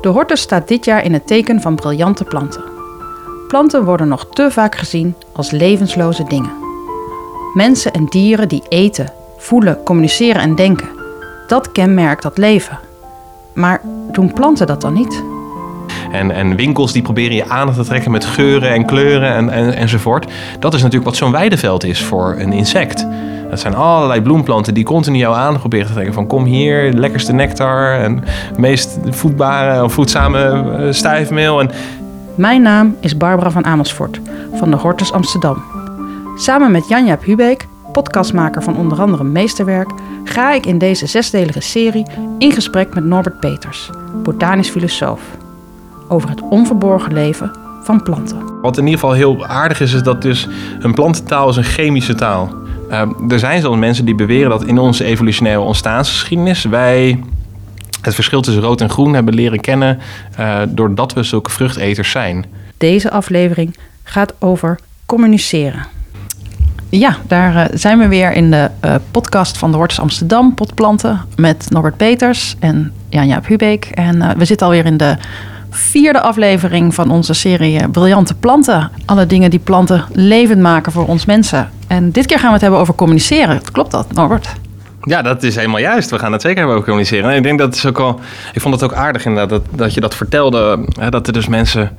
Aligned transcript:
De 0.00 0.08
hortus 0.08 0.40
staat 0.40 0.68
dit 0.68 0.84
jaar 0.84 1.04
in 1.04 1.12
het 1.12 1.26
teken 1.26 1.60
van 1.60 1.74
briljante 1.74 2.24
planten. 2.24 2.62
Planten 3.48 3.84
worden 3.84 4.08
nog 4.08 4.26
te 4.30 4.50
vaak 4.50 4.76
gezien 4.76 5.14
als 5.32 5.50
levensloze 5.50 6.24
dingen. 6.24 6.50
Mensen 7.54 7.92
en 7.92 8.04
dieren 8.04 8.48
die 8.48 8.62
eten, 8.68 9.12
voelen, 9.36 9.82
communiceren 9.82 10.42
en 10.42 10.54
denken. 10.54 10.88
Dat 11.46 11.72
kenmerkt 11.72 12.22
dat 12.22 12.38
leven. 12.38 12.78
Maar 13.54 13.80
doen 14.12 14.32
planten 14.32 14.66
dat 14.66 14.80
dan 14.80 14.92
niet? 14.92 15.22
En, 16.12 16.30
en 16.30 16.56
winkels 16.56 16.92
die 16.92 17.02
proberen 17.02 17.36
je 17.36 17.48
aandacht 17.48 17.78
te 17.78 17.84
trekken 17.84 18.10
met 18.10 18.24
geuren 18.24 18.70
en 18.70 18.86
kleuren 18.86 19.34
en, 19.34 19.50
en, 19.50 19.74
enzovoort. 19.74 20.32
Dat 20.58 20.74
is 20.74 20.82
natuurlijk 20.82 21.10
wat 21.10 21.16
zo'n 21.16 21.32
weideveld 21.32 21.84
is 21.84 22.02
voor 22.02 22.36
een 22.38 22.52
insect. 22.52 23.06
Dat 23.50 23.60
zijn 23.60 23.74
allerlei 23.74 24.22
bloemplanten 24.22 24.74
die 24.74 24.84
continu 24.84 25.18
jouw 25.18 25.32
aandacht 25.32 25.58
proberen 25.58 25.86
te 25.86 25.92
trekken. 25.92 26.14
Van 26.14 26.26
kom 26.26 26.44
hier, 26.44 26.92
lekkerste 26.92 27.32
nectar 27.32 28.00
en 28.00 28.24
meest 28.56 28.98
voedbare 29.08 29.84
of 29.84 29.92
voedzame 29.92 30.38
eh, 30.38 30.92
stijfmeel. 30.92 31.60
En 31.60 31.70
Mijn 32.34 32.62
naam 32.62 32.96
is 33.00 33.16
Barbara 33.16 33.50
van 33.50 33.64
Amersfoort 33.64 34.20
van 34.54 34.70
de 34.70 34.76
Hortus 34.76 35.12
Amsterdam. 35.12 35.62
Samen 36.36 36.70
met 36.70 36.88
Janja 36.88 37.18
Hubeek, 37.20 37.66
podcastmaker 37.92 38.62
van 38.62 38.76
onder 38.76 39.00
andere 39.00 39.24
Meesterwerk, 39.24 39.90
ga 40.24 40.52
ik 40.52 40.66
in 40.66 40.78
deze 40.78 41.06
zesdelige 41.06 41.60
serie 41.60 42.06
in 42.38 42.52
gesprek 42.52 42.94
met 42.94 43.04
Norbert 43.04 43.40
Peters, 43.40 43.90
botanisch 44.22 44.70
filosoof, 44.70 45.20
over 46.08 46.28
het 46.28 46.40
onverborgen 46.50 47.12
leven 47.12 47.50
van 47.82 48.02
planten. 48.02 48.38
Wat 48.62 48.78
in 48.78 48.84
ieder 48.84 49.00
geval 49.00 49.14
heel 49.14 49.46
aardig 49.46 49.80
is, 49.80 49.92
is 49.92 50.02
dat 50.02 50.22
dus 50.22 50.48
een 50.80 50.94
plantentaal 50.94 51.48
is 51.48 51.56
een 51.56 51.64
chemische 51.64 52.14
taal. 52.14 52.59
Uh, 52.90 53.02
er 53.28 53.38
zijn 53.38 53.60
zelfs 53.60 53.78
mensen 53.78 54.04
die 54.04 54.14
beweren 54.14 54.50
dat 54.50 54.64
in 54.64 54.78
onze 54.78 55.04
evolutionaire 55.04 55.62
ontstaansgeschiedenis 55.62 56.64
wij 56.64 57.22
het 58.00 58.14
verschil 58.14 58.40
tussen 58.40 58.62
rood 58.62 58.80
en 58.80 58.90
groen 58.90 59.14
hebben 59.14 59.34
leren 59.34 59.60
kennen 59.60 59.98
uh, 60.40 60.58
doordat 60.68 61.12
we 61.12 61.22
zulke 61.22 61.50
vruchteters 61.50 62.10
zijn. 62.10 62.44
Deze 62.76 63.10
aflevering 63.10 63.76
gaat 64.02 64.34
over 64.38 64.78
communiceren. 65.06 65.86
Ja, 66.88 67.16
daar 67.26 67.54
uh, 67.54 67.64
zijn 67.78 67.98
we 67.98 68.08
weer 68.08 68.32
in 68.32 68.50
de 68.50 68.70
uh, 68.84 68.94
podcast 69.10 69.58
van 69.58 69.70
de 69.70 69.76
Hortus 69.76 70.00
Amsterdam, 70.00 70.54
Potplanten, 70.54 71.20
met 71.36 71.66
Norbert 71.68 71.96
Peters 71.96 72.56
en 72.58 72.92
Jan-Jaap 73.08 73.46
Hubeek. 73.46 73.84
En 73.84 74.38
we 74.38 74.44
zitten 74.44 74.66
alweer 74.66 74.86
in 74.86 74.96
de 74.96 75.16
vierde 75.70 76.20
aflevering 76.20 76.94
van 76.94 77.10
onze 77.10 77.34
serie 77.34 77.88
Briljante 77.88 78.34
Planten. 78.34 78.90
Alle 79.04 79.26
dingen 79.26 79.50
die 79.50 79.58
planten 79.58 80.04
levend 80.12 80.60
maken 80.60 80.92
voor 80.92 81.06
ons 81.06 81.24
mensen. 81.24 81.70
En 81.90 82.10
dit 82.10 82.26
keer 82.26 82.38
gaan 82.38 82.46
we 82.46 82.52
het 82.52 82.62
hebben 82.62 82.80
over 82.80 82.94
communiceren. 82.94 83.60
Klopt 83.72 83.90
dat, 83.90 84.12
Norbert? 84.12 84.52
Ja, 85.02 85.22
dat 85.22 85.42
is 85.42 85.56
helemaal 85.56 85.80
juist. 85.80 86.10
We 86.10 86.18
gaan 86.18 86.32
het 86.32 86.42
zeker 86.42 86.58
hebben 86.58 86.76
over 86.76 86.88
communiceren. 86.88 87.30
En 87.30 87.36
ik 87.36 87.42
denk 87.42 87.58
dat 87.58 87.74
het 87.74 87.86
ook 87.86 87.98
wel. 87.98 88.20
Ik 88.52 88.60
vond 88.60 88.74
het 88.74 88.82
ook 88.84 88.92
aardig 88.92 89.24
inderdaad 89.24 89.48
dat, 89.48 89.62
dat 89.78 89.94
je 89.94 90.00
dat 90.00 90.14
vertelde. 90.14 90.84
Hè, 91.00 91.10
dat 91.10 91.26
er 91.26 91.32
dus 91.32 91.48
mensen. 91.48 91.96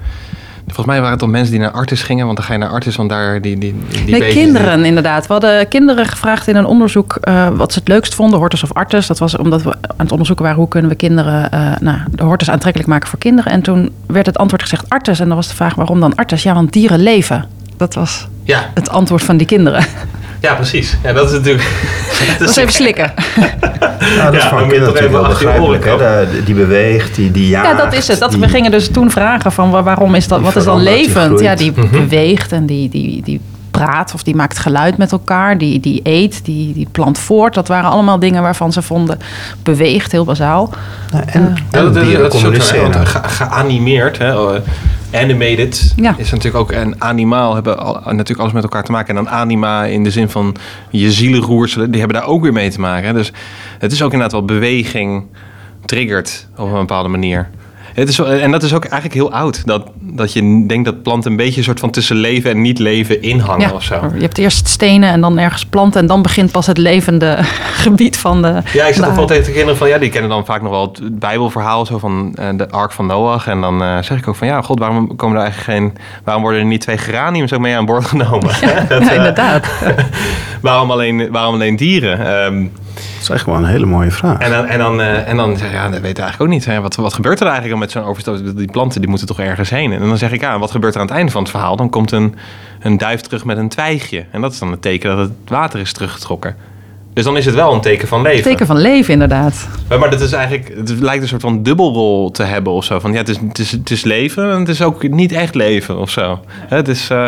Volgens 0.66 0.86
mij 0.86 0.96
waren 0.96 1.12
het 1.12 1.20
dan 1.20 1.30
mensen 1.30 1.52
die 1.52 1.60
naar 1.60 1.72
Artis 1.72 2.04
gingen, 2.04 2.26
want 2.26 2.38
dan 2.38 2.46
ga 2.46 2.54
je 2.54 2.60
naar 2.60 2.70
Artis, 2.70 2.96
want 2.96 3.10
daar 3.10 3.42
die. 3.42 3.58
die, 3.58 3.76
die 4.06 4.18
nee, 4.18 4.32
kinderen 4.32 4.86
inderdaad. 4.86 5.28
We 5.28 5.34
hadden 5.34 5.68
kinderen 5.68 6.06
gevraagd 6.06 6.48
in 6.48 6.56
een 6.56 6.66
onderzoek 6.66 7.18
uh, 7.24 7.48
wat 7.48 7.74
ze 7.74 7.80
het 7.80 7.88
leukst 7.88 8.16
vonden, 8.16 8.40
hortus 8.40 8.64
of 8.64 8.74
artis. 8.74 9.08
Dat 9.08 9.20
was 9.20 9.38
omdat 9.38 9.62
we 9.62 9.72
aan 9.72 9.96
het 9.98 10.12
onderzoeken 10.12 10.46
waren 10.46 10.60
hoe 10.60 10.70
kunnen 10.70 10.90
we 10.90 10.96
kinderen, 10.96 11.50
uh, 11.54 11.72
nou, 11.80 11.98
de 12.12 12.24
hortus 12.24 12.50
aantrekkelijk 12.50 12.90
maken 12.90 13.10
voor 13.10 13.20
kinderen. 13.20 13.52
En 13.52 13.62
toen 13.62 13.92
werd 14.08 14.26
het 14.26 14.38
antwoord 14.38 14.62
gezegd 14.62 14.90
artis. 14.90 15.20
En 15.20 15.28
dan 15.28 15.36
was 15.36 15.48
de 15.48 15.56
vraag 15.56 15.76
waarom 15.76 16.00
dan 16.00 16.16
artis? 16.16 16.44
Ja, 16.44 16.54
want 16.54 16.74
dieren 16.74 17.00
leven. 17.00 17.60
Dat 17.82 17.94
was 17.94 18.28
ja. 18.44 18.70
het 18.74 18.90
antwoord 18.90 19.24
van 19.24 19.38
die 19.38 19.48
kinderen. 19.48 19.86
Ja, 20.40 20.54
precies. 20.54 20.98
Ja, 21.04 21.14
dat 21.14 21.26
is 21.26 21.32
natuurlijk... 21.38 21.64
dat 22.40 22.50
is 22.50 22.56
even 22.56 22.74
slikken. 22.74 23.14
Nou, 23.36 23.52
dat 24.24 24.34
is 24.34 24.44
Ja, 24.44 24.50
voor 24.50 24.58
dan 24.60 24.68
een 24.68 24.74
kind 24.74 24.86
moet 24.86 24.98
je 24.98 25.00
toch 25.10 25.12
natuurlijk 25.12 25.28
begrijpelijk. 25.28 25.86
Hè? 25.86 26.44
Die 26.44 26.56
beweegt, 26.56 27.16
die, 27.16 27.32
die 27.32 27.48
jaagt. 27.48 27.68
Ja, 27.68 27.74
dat 27.84 27.94
is 27.94 28.08
het. 28.08 28.20
Dat, 28.20 28.32
die- 28.32 28.40
we 28.40 28.48
gingen 28.48 28.72
dus 28.72 28.90
toen 28.92 29.12
vragen 29.12 29.52
van 29.52 29.70
wa- 29.70 29.84
waarom 29.84 30.16
is 30.16 30.28
dat, 30.28 30.38
Die 30.38 30.48
wat 30.48 30.56
is 30.56 30.64
dan 30.64 30.76
die 30.78 30.84
levend? 30.84 31.40
ja, 31.40 31.56
die 31.56 31.72
Mhm. 31.76 31.90
beweegt 31.92 32.52
en 32.52 32.66
die, 32.66 32.90
die, 32.90 33.22
die 33.24 33.42
praat 33.72 34.14
of 34.14 34.24
die 34.24 34.36
maakt 34.36 34.60
geluid 34.60 34.98
met 34.98 35.12
elkaar. 35.12 35.58
Die, 35.58 35.80
die 35.80 36.00
eet, 36.04 36.46
die, 36.46 36.74
die 36.74 36.88
plant 36.92 37.18
voort. 37.20 37.54
Dat 37.54 37.68
waren 37.68 37.90
allemaal 37.90 38.20
dingen 38.20 38.42
waarvan 38.42 38.72
ze 38.72 38.82
vonden 38.82 39.20
beweegt, 39.64 40.12
heel 40.12 40.26
bazaal. 40.26 40.74
Nou, 41.12 41.24
en, 41.28 41.30
Eh, 41.34 41.36
en 41.42 41.56
Ja, 41.72 41.82
dat, 41.82 41.94
dat, 41.94 42.04
dieren 42.04 42.22
dat 42.22 42.34
is 42.34 42.46
ook 42.46 42.96
ge- 43.08 43.28
geanimeerd, 43.28 44.18
hè, 44.18 44.34
uh, 44.34 44.60
animated, 45.14 45.94
Ja. 45.96 46.16
is 46.18 46.32
natuurlijk 46.32 46.64
ook 46.64 46.72
een 46.72 46.96
animaal, 47.02 47.54
hebben 47.54 47.80
al, 47.80 47.94
natuurlijk 47.94 48.40
alles 48.40 48.54
met 48.54 48.64
elkaar 48.64 48.84
te 48.84 48.92
maken. 48.92 49.18
En 49.18 49.24
dan 49.24 49.34
anima 49.34 49.84
in 49.86 50.04
de 50.04 50.12
zin 50.12 50.30
van 50.30 50.56
je 50.90 51.12
zielenroerselen, 51.12 51.92
die 51.92 52.00
hebben 52.00 52.20
daar 52.20 52.28
ook 52.30 52.42
weer 52.42 52.54
mee 52.54 52.70
te 52.70 52.80
maken. 52.80 53.14
Dus 53.14 53.32
het 53.80 53.92
is 53.92 54.02
ook 54.02 54.12
inderdaad 54.12 54.32
wel 54.32 54.46
beweging 54.46 55.26
triggert 55.86 56.48
op 56.58 56.66
een 56.72 56.80
bepaalde 56.80 57.10
manier. 57.10 57.50
Het 57.94 58.10
is, 58.10 58.20
en 58.20 58.52
dat 58.52 58.64
is 58.64 58.74
ook 58.74 58.84
eigenlijk 58.84 59.14
heel 59.14 59.32
oud. 59.32 59.66
Dat, 59.66 59.84
dat 60.00 60.34
je 60.34 60.66
denkt 60.68 60.86
dat 60.86 61.04
planten 61.04 61.32
een 61.32 61.38
beetje 61.38 61.58
een 61.58 61.64
soort 61.64 61.80
van 61.80 61.90
tussen 61.90 62.16
leven 62.16 62.52
en 62.52 62.62
niet 62.62 62.80
leven 62.80 63.22
inhangen 63.22 63.68
Ja, 63.68 63.74
of 63.74 63.84
zo. 63.84 64.12
je 64.16 64.22
hebt 64.22 64.38
eerst 64.38 64.68
stenen 64.68 65.10
en 65.10 65.22
dan 65.22 65.38
ergens 65.40 65.66
planten 65.66 66.02
en 66.02 66.08
dan 66.08 66.22
begint 66.22 66.52
pas 66.52 66.68
het 66.68 66.78
levende 66.78 67.38
gebied 67.84 68.18
van 68.18 68.42
de. 68.42 68.62
Ja, 68.74 68.86
ik 68.86 68.94
zat 68.94 69.06
toch 69.06 69.16
wel 69.16 69.26
tegen 69.26 69.44
de 69.44 69.52
kinderen 69.52 69.78
van... 69.78 69.88
ja, 69.88 69.98
die 69.98 70.10
kennen 70.10 70.30
dan 70.30 70.46
vaak 70.46 70.62
nog 70.62 70.72
wel 70.72 70.82
het 70.82 71.20
bijbelverhaal... 71.20 71.86
zo 71.86 71.98
van 71.98 72.32
eh, 72.36 72.50
de 72.56 72.70
ark 72.70 72.92
van 72.92 73.06
Noach. 73.06 73.48
En 73.48 73.62
dan 73.62 73.84
eh, 73.84 73.98
zeg 74.02 74.18
ik 74.18 74.28
ook 74.28 74.36
van... 74.36 74.48
ja, 74.48 74.62
god, 74.62 74.80
waarom 74.80 75.16
komen 75.16 75.38
er 75.38 75.44
eigenlijk 75.44 75.80
geen... 75.80 75.98
waarom 76.24 76.44
worden 76.44 76.62
er 76.62 76.68
niet 76.68 76.82
twee 76.82 76.98
geraniums 76.98 77.54
ook 77.54 77.60
mee 77.60 77.76
aan 77.76 77.86
boord 77.86 78.06
genomen? 78.06 78.42
Dat, 78.52 78.60
Ja, 78.60 78.88
eh, 79.10 79.16
inderdaad. 79.16 79.68
waarom, 80.62 80.92
alleen, 80.92 81.32
waarom 81.32 81.54
alleen 81.54 81.76
dieren? 81.76 82.44
Ehm, 82.44 82.66
Dat 83.14 83.22
is 83.22 83.30
echt 83.30 83.46
wel 83.46 83.56
een 83.56 83.66
hele 83.66 83.86
mooie 83.86 84.12
vraag. 84.12 84.40
en 84.40 84.52
dan, 84.52 84.66
en 84.66 84.80
dan, 84.80 85.02
eh, 85.02 85.28
en 85.28 85.36
dan 85.36 85.58
zeg 85.58 85.70
je, 85.70 85.76
ja, 85.76 85.90
dat 85.90 86.00
weet 86.00 86.18
ik 86.18 86.24
eigenlijk 86.24 86.42
ook 86.42 86.48
niet. 86.58 86.66
Hè. 86.66 86.82
Wat, 86.82 86.96
wat 86.96 87.14
gebeurt 87.14 87.40
er 87.40 87.48
eigenlijk 87.48 87.80
met 87.80 87.92
zo'n 87.92 88.04
overstoot? 88.04 88.58
Die 88.58 88.72
planten 88.72 89.02
die 89.02 89.10
moeten 89.10 89.28
toch 89.28 89.40
ergens 89.40 89.70
heen? 89.70 89.92
En 89.92 90.00
dan 90.00 90.18
zeg 90.18 90.32
ik, 90.32 90.42
ja, 90.42 90.60
wat 90.60 90.72
gebeurt 90.72 90.94
er 90.96 91.02
aan 91.02 91.08
het 91.08 91.16
einde 91.16 91.32
van 91.32 91.42
het 91.42 91.52
verhaal? 91.52 91.76
Dan 91.76 91.90
komt 91.90 92.12
een, 92.12 92.36
een 92.80 92.98
duif 92.98 93.22
terug 93.22 93.46
met 93.46 93.58
een 93.58 93.70
twijgje. 93.70 94.26
En 94.32 94.42
dat 94.42 94.52
is 94.52 94.60
dan 94.60 94.72
het 94.72 94.82
teken 94.82 95.10
dat 95.10 95.20
het 95.20 95.32
water 95.48 95.80
is 95.80 95.94
teruggetrokken. 95.94 96.56
Dus 97.14 97.24
dan 97.24 97.38
is 97.38 97.46
het 97.46 97.56
wel 97.56 97.74
een 97.74 97.82
teken 97.82 98.08
van 98.08 98.22
leven. 98.22 98.44
Teken 98.44 98.66
van 98.66 98.78
leven, 98.78 99.14
inderdaad. 99.14 99.68
Maar, 99.90 100.00
maar 100.00 100.10
dat 100.10 100.22
is 100.22 100.32
eigenlijk, 100.32 100.74
het 100.78 101.00
lijkt 101.00 101.22
een 101.22 101.28
soort 101.28 101.42
van 101.42 101.64
dubbelrol 101.64 102.32
te 102.32 102.44
hebben 102.44 102.74
of 102.74 102.84
zo. 102.84 103.00
Van 103.00 103.12
ja, 103.12 103.18
het 103.18 103.30
is, 103.30 103.38
het 103.48 103.60
is, 103.60 103.72
het 103.72 103.92
is 103.92 104.04
leven 104.04 104.52
en 104.52 104.60
het 104.60 104.70
is 104.70 104.82
ook 104.82 105.10
niet 105.10 105.32
echt 105.32 105.56
leven 105.56 105.98
of 105.98 106.10
zo. 106.10 106.40
Hè, 106.50 106.76
Het 106.76 106.88
is, 106.88 107.10
eh, 107.10 107.26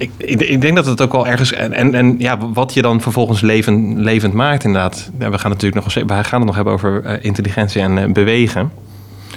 ik, 0.00 0.38
ik, 0.40 0.60
denk 0.60 0.76
dat 0.76 0.86
het 0.86 1.00
ook 1.00 1.12
wel 1.12 1.26
ergens. 1.26 1.52
En, 1.52 1.72
en, 1.72 1.94
en 1.94 2.14
ja, 2.18 2.38
wat 2.38 2.74
je 2.74 2.82
dan 2.82 3.00
vervolgens 3.00 3.40
levend, 3.40 3.98
levend 3.98 4.34
maakt, 4.34 4.64
inderdaad. 4.64 5.10
We 5.18 5.38
gaan 5.38 5.50
natuurlijk 5.50 5.84
nog, 5.84 5.94
we 5.94 6.24
gaan 6.24 6.38
het 6.40 6.44
nog 6.44 6.54
hebben 6.54 6.72
over 6.72 7.04
eh, 7.04 7.24
intelligentie 7.24 7.82
en 7.82 7.98
eh, 7.98 8.12
bewegen. 8.12 8.72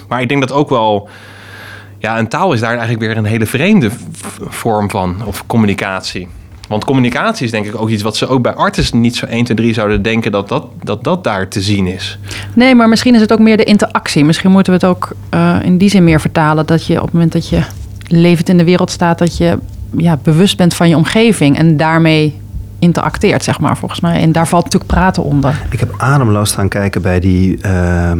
Maar 0.08 0.20
ik 0.20 0.28
denk 0.28 0.40
dat 0.40 0.52
ook 0.52 0.68
wel. 0.68 1.08
Ja, 1.98 2.18
een 2.18 2.28
taal 2.28 2.52
is 2.52 2.60
daar 2.60 2.70
eigenlijk 2.70 3.00
weer 3.00 3.16
een 3.16 3.24
hele 3.24 3.46
vreemde 3.46 3.90
vorm 4.48 4.90
van, 4.90 5.16
of 5.24 5.46
communicatie. 5.46 6.28
Want 6.68 6.84
communicatie 6.84 7.44
is 7.44 7.50
denk 7.50 7.66
ik 7.66 7.80
ook 7.80 7.88
iets 7.88 8.02
wat 8.02 8.16
ze 8.16 8.26
ook 8.26 8.42
bij 8.42 8.54
artis 8.54 8.92
niet 8.92 9.16
zo 9.16 9.26
1, 9.26 9.44
2, 9.44 9.56
3 9.56 9.74
zouden 9.74 10.02
denken 10.02 10.32
dat 10.32 10.48
dat, 10.48 10.66
dat, 10.82 11.04
dat 11.04 11.24
daar 11.24 11.48
te 11.48 11.60
zien 11.60 11.86
is. 11.86 12.18
Nee, 12.54 12.74
maar 12.74 12.88
misschien 12.88 13.14
is 13.14 13.20
het 13.20 13.32
ook 13.32 13.38
meer 13.38 13.56
de 13.56 13.64
interactie. 13.64 14.24
Misschien 14.24 14.50
moeten 14.50 14.72
we 14.72 14.86
het 14.86 14.96
ook 14.96 15.12
eh, 15.30 15.56
in 15.62 15.78
die 15.78 15.88
zin 15.88 16.04
meer 16.04 16.20
vertalen. 16.20 16.66
Dat 16.66 16.86
je 16.86 16.96
op 16.96 17.04
het 17.04 17.12
moment 17.12 17.32
dat 17.32 17.48
je 17.48 17.60
levend 18.06 18.48
in 18.48 18.58
de 18.58 18.64
wereld 18.64 18.90
staat, 18.90 19.18
dat 19.18 19.36
je 19.36 19.58
ja, 19.96 20.18
bewust 20.22 20.56
bent 20.56 20.74
van 20.74 20.88
je 20.88 20.96
omgeving 20.96 21.58
en 21.58 21.76
daarmee 21.76 22.42
interacteert, 22.78 23.44
zeg 23.44 23.60
maar, 23.60 23.76
volgens 23.76 24.00
mij. 24.00 24.20
En 24.20 24.32
daar 24.32 24.48
valt 24.48 24.64
natuurlijk 24.64 24.92
praten 24.92 25.22
onder. 25.24 25.62
Ik 25.70 25.80
heb 25.80 25.94
ademloos 25.96 26.48
staan 26.50 26.68
kijken 26.68 27.02
bij 27.02 27.20
die, 27.20 27.58
ehm, 27.60 28.18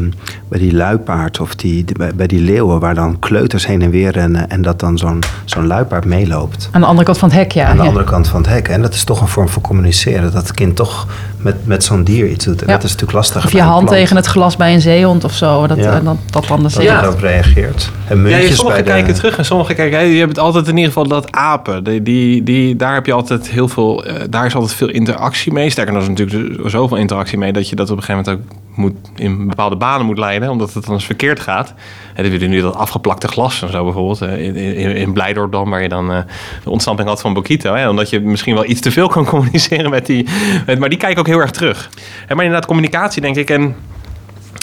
bij 0.48 0.58
die 0.58 0.74
luipaard 0.74 1.40
of 1.40 1.54
die, 1.54 1.84
bij, 1.96 2.14
bij 2.14 2.26
die 2.26 2.40
leeuwen... 2.40 2.80
waar 2.80 2.94
dan 2.94 3.18
kleuters 3.18 3.66
heen 3.66 3.82
en 3.82 3.90
weer 3.90 4.10
rennen... 4.10 4.50
en 4.50 4.62
dat 4.62 4.80
dan 4.80 4.98
zo'n 4.98 5.18
zo'n 5.44 5.66
luipaard 5.66 6.04
meeloopt. 6.04 6.68
Aan 6.72 6.80
de 6.80 6.86
andere 6.86 7.04
kant 7.06 7.18
van 7.18 7.28
het 7.28 7.38
hek, 7.38 7.52
ja. 7.52 7.66
aan 7.66 7.76
de 7.76 7.82
Ja. 7.82 7.88
andere 7.88 8.04
kant 8.06 8.28
van 8.28 8.40
het 8.40 8.50
hek. 8.50 8.68
En 8.68 8.82
dat 8.82 8.94
is 8.94 9.04
toch 9.04 9.20
een 9.20 9.28
vorm 9.28 9.48
van 9.48 9.62
communiceren. 9.62 10.22
Dat 10.22 10.42
het 10.42 10.54
kind 10.54 10.76
toch 10.76 11.06
met, 11.44 11.66
met 11.66 11.84
zo'n 11.84 12.04
dier 12.04 12.28
iets 12.28 12.44
doet. 12.44 12.60
En 12.62 12.66
Ja. 12.66 12.72
dat 12.72 12.82
is 12.84 12.90
natuurlijk 12.90 13.18
lastig. 13.18 13.44
Of 13.44 13.52
je 13.52 13.60
hand 13.60 13.88
tegen 13.88 14.16
het 14.16 14.26
glas 14.26 14.56
bij 14.56 14.74
een 14.74 14.80
zeehond 14.80 15.24
of 15.24 15.32
zo. 15.32 15.66
Dat, 15.66 15.76
Ja. 15.78 15.92
en 15.92 16.04
dat, 16.04 16.16
dat 16.30 16.46
dan 16.46 16.62
de. 16.62 16.82
Ja. 16.82 17.12
reageert. 17.20 17.90
En 18.08 18.16
Ja, 18.16 18.22
muntjes 18.22 18.48
je, 18.48 18.54
sommigen 18.54 18.84
bij 18.84 18.92
de... 18.92 18.98
kijken 18.98 19.14
terug 19.14 19.38
en 19.38 19.44
sommigen 19.44 19.74
kijken. 19.74 20.06
Je 20.06 20.20
hebt 20.20 20.38
altijd 20.38 20.66
in 20.68 20.76
ieder 20.76 20.92
geval 20.92 21.08
dat 21.08 21.32
apen. 21.32 21.84
Die, 21.84 22.02
die, 22.02 22.42
die, 22.42 22.76
daar 22.76 22.94
heb 22.94 23.06
je 23.06 23.12
altijd 23.12 23.50
heel 23.50 23.68
veel. 23.68 24.04
eh, 24.04 24.14
daar 24.30 24.46
is 24.46 24.54
altijd 24.54 24.74
veel 24.74 24.88
interactie 24.90 25.52
mee. 25.52 25.70
Sterker 25.70 25.92
nog, 25.94 26.02
er 26.04 26.10
is 26.10 26.18
natuurlijk 26.18 26.70
zoveel 26.70 26.96
interactie 26.96 27.38
mee 27.38 27.52
dat 27.52 27.68
je 27.68 27.76
dat 27.76 27.90
op 27.90 27.96
een 27.96 28.02
gegeven 28.02 28.24
moment 28.32 28.50
ook 28.52 28.56
moet, 28.74 28.94
in 29.16 29.48
bepaalde 29.48 29.76
banen 29.76 30.06
moet 30.06 30.18
leiden, 30.18 30.50
omdat 30.50 30.74
het 30.74 30.84
dan 30.84 30.94
eens 30.94 31.04
verkeerd 31.04 31.40
gaat. 31.40 31.74
En 32.14 32.30
je 32.30 32.48
nu 32.48 32.60
dat 32.60 32.74
afgeplakte 32.74 33.28
glas 33.28 33.62
en 33.62 33.70
zo 33.70 33.84
bijvoorbeeld. 33.84 34.22
eh, 34.22 34.46
In, 34.46 34.56
in, 34.56 34.96
in 34.96 35.12
Blijdorp 35.12 35.52
dan, 35.52 35.70
waar 35.70 35.82
je 35.82 35.88
dan 35.88 36.12
eh, 36.12 36.18
de 36.64 36.70
ontstamping 36.70 37.08
had 37.08 37.20
van 37.20 37.34
Bokito. 37.34 37.74
Hè, 37.74 37.88
omdat 37.88 38.10
je 38.10 38.20
misschien 38.20 38.54
wel 38.54 38.68
iets 38.68 38.80
te 38.80 38.90
veel 38.90 39.08
kan 39.08 39.24
communiceren 39.34 39.90
met 39.90 40.06
die. 40.06 40.28
Met, 40.66 40.78
maar 40.78 40.88
die 40.88 40.98
kijken 40.98 41.18
ook 41.20 41.26
heel 41.26 41.40
erg 41.40 41.50
terug. 41.50 41.90
En 42.26 42.36
maar 42.36 42.44
inderdaad, 42.44 42.68
communicatie 42.68 43.22
denk 43.22 43.36
ik. 43.36 43.50
En 43.50 43.76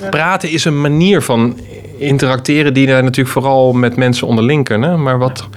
praten 0.10 0.50
is 0.50 0.66
een 0.66 0.82
manier 0.82 1.22
van 1.22 1.60
interacteren 1.98 2.74
die 2.74 2.88
daar 2.88 3.04
natuurlijk 3.04 3.34
vooral 3.34 3.74
met 3.74 3.96
mensen 3.96 4.28
onderling 4.28 4.64
kunnen. 4.64 5.04
Maar 5.04 5.18
wat, 5.18 5.48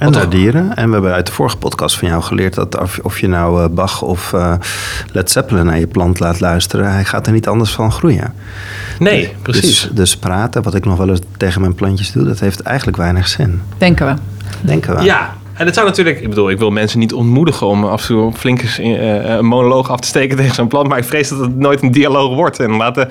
En 0.00 0.10
naar 0.10 0.28
dieren. 0.28 0.76
En 0.76 0.86
we 0.86 0.92
hebben 0.92 1.12
uit 1.12 1.26
de 1.26 1.32
vorige 1.32 1.56
podcast 1.56 1.98
van 1.98 2.08
jou 2.08 2.22
geleerd 2.22 2.54
dat 2.54 2.80
of, 2.80 2.98
of 3.02 3.20
je 3.20 3.28
nou 3.28 3.62
eh, 3.62 3.68
Bach 3.70 4.02
of 4.02 4.32
eh, 4.32 4.54
Led 5.12 5.30
Zeppelin 5.30 5.64
naar 5.64 5.78
je 5.78 5.86
plant 5.86 6.20
laat 6.20 6.40
luisteren, 6.40 6.92
hij 6.92 7.04
gaat 7.04 7.26
er 7.26 7.32
niet 7.32 7.48
anders 7.48 7.72
van 7.72 7.92
groeien. 7.92 8.34
Nee, 8.98 9.34
precies. 9.42 9.80
Dus, 9.82 9.90
dus 9.92 10.16
praten, 10.16 10.62
wat 10.62 10.74
ik 10.74 10.84
nog 10.84 10.96
wel 10.96 11.08
eens 11.08 11.20
tegen 11.36 11.60
mijn 11.60 11.74
plantjes 11.74 12.12
doe, 12.12 12.24
dat 12.24 12.40
heeft 12.40 12.60
eigenlijk 12.60 12.96
weinig 12.96 13.28
zin. 13.28 13.60
Denken 13.78 14.06
we. 14.06 14.14
Denken 14.60 14.96
we. 14.96 15.02
Ja, 15.02 15.34
en 15.60 15.66
het 15.66 15.74
zou 15.74 15.86
natuurlijk, 15.86 16.20
ik 16.20 16.28
bedoel, 16.28 16.50
ik 16.50 16.58
wil 16.58 16.70
mensen 16.70 16.98
niet 16.98 17.12
ontmoedigen 17.12 17.66
om 17.66 17.84
af 17.84 18.00
en 18.00 18.06
toe 18.06 18.32
flink 18.32 18.62
eens 18.62 18.78
eh, 18.78 19.24
een 19.24 19.44
monoloog 19.44 19.90
af 19.90 20.00
te 20.00 20.06
steken 20.08 20.36
tegen 20.36 20.54
zo'n 20.54 20.68
plant, 20.68 20.88
maar 20.88 20.98
ik 20.98 21.04
vrees 21.04 21.28
dat 21.28 21.38
het 21.38 21.56
nooit 21.56 21.82
een 21.82 21.90
dialoog 21.90 22.34
wordt. 22.34 22.60
En 22.60 22.70
laten, 22.76 23.08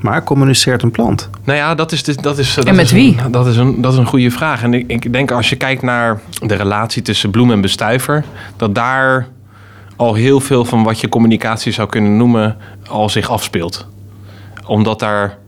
Maar 0.00 0.24
communiceert 0.24 0.82
een 0.82 0.90
plant. 0.90 1.30
nou 1.44 1.58
ja, 1.58 1.74
dat 1.74 1.92
is, 1.92 2.02
dus- 2.02 2.16
dat 2.16 2.38
is, 2.38 2.54
dat 2.54 2.64
En 2.64 2.74
met 2.74 2.84
is 2.84 2.92
wie? 2.92 3.18
Een, 3.24 3.32
dat, 3.32 3.46
is 3.46 3.56
een, 3.56 3.80
dat 3.80 3.92
is 3.92 3.98
een 3.98 4.06
goede 4.06 4.30
vraag. 4.30 4.62
En 4.62 4.74
ik, 4.74 4.84
ik 4.86 5.12
denk 5.12 5.30
als 5.30 5.50
je 5.50 5.56
kijkt 5.56 5.82
naar 5.82 6.20
de 6.46 6.54
relatie 6.54 7.02
tussen 7.02 7.30
bloem 7.30 7.50
en 7.50 7.60
bestuiver, 7.60 8.24
dat 8.56 8.74
daar 8.74 9.28
al 9.96 10.14
heel 10.14 10.40
veel 10.40 10.64
van 10.64 10.82
wat 10.82 11.00
je 11.00 11.08
communicatie 11.08 11.72
zou 11.72 11.88
kunnen 11.88 12.16
noemen 12.16 12.56
al 12.88 13.08
zich 13.08 13.30
afspeelt. 13.30 13.86
Omdat 14.66 14.98
daar, 14.98 15.38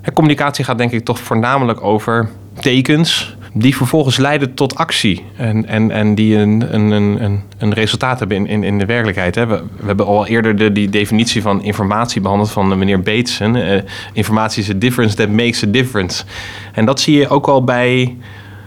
hè, 0.00 0.12
communicatie 0.12 0.64
gaat 0.64 0.78
denk 0.78 0.92
ik 0.92 1.04
toch 1.04 1.18
voornamelijk 1.18 1.82
over 1.82 2.28
tekens 2.60 3.36
die 3.56 3.76
vervolgens 3.76 4.16
leiden 4.16 4.54
tot 4.54 4.74
actie 4.74 5.24
en, 5.36 5.66
en, 5.66 5.90
en 5.90 6.14
die 6.14 6.36
een, 6.36 6.74
een, 6.74 6.90
een, 6.90 7.42
een, 7.58 7.72
resultaat 7.72 8.18
hebben 8.18 8.36
in, 8.36 8.46
in, 8.46 8.64
in 8.64 8.78
de 8.78 8.86
werkelijkheid. 8.86 9.34
We, 9.34 9.62
hebben 9.84 10.06
al 10.06 10.26
eerder 10.26 10.56
de, 10.56 10.72
die 10.72 10.88
definitie 10.88 11.42
van 11.42 11.62
informatie 11.62 12.20
behandeld 12.20 12.50
van 12.50 12.68
de 12.68 12.74
meneer 12.74 13.00
Bateson. 13.00 13.56
Eh, 13.56 13.80
informatie 14.12 14.62
is 14.62 14.70
a 14.70 14.74
difference 14.76 15.16
that 15.16 15.28
makes 15.28 15.62
a 15.62 15.66
difference. 15.66 16.24
En 16.72 16.84
dat 16.84 17.00
zie 17.00 17.18
je 17.18 17.28
ook 17.28 17.46
al 17.46 17.64
bij, 17.64 18.16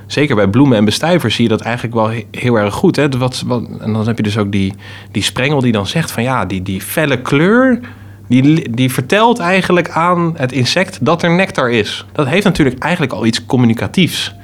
zeker 0.06 0.36
bij 0.36 0.48
bloemen 0.48 0.78
en 0.78 0.86
bestuivers, 0.86 1.36
zie 1.36 1.44
je 1.44 1.50
dat 1.50 1.62
eigenlijk 1.62 1.96
wel 1.96 2.10
he- 2.10 2.26
heel 2.32 2.56
erg 2.56 2.74
goed. 2.74 2.96
Hè. 2.96 3.10
Wat, 3.10 3.44
wat, 3.46 3.64
en 3.80 3.94
dan 3.94 4.08
heb 4.08 4.18
je 4.18 4.24
dus 4.24 4.38
ook 4.38 4.52
die, 4.52 4.74
die 5.12 5.24
sprengel 5.24 5.62
die 5.62 5.72
dan 5.72 5.88
zegt 5.88 6.12
van 6.12 6.24
ja, 6.24 6.46
die, 6.46 6.62
die 6.62 6.82
felle 6.82 7.22
kleur, 7.22 7.80
die, 8.28 8.72
die 8.72 8.92
vertelt 8.92 9.40
eigenlijk 9.40 9.90
aan 9.90 10.34
het 10.38 10.52
insect 10.52 11.06
dat 11.06 11.24
er 11.24 11.36
nectar 11.36 11.72
is. 11.72 12.06
Dat 12.12 12.28
heeft 12.28 12.46
natuurlijk 12.46 12.80
eigenlijk 12.80 13.14
al 13.14 13.26
iets 13.26 13.46
communicatiefs. 13.46 14.36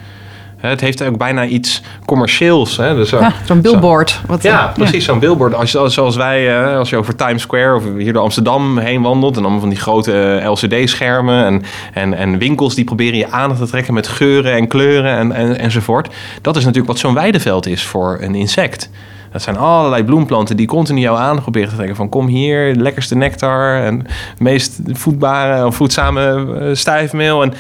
Het 0.69 0.81
heeft 0.81 1.04
ook 1.04 1.18
bijna 1.18 1.45
iets 1.45 1.81
commercieels. 2.06 2.77
Hè? 2.77 2.95
Dus 2.95 3.10
Ja, 3.10 3.33
zo'n 3.45 3.56
zo- 3.56 3.62
billboard. 3.62 4.21
Wat, 4.27 4.44
ja, 4.44 4.68
eh, 4.68 4.74
precies. 4.74 5.06
Zo'n 5.06 5.19
billboard. 5.19 5.54
Als 5.54 5.71
je, 5.71 5.89
zoals 5.89 6.15
wij, 6.15 6.60
eh, 6.62 6.77
als 6.77 6.89
je 6.89 6.98
over 6.98 7.15
Times 7.15 7.42
Square 7.42 7.75
of 7.75 7.83
hier 7.98 8.13
door 8.13 8.21
Amsterdam 8.24 8.77
heen 8.77 9.01
wandelt. 9.01 9.36
En 9.36 9.42
allemaal 9.42 9.60
van 9.60 9.69
die 9.69 9.77
grote 9.80 10.39
eh, 10.42 10.51
LCD-schermen. 10.51 11.45
En, 11.45 11.62
en, 11.94 12.13
en 12.13 12.38
winkels 12.38 12.75
die 12.75 12.83
proberen 12.83 13.18
je 13.18 13.31
aandacht 13.31 13.60
te 13.60 13.68
trekken 13.68 13.94
met 13.94 14.07
geuren 14.07 14.54
en 14.54 14.68
kleuren 14.68 15.18
en, 15.18 15.31
en, 15.31 15.60
enzovoort. 15.60 16.13
Dat 16.42 16.56
is 16.56 16.62
natuurlijk 16.62 16.92
wat 16.92 17.00
zo'n 17.00 17.13
weideveld 17.13 17.65
is 17.68 17.83
voor 17.86 18.18
een 18.21 18.36
insect. 18.36 18.89
Dat 19.31 19.42
zijn 19.42 19.57
allerlei 19.57 20.04
bloemplanten 20.04 20.57
die 20.57 20.68
continu 20.68 21.00
jouw 21.01 21.15
aandacht 21.15 21.42
proberen 21.42 21.69
te 21.69 21.75
trekken. 21.75 21.95
Van 21.95 22.10
kom 22.10 22.27
hier, 22.27 22.75
lekkerste 22.75 23.15
nectar 23.15 23.81
en 23.83 24.06
meest 24.38 24.80
voedbare 24.92 25.65
of 25.65 25.75
voedzame 25.75 26.54
eh, 26.60 26.68
stijfmeel. 26.75 27.44
En 27.44 27.54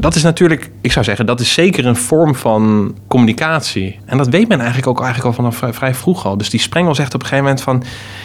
dat 0.00 0.14
is 0.14 0.22
natuurlijk, 0.22 0.70
ik 0.80 0.92
zou 0.92 1.04
zeggen, 1.04 1.26
dat 1.26 1.40
is 1.40 1.52
zeker 1.52 1.86
een 1.86 1.96
vorm 1.96 2.34
van 2.34 2.94
communicatie. 3.08 3.98
En 4.04 4.18
dat 4.18 4.28
weet 4.28 4.48
men 4.48 4.58
eigenlijk 4.58 4.88
ook 4.88 5.02
eigenlijk 5.02 5.26
al 5.26 5.50
vanaf 5.50 5.76
vrij, 5.76 5.94
vroeg 5.94 6.26
al. 6.26 6.36
Dus 6.36 6.50
die 6.50 6.60
sprengel 6.60 6.94
zegt 6.94 7.14
op 7.14 7.20
een 7.20 7.26
gegeven 7.26 7.44
moment 7.44 7.62
van... 7.62 7.82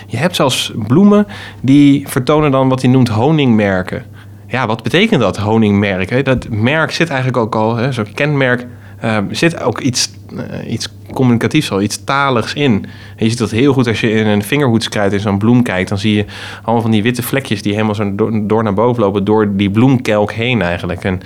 je 0.08 0.18
hebt 0.18 0.36
zelfs 0.36 0.72
bloemen 0.88 1.28
die 1.62 2.08
vertonen 2.08 2.52
dan 2.52 2.70
wat 2.70 2.82
hij 2.82 2.92
noemt 2.92 3.08
honingmerken. 3.08 4.04
Ja, 4.48 4.68
wat 4.68 4.84
betekent 4.84 5.22
dat, 5.22 5.38
honingmerk? 5.38 6.26
Dat 6.26 6.50
merk 6.50 6.92
zit 6.92 7.10
eigenlijk 7.10 7.38
ook 7.38 7.56
al, 7.56 7.94
zo'n 7.94 8.14
kenmerk... 8.14 8.66
eh, 9.00 9.18
zit 9.30 9.62
ook 9.62 9.80
iets, 9.80 10.12
eh, 10.38 10.72
iets 10.72 10.90
communicatiefs 11.14 11.72
al, 11.72 11.82
iets 11.82 12.04
taligs 12.04 12.54
in. 12.54 12.86
Je 13.18 13.30
ziet 13.30 13.38
dat 13.38 13.52
heel 13.52 13.74
goed 13.74 13.88
als 13.88 14.02
je 14.02 14.12
in 14.12 14.28
een 14.28 14.44
vingerhoedskruid 14.44 15.14
in 15.14 15.20
zo'n 15.20 15.38
bloem 15.38 15.64
kijkt. 15.64 15.90
Dan 15.90 15.98
zie 15.98 16.16
je 16.16 16.26
allemaal 16.64 16.82
van 16.82 16.92
die 16.92 17.04
witte 17.04 17.24
vlekjes 17.24 17.62
die 17.62 17.74
helemaal 17.74 17.96
zo 17.96 18.16
door, 18.16 18.48
door 18.48 18.64
naar 18.64 18.74
boven 18.74 19.04
lopen... 19.04 19.24
door 19.24 19.56
die 19.56 19.70
bloemkelk 19.70 20.32
heen 20.32 20.62
eigenlijk. 20.62 21.04
En 21.04 21.22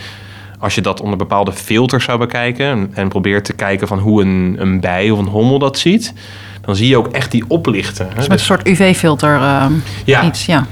als 0.59 0.75
je 0.75 0.81
dat 0.81 1.01
onder 1.01 1.17
bepaalde 1.17 1.51
filters 1.51 2.03
zou 2.03 2.19
bekijken 2.19 2.65
en, 2.65 2.89
en 2.93 3.07
probeert 3.07 3.45
te 3.45 3.53
kijken 3.53 3.87
van 3.87 3.99
hoe 3.99 4.21
een, 4.21 4.55
een 4.59 4.79
bij 4.79 5.09
of 5.09 5.19
een 5.19 5.27
hommel 5.27 5.59
dat 5.59 5.77
ziet, 5.77 6.13
dan 6.61 6.75
zie 6.75 6.87
je 6.87 6.97
ook 6.97 7.07
echt 7.07 7.31
die 7.31 7.43
oplichten. 7.47 8.07
hè. 8.09 8.15
Dus 8.15 8.27
met 8.27 8.39
een 8.39 8.45
soort 8.45 8.67
UV-filter 8.67 9.35
ehm, 9.35 9.73
Ja. 10.05 10.23
iets, 10.23 10.45
ja. 10.45 10.65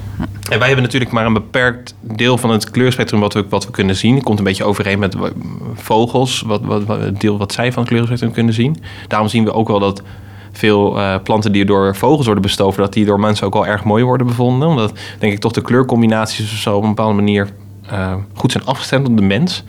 En 0.49 0.57
wij 0.59 0.67
hebben 0.67 0.85
natuurlijk 0.85 1.11
maar 1.11 1.25
een 1.25 1.33
beperkt 1.33 1.95
deel 2.01 2.37
van 2.37 2.49
het 2.49 2.71
kleurspectrum 2.71 3.19
wat 3.19 3.33
we, 3.33 3.45
wat 3.49 3.65
we 3.65 3.71
kunnen 3.71 3.95
zien. 3.95 4.15
Het 4.15 4.23
komt 4.23 4.37
een 4.39 4.45
beetje 4.45 4.63
overeen 4.63 4.99
met 4.99 5.15
vogels, 5.75 6.43
wat, 6.45 6.61
wat, 6.61 6.83
wat, 6.83 6.99
het 6.99 7.21
deel 7.21 7.37
wat 7.37 7.53
zij 7.53 7.71
van 7.71 7.81
het 7.81 7.91
kleurspectrum 7.91 8.31
kunnen 8.31 8.53
zien. 8.53 8.77
Daarom 9.07 9.27
zien 9.27 9.43
we 9.43 9.53
ook 9.53 9.67
wel 9.67 9.79
dat 9.79 10.01
veel 10.51 10.99
eh, 10.99 11.15
planten 11.23 11.51
die 11.51 11.65
door 11.65 11.95
vogels 11.95 12.25
worden 12.25 12.43
bestoven, 12.43 12.81
dat 12.81 12.93
die 12.93 13.05
door 13.05 13.19
mensen 13.19 13.45
ook 13.45 13.53
wel 13.53 13.67
erg 13.67 13.83
mooi 13.83 14.03
worden 14.03 14.27
bevonden. 14.27 14.67
Omdat, 14.67 14.93
denk 15.19 15.33
ik, 15.33 15.39
toch 15.39 15.51
de 15.51 15.61
kleurcombinaties 15.61 16.51
of 16.51 16.57
zo 16.57 16.75
op 16.75 16.83
een 16.83 16.89
bepaalde 16.89 17.15
manier 17.15 17.49
eh, 17.89 18.13
goed 18.33 18.51
zijn 18.51 18.65
afgestemd 18.65 19.07
op 19.07 19.17
de 19.17 19.23
mens. 19.23 19.63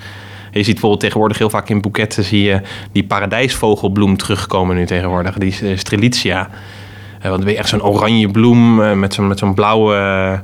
Je 0.50 0.58
ziet 0.62 0.72
bijvoorbeeld 0.72 1.00
tegenwoordig 1.00 1.38
heel 1.38 1.50
vaak 1.50 1.68
in 1.68 1.80
boeketten 1.80 2.24
zie 2.24 2.42
je 2.42 2.60
die 2.92 3.04
paradijsvogelbloem 3.04 4.16
terugkomen 4.16 4.76
nu 4.76 4.86
tegenwoordig. 4.86 5.38
Die 5.38 5.56
eh, 5.62 5.76
Strelitzia. 5.76 6.48
Eh, 7.18 7.24
want 7.24 7.34
dan 7.36 7.44
ben 7.44 7.52
je 7.52 7.58
echt 7.58 7.68
zo'n 7.68 7.82
oranje 7.82 8.28
bloem 8.30 8.98
met 8.98 9.14
zo'n 9.14 9.26
met 9.26 9.38
zo'n 9.38 9.54
blauwe, 9.54 10.40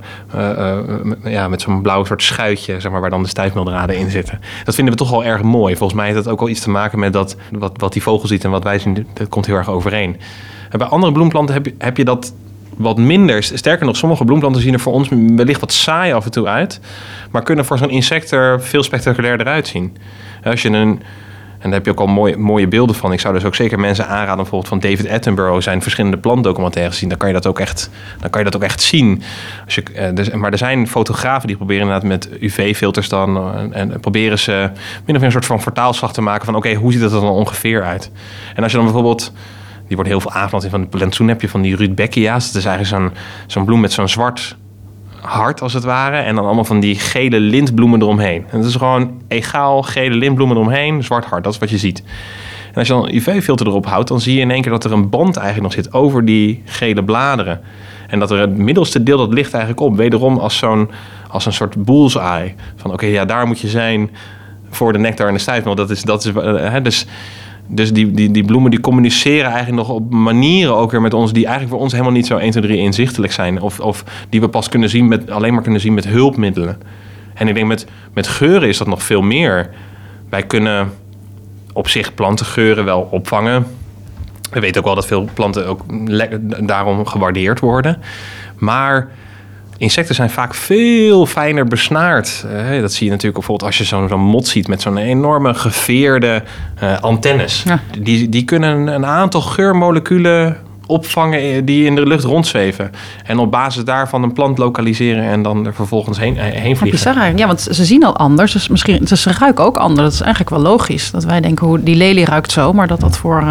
met- 1.02 1.18
ja, 1.24 1.48
met 1.48 1.60
zo'n 1.60 1.82
blauw 1.82 2.04
soort 2.04 2.22
schuitje, 2.22 2.80
zeg 2.80 2.92
maar, 2.92 3.00
waar 3.00 3.10
dan 3.10 3.22
de 3.22 3.28
stijfmeeldraden 3.28 3.96
in 3.96 4.10
zitten. 4.10 4.40
Dat 4.64 4.74
vinden 4.74 4.92
we 4.94 5.00
toch 5.00 5.10
wel 5.10 5.24
erg 5.24 5.42
mooi. 5.42 5.76
Volgens 5.76 5.98
mij 5.98 6.08
heeft 6.10 6.24
dat 6.24 6.32
ook 6.32 6.40
wel 6.40 6.48
iets 6.48 6.60
te 6.60 6.70
maken 6.70 6.98
met 6.98 7.12
dat, 7.12 7.36
wat, 7.52 7.72
wat 7.76 7.92
die 7.92 8.02
vogel 8.02 8.28
ziet 8.28 8.44
en 8.44 8.50
wat 8.50 8.62
wij 8.64 8.78
zien. 8.78 9.06
Dat 9.14 9.28
komt 9.28 9.46
heel 9.46 9.56
erg 9.56 9.68
overeen. 9.70 10.16
En 10.70 10.78
bij 10.78 10.88
andere 10.88 11.12
bloemplanten 11.12 11.54
heb 11.54 11.66
je, 11.66 11.74
heb 11.78 11.96
je 11.96 12.04
dat 12.04 12.34
wat 12.76 12.96
minder. 12.96 13.42
Sterker 13.42 13.86
nog, 13.86 13.96
sommige 13.96 14.24
bloemplanten 14.24 14.62
zien 14.62 14.72
er 14.72 14.80
voor 14.80 14.92
ons 14.92 15.08
wellicht 15.36 15.60
wat 15.60 15.72
saai 15.72 16.12
af 16.12 16.24
en 16.24 16.30
toe 16.30 16.46
uit, 16.46 16.80
maar 17.30 17.42
kunnen 17.42 17.64
voor 17.64 17.78
zo'n 17.78 17.90
insect 17.90 18.30
er 18.30 18.62
veel 18.62 18.82
spectaculairder 18.82 19.46
uitzien. 19.46 19.96
Als 20.44 20.62
je 20.62 20.68
een 20.68 21.00
en 21.64 21.70
daar 21.70 21.78
heb 21.78 21.84
je 21.84 21.90
ook 21.90 22.08
al 22.08 22.14
mooie, 22.14 22.36
mooie 22.36 22.68
beelden 22.68 22.96
van. 22.96 23.12
Ik 23.12 23.20
zou 23.20 23.34
dus 23.34 23.44
ook 23.44 23.54
zeker 23.54 23.80
mensen 23.80 24.06
aanraden, 24.06 24.36
bijvoorbeeld 24.36 24.68
van 24.68 24.80
David 24.80 25.08
Attenborough, 25.08 25.62
zijn 25.62 25.82
verschillende 25.82 26.18
plantdocumentaires 26.18 26.98
zien. 26.98 27.08
Dan 27.08 27.18
kan 27.18 27.28
je 27.28 27.34
dat 27.34 27.46
ook 27.46 27.58
echt, 27.58 27.90
dan 28.20 28.30
kan 28.30 28.40
je 28.40 28.50
dat 28.50 28.56
ook 28.56 28.62
echt 28.62 28.82
zien. 28.82 29.22
Als 29.64 29.74
je, 29.74 29.82
eh, 29.82 30.14
dus, 30.14 30.30
maar 30.30 30.52
er 30.52 30.58
zijn 30.58 30.88
fotografen 30.88 31.46
die 31.46 31.56
proberen 31.56 31.82
inderdaad 31.82 32.08
met 32.08 32.28
UV-filters 32.40 33.08
dan 33.08 33.36
eh, 33.36 33.60
en, 33.60 33.72
en 33.72 34.00
proberen 34.00 34.38
ze 34.38 34.70
min 35.04 35.14
of 35.14 35.16
meer 35.16 35.24
een 35.24 35.30
soort 35.30 35.46
van 35.46 35.60
vertaalslag 35.60 36.12
te 36.12 36.20
maken 36.20 36.44
van 36.44 36.54
oké, 36.54 36.74
hoe 36.74 36.92
ziet 36.92 37.02
het 37.02 37.12
er 37.12 37.20
dan 37.20 37.28
ongeveer 37.28 37.84
uit? 37.84 38.10
En 38.54 38.62
als 38.62 38.72
je 38.72 38.78
dan 38.78 38.86
bijvoorbeeld 38.86 39.32
die 39.86 39.96
wordt 39.96 40.10
heel 40.10 40.20
veel 40.20 40.32
aangeplant 40.32 40.64
in 40.64 40.70
van 40.70 40.80
de 40.80 40.86
plantsoen 40.86 41.28
heb 41.28 41.40
je 41.40 41.48
van 41.48 41.62
die 41.62 41.76
Rudbeckia's. 41.76 42.46
Dat 42.46 42.62
is 42.62 42.68
eigenlijk 42.68 43.12
zo'n 43.12 43.22
zo'n 43.46 43.64
bloem 43.64 43.80
met 43.80 43.92
zo'n 43.92 44.08
zwart 44.08 44.56
hart 45.20 45.60
als 45.60 45.72
het 45.72 45.84
ware. 45.84 46.16
En 46.16 46.34
dan 46.34 46.44
allemaal 46.44 46.64
van 46.64 46.80
die 46.80 46.94
gele 46.94 47.40
lintbloemen 47.40 48.00
eromheen. 48.00 48.44
En 48.50 48.58
dat 48.60 48.68
is 48.68 48.74
gewoon 48.74 49.22
egaal 49.28 49.82
gele 49.82 50.14
lintbloemen 50.14 50.56
eromheen, 50.56 51.04
zwart 51.04 51.24
hart. 51.24 51.44
Dat 51.44 51.52
is 51.52 51.58
wat 51.58 51.70
je 51.70 51.78
ziet. 51.78 52.02
En 52.68 52.80
als 52.80 52.88
je 52.88 52.94
dan 52.94 53.04
een 53.04 53.14
UV-filter 53.14 53.66
erop 53.66 53.86
houdt, 53.86 54.08
dan 54.08 54.20
zie 54.20 54.34
je 54.34 54.40
in 54.40 54.50
één 54.50 54.62
keer 54.62 54.70
dat 54.70 54.84
er 54.84 54.92
een 54.92 55.10
band 55.10 55.36
eigenlijk 55.36 55.74
nog 55.74 55.84
zit 55.84 55.94
over 55.94 56.24
die 56.24 56.62
gele 56.64 57.04
bladeren. 57.04 57.60
En 58.08 58.18
dat 58.18 58.30
er 58.30 58.38
het 58.38 58.56
middelste 58.56 59.02
deel, 59.02 59.16
dat 59.16 59.32
ligt 59.32 59.52
eigenlijk 59.52 59.82
op. 59.82 59.96
Wederom 59.96 60.38
als, 60.38 60.58
zo'n, 60.58 60.90
als 61.28 61.46
een 61.46 61.52
soort 61.52 61.84
bullseye. 61.84 62.54
Van 62.76 62.92
oké, 62.92 63.06
ja, 63.06 63.24
daar 63.24 63.46
moet 63.46 63.60
je 63.60 63.68
zijn 63.68 64.10
voor 64.70 64.92
de 64.92 64.98
nectar 64.98 65.28
en 65.28 65.34
de 65.34 65.40
stijfmeel. 65.40 65.74
Dat 65.74 65.90
is, 65.90 66.02
dat 66.02 66.24
is, 66.24 66.32
eh, 66.32 66.76
dus 66.82 67.06
dus 67.66 67.92
die, 67.92 68.10
die, 68.10 68.30
die 68.30 68.44
bloemen 68.44 68.70
die 68.70 68.80
communiceren 68.80 69.50
eigenlijk 69.50 69.76
nog 69.76 69.96
op 69.96 70.12
manieren 70.12 70.76
ook 70.76 70.90
weer 70.90 71.00
met 71.00 71.14
ons... 71.14 71.32
die 71.32 71.44
eigenlijk 71.44 71.74
voor 71.74 71.82
ons 71.82 71.92
helemaal 71.92 72.12
niet 72.12 72.26
zo 72.26 72.36
1, 72.36 72.50
2, 72.50 72.62
3 72.62 72.78
inzichtelijk 72.78 73.32
zijn. 73.32 73.60
Of, 73.60 73.80
of 73.80 74.04
die 74.28 74.40
we 74.40 74.48
pas 74.48 74.68
kunnen 74.68 74.88
zien 74.88 75.08
met, 75.08 75.30
alleen 75.30 75.54
maar 75.54 75.62
kunnen 75.62 75.80
zien 75.80 75.94
met 75.94 76.06
hulpmiddelen. 76.06 76.78
En 77.34 77.48
ik 77.48 77.54
denk 77.54 77.66
met, 77.66 77.86
met 78.12 78.26
geuren 78.26 78.68
is 78.68 78.78
dat 78.78 78.86
nog 78.86 79.02
veel 79.02 79.22
meer. 79.22 79.70
Wij 80.28 80.42
kunnen 80.42 80.92
op 81.72 81.88
zich 81.88 82.14
plantengeuren 82.14 82.84
wel 82.84 83.08
opvangen. 83.10 83.66
We 84.50 84.60
weten 84.60 84.80
ook 84.80 84.86
wel 84.86 84.94
dat 84.94 85.06
veel 85.06 85.28
planten 85.34 85.66
ook 85.66 85.80
daarom 86.66 87.06
gewaardeerd 87.06 87.60
worden. 87.60 88.02
Maar 88.58 89.08
insecten 89.76 90.14
zijn 90.14 90.30
vaak 90.30 90.54
veel 90.54 91.26
fijner 91.26 91.64
besnaard. 91.64 92.44
Eh, 92.52 92.80
dat 92.80 92.92
zie 92.92 93.04
je 93.04 93.10
natuurlijk 93.10 93.38
bijvoorbeeld 93.38 93.62
als 93.70 93.78
je 93.78 93.84
zo'n 93.84 94.20
mot 94.20 94.46
ziet 94.46 94.68
met 94.68 94.82
zo'n 94.82 94.96
enorme 94.96 95.54
geveerde 95.54 96.42
eh, 96.78 97.00
antennes. 97.00 97.62
Ja. 97.62 97.80
Die, 98.00 98.28
die 98.28 98.44
kunnen 98.44 98.86
een, 98.86 99.06
aantal 99.06 99.40
geurmoleculen 99.40 100.56
opvangen 100.86 101.38
eh, 101.40 101.62
die 101.64 101.86
in 101.86 101.94
de 101.94 102.06
lucht 102.06 102.24
rondzweven. 102.24 102.90
En 103.24 103.38
op 103.38 103.50
basis 103.50 103.84
daarvan 103.84 104.22
een 104.22 104.32
plant 104.32 104.58
lokaliseren 104.58 105.24
en 105.24 105.42
dan 105.42 105.66
er 105.66 105.74
vervolgens 105.74 106.18
heen, 106.18 106.36
heen 106.36 106.68
Ja, 106.68 106.76
vliegen. 106.76 107.04
eigenlijk. 107.04 107.38
Ja, 107.38 107.46
want 107.46 107.60
ze 107.60 107.84
zien 107.84 108.04
al 108.04 108.16
anders. 108.16 108.52
Dus 108.52 108.68
misschien, 108.68 109.04
dus 109.04 109.22
ze 109.22 109.32
ruiken 109.38 109.64
ook 109.64 109.76
anders. 109.76 110.02
Dat 110.02 110.12
is 110.12 110.20
eigenlijk 110.20 110.50
wel 110.50 110.72
logisch. 110.72 111.10
Dat 111.10 111.24
wij 111.24 111.40
denken, 111.40 111.66
hoe 111.66 111.82
die 111.82 111.96
lelie 111.96 112.24
ruikt 112.24 112.52
zo. 112.52 112.72
Maar 112.72 112.86
dat 112.86 113.00
dat 113.00 113.16
voor 113.16 113.44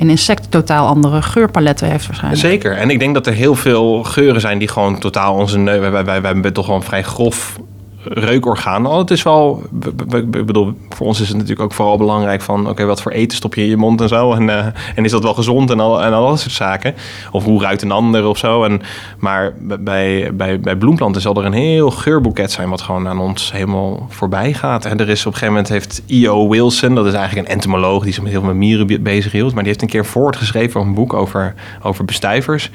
een 0.00 0.10
insect 0.10 0.50
totaal 0.50 0.86
andere 0.86 1.22
geurpaletten 1.22 1.90
heeft 1.90 2.06
waarschijnlijk. 2.06 2.42
Zeker. 2.42 2.76
En 2.76 2.90
ik 2.90 2.98
denk 2.98 3.14
dat 3.14 3.26
er 3.26 3.32
heel 3.32 3.54
veel 3.54 4.02
geuren 4.02 4.40
zijn 4.40 4.58
die 4.58 4.68
gewoon 4.68 4.98
totaal 4.98 5.34
onze 5.34 5.58
neus... 5.58 5.78
Wij, 5.78 5.90
wij, 5.90 6.04
wij 6.04 6.20
hebben 6.32 6.52
toch 6.52 6.68
een 6.68 6.82
vrij 6.82 7.02
grof 7.02 7.58
reukorgaan. 8.08 8.86
Al, 8.86 8.98
het 8.98 9.10
is 9.10 9.22
wel, 9.22 9.62
ik 10.10 10.46
bedoel, 10.46 10.74
voor 10.88 11.06
ons 11.06 11.20
is 11.20 11.28
het 11.28 11.36
natuurlijk 11.36 11.62
ook 11.62 11.72
vooral 11.72 11.96
belangrijk 11.96 12.40
van, 12.40 12.68
oké, 12.68 12.84
wat 12.84 13.02
voor 13.02 13.12
eten 13.12 13.36
stop 13.36 13.54
je 13.54 13.62
in 13.62 13.68
je 13.68 13.76
mond 13.76 14.00
en 14.00 14.08
zo. 14.08 14.32
En, 14.32 14.42
uh, 14.42 14.66
en 14.94 15.04
is 15.04 15.10
dat 15.10 15.22
wel 15.22 15.34
gezond 15.34 15.70
en 15.70 15.80
al, 15.80 16.02
en 16.02 16.12
al 16.12 16.28
dat 16.28 16.40
soort 16.40 16.54
zaken. 16.54 16.94
Of 17.32 17.44
hoe 17.44 17.62
ruikt 17.62 17.82
een 17.82 17.90
ander 17.90 18.26
of 18.26 18.38
zo. 18.38 18.64
En, 18.64 18.82
maar 19.18 19.54
bij, 19.58 20.30
bij, 20.34 20.60
bij 20.60 20.76
bloemplanten 20.76 21.22
zal 21.22 21.36
er 21.36 21.44
een 21.44 21.52
heel 21.52 21.90
geurboeket 21.90 22.52
zijn 22.52 22.68
wat 22.68 22.80
gewoon 22.80 23.08
aan 23.08 23.20
ons 23.20 23.52
helemaal 23.52 24.06
voorbij 24.08 24.52
gaat. 24.52 24.84
En 24.84 24.98
er 24.98 25.08
is 25.08 25.20
op 25.20 25.32
een 25.32 25.38
gegeven 25.38 25.54
moment 25.54 25.68
heeft 25.68 26.02
E.O. 26.06 26.48
Wilson, 26.48 26.94
dat 26.94 27.06
is 27.06 27.12
eigenlijk 27.12 27.48
een 27.48 27.54
entomoloog 27.54 28.02
die 28.02 28.12
zich 28.12 28.22
met 28.22 28.32
heel 28.32 28.42
veel 28.42 28.54
mieren 28.54 29.02
bezig 29.02 29.32
hield. 29.32 29.52
Maar 29.54 29.62
die 29.62 29.72
heeft 29.72 29.82
een 29.82 29.88
keer 29.88 30.06
voortgeschreven 30.06 30.80
een 30.80 30.94
boek 30.94 31.12
over, 31.12 31.54
over 31.82 32.04
bestuivers. 32.04 32.70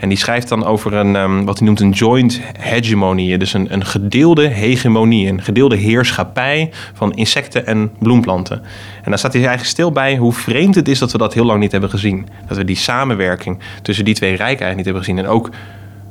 En 0.00 0.08
die 0.08 0.18
schrijft 0.18 0.48
dan 0.48 0.64
over 0.64 0.94
een, 0.94 1.16
um, 1.16 1.44
wat 1.44 1.58
hij 1.58 1.66
noemt 1.66 1.80
een 1.80 1.90
joint 1.90 2.40
hegemony. 2.58 3.36
Dus 3.36 3.52
een, 3.52 3.72
een 3.72 3.84
gedeelde 3.84 4.46
hegemonie, 4.46 5.28
een 5.28 5.42
gedeelde 5.42 5.76
heerschappij 5.76 6.70
van 6.94 7.12
insecten 7.12 7.66
en 7.66 7.90
bloemplanten. 7.98 8.62
En 9.02 9.10
daar 9.10 9.18
staat 9.18 9.32
hij 9.32 9.40
eigenlijk 9.40 9.70
stil 9.70 9.92
bij 9.92 10.16
hoe 10.16 10.32
vreemd 10.32 10.74
het 10.74 10.88
is 10.88 10.98
dat 10.98 11.12
we 11.12 11.18
dat 11.18 11.34
heel 11.34 11.44
lang 11.44 11.60
niet 11.60 11.72
hebben 11.72 11.90
gezien. 11.90 12.26
Dat 12.48 12.56
we 12.56 12.64
die 12.64 12.76
samenwerking 12.76 13.58
tussen 13.82 14.04
die 14.04 14.14
twee 14.14 14.36
rijken 14.36 14.64
eigenlijk 14.64 14.76
niet 14.76 14.84
hebben 14.84 15.04
gezien. 15.04 15.18
En 15.18 15.26
ook 15.26 15.50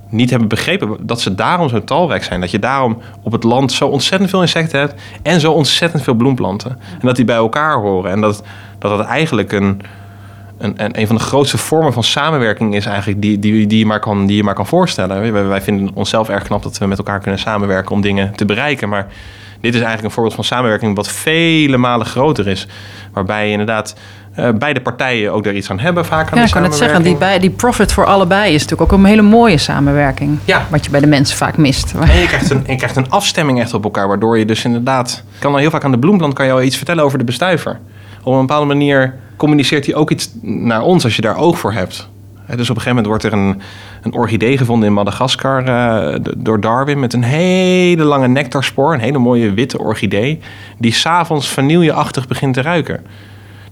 niet 0.10 0.30
hebben 0.30 0.48
begrepen 0.48 0.98
dat 1.02 1.22
ze 1.22 1.36
daarom 1.36 1.70
zo 1.70 1.84
talrijk 1.84 2.24
zijn. 2.24 2.42
Dat 2.42 2.52
je 2.52 2.60
daarom 2.60 2.98
op 3.22 3.32
het 3.32 3.44
land 3.44 3.72
zo 3.72 3.88
ontzettend 3.88 4.30
veel 4.30 4.42
insecten 4.42 4.80
hebt 4.80 5.02
en 5.22 5.40
zo 5.40 5.52
ontzettend 5.52 6.04
veel 6.04 6.14
bloemplanten. 6.14 6.72
En 6.72 7.08
dat 7.08 7.16
die 7.16 7.26
bij 7.26 7.36
elkaar 7.36 7.80
horen. 7.80 8.12
En 8.12 8.22
dat 8.22 8.44
dat, 8.80 8.98
dat 8.98 9.08
eigenlijk 9.08 9.52
een, 9.52 9.82
een, 10.60 11.00
een, 11.00 11.08
van 11.08 11.16
de 11.16 11.22
grootste 11.22 11.58
vormen 11.58 11.94
van 11.94 12.04
samenwerking 12.04 12.76
is 12.76 12.86
eigenlijk 12.86 13.22
die, 13.22 13.40
die, 13.40 13.68
die, 13.68 13.80
je, 13.80 13.86
maar 13.86 14.00
kan, 14.00 14.26
die 14.26 14.36
je 14.36 14.44
maar 14.44 14.54
kan 14.54 14.68
voorstellen. 14.68 15.32
Wij, 15.32 15.46
wij 15.46 15.62
vinden 15.62 15.92
onszelf 15.94 16.30
erg 16.30 16.44
knap 16.44 16.64
dat 16.64 16.78
we 16.78 16.86
met 16.86 16.98
elkaar 16.98 17.20
kunnen 17.20 17.40
samenwerken 17.40 17.92
om 17.92 18.02
dingen 18.02 18.36
te 18.36 18.46
bereiken. 18.46 18.90
Maar 18.90 19.08
dit 19.62 19.74
is 19.74 19.80
eigenlijk 19.80 20.04
een 20.04 20.12
voorbeeld 20.12 20.36
van 20.36 20.44
samenwerking 20.44 20.96
wat 20.96 21.08
vele 21.08 21.78
malen 21.78 22.06
groter 22.06 22.48
is. 22.48 22.68
Waarbij 23.14 23.46
je 23.46 23.52
inderdaad 23.52 23.96
uh, 24.40 24.50
beide 24.52 24.82
partijen 24.82 25.34
ook 25.34 25.44
daar 25.44 25.54
iets 25.54 25.70
aan 25.70 25.80
hebben 25.80 26.06
vaak 26.06 26.32
aan 26.32 26.38
Ja, 26.38 26.46
ik 26.46 26.52
kan 26.52 26.64
het 26.64 26.76
zeggen, 26.76 27.04
die, 27.04 27.16
bij, 27.16 27.40
die 27.40 27.50
profit 27.50 27.92
voor 27.92 28.06
allebei 28.06 28.54
is 28.54 28.62
natuurlijk 28.62 28.92
ook 28.92 29.00
een 29.00 29.06
hele 29.06 29.22
mooie 29.22 29.58
samenwerking. 29.58 30.40
Ja. 30.46 30.66
Wat 30.70 30.86
je 30.86 30.92
bij 30.92 31.00
de 31.00 31.08
mensen 31.08 31.38
vaak 31.38 31.58
mist. 31.58 31.94
En 32.00 32.20
je 32.20 32.28
krijgt, 32.28 32.50
een, 32.50 32.64
je 32.68 32.76
krijgt 32.76 32.96
een 32.96 33.10
afstemming 33.10 33.60
echt 33.60 33.74
op 33.74 33.84
elkaar, 33.84 34.08
waardoor 34.08 34.38
je 34.38 34.46
dus 34.46 34.66
inderdaad... 34.66 35.24
kan 35.40 35.52
al 35.52 35.58
heel 35.58 35.70
vaak 35.70 35.84
aan 35.84 35.92
de 35.92 36.00
bloemplant 36.00 36.34
kan 36.34 36.46
je 36.46 36.52
al 36.52 36.62
iets 36.62 36.78
vertellen 36.78 37.04
over 37.04 37.18
de 37.18 37.24
bestuiver. 37.24 37.80
Op 38.24 38.34
een 38.34 38.40
bepaalde 38.40 38.66
manier 38.66 39.14
communiceert 39.40 39.86
hij 39.86 39.96
ook 39.96 40.12
iets 40.12 40.30
naar 40.42 40.82
ons 40.82 41.04
als 41.04 41.16
je 41.16 41.22
daar 41.22 41.38
oog 41.38 41.60
voor 41.60 41.74
hebt. 41.74 42.10
Dus 42.46 42.70
op 42.70 42.76
een 42.76 42.82
gegeven 42.82 42.88
moment 42.88 43.06
wordt 43.06 43.24
er 43.24 43.34
een, 43.34 43.62
een 44.02 44.14
orchidee 44.14 44.58
gevonden 44.58 44.88
in 44.88 44.94
Madagaskar 44.94 45.68
uh, 45.68 46.16
door 46.38 46.60
Darwin 46.60 47.00
met 47.00 47.14
een 47.14 47.24
hele 47.24 48.04
lange 48.04 48.28
nectarspoor, 48.28 48.94
een 48.94 49.00
hele 49.00 49.18
mooie 49.18 49.54
witte 49.54 49.80
orchidee, 49.80 50.40
die 50.78 50.94
s'avonds 50.94 51.50
vanilleachtig 51.50 52.28
begint 52.28 52.54
te 52.54 52.62
ruiken. 52.62 53.06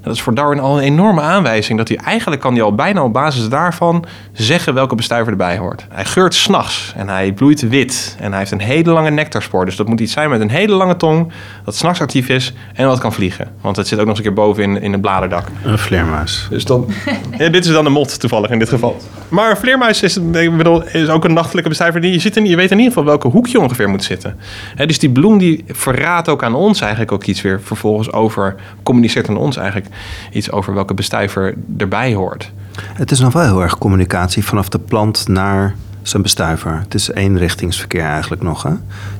Dat 0.07 0.15
is 0.15 0.21
voor 0.21 0.33
Darwin 0.33 0.59
al 0.59 0.77
een 0.77 0.83
enorme 0.83 1.21
aanwijzing. 1.21 1.77
Dat 1.77 1.87
hij 1.87 1.97
eigenlijk 1.97 2.41
kan 2.41 2.53
hij 2.53 2.61
al 2.61 2.75
bijna 2.75 3.03
op 3.03 3.13
basis 3.13 3.49
daarvan 3.49 4.05
zeggen 4.33 4.73
welke 4.73 4.95
bestuiver 4.95 5.31
erbij 5.31 5.57
hoort. 5.57 5.85
Hij 5.89 6.05
geurt 6.05 6.33
s'nachts 6.33 6.93
en 6.95 7.09
hij 7.09 7.31
bloeit 7.31 7.69
wit. 7.69 8.15
En 8.19 8.29
hij 8.29 8.39
heeft 8.39 8.51
een 8.51 8.59
hele 8.59 8.91
lange 8.91 9.09
nectarspoor. 9.09 9.65
Dus 9.65 9.75
dat 9.75 9.87
moet 9.87 9.99
iets 9.99 10.13
zijn 10.13 10.29
met 10.29 10.41
een 10.41 10.49
hele 10.49 10.73
lange 10.73 10.97
tong. 10.97 11.31
Dat 11.65 11.75
s'nachts 11.75 12.01
actief 12.01 12.29
is 12.29 12.53
en 12.73 12.87
wat 12.87 12.99
kan 12.99 13.13
vliegen. 13.13 13.47
Want 13.61 13.75
het 13.75 13.87
zit 13.87 13.99
ook 13.99 14.05
nog 14.05 14.17
eens 14.17 14.25
een 14.25 14.33
keer 14.33 14.43
boven 14.43 14.63
in, 14.63 14.81
in 14.81 14.91
het 14.91 15.01
bladerdak. 15.01 15.47
Een 15.63 15.77
vleermuis. 15.77 16.47
Dus 16.49 16.65
dan, 16.65 16.87
ja, 17.37 17.49
dit 17.49 17.65
is 17.65 17.71
dan 17.71 17.85
een 17.85 17.91
mot 17.91 18.19
toevallig 18.19 18.49
in 18.49 18.59
dit 18.59 18.69
geval. 18.69 18.97
Maar 19.29 19.49
een 19.49 19.57
vleermuis 19.57 20.03
is, 20.03 20.17
ik 20.17 20.57
bedoel, 20.57 20.83
is 20.83 21.09
ook 21.09 21.25
een 21.25 21.33
nachtelijke 21.33 21.69
bestuiver. 21.69 22.01
Die, 22.01 22.11
je, 22.11 22.19
zit 22.19 22.37
in, 22.37 22.45
je 22.45 22.55
weet 22.55 22.71
in 22.71 22.77
ieder 22.77 22.93
geval 22.93 23.07
welke 23.07 23.27
hoek 23.27 23.47
je 23.47 23.59
ongeveer 23.59 23.89
moet 23.89 24.03
zitten. 24.03 24.37
dus 24.85 24.99
die 24.99 25.09
bloem 25.09 25.37
die 25.37 25.63
verraadt 25.67 26.29
ook 26.29 26.43
aan 26.43 26.55
ons 26.55 26.81
eigenlijk 26.81 27.11
ook 27.11 27.23
iets 27.23 27.41
weer 27.41 27.61
vervolgens 27.61 28.11
over. 28.11 28.55
Communiceert 28.83 29.29
aan 29.29 29.37
ons 29.37 29.57
eigenlijk 29.57 29.87
iets 30.31 30.51
over 30.51 30.73
welke 30.73 30.93
bestuiver 30.93 31.53
erbij 31.77 32.13
hoort. 32.13 32.51
Het 32.93 33.11
is 33.11 33.19
nog 33.19 33.33
wel 33.33 33.43
heel 33.43 33.61
erg 33.61 33.77
communicatie 33.77 34.43
vanaf 34.45 34.69
de 34.69 34.79
plant 34.79 35.27
naar 35.27 35.75
zijn 36.01 36.21
bestuiver. 36.21 36.79
Het 36.79 36.93
is 36.93 37.11
eenrichtingsverkeer 37.11 38.03
eigenlijk 38.03 38.41
nog. 38.41 38.63
Hè? 38.63 38.71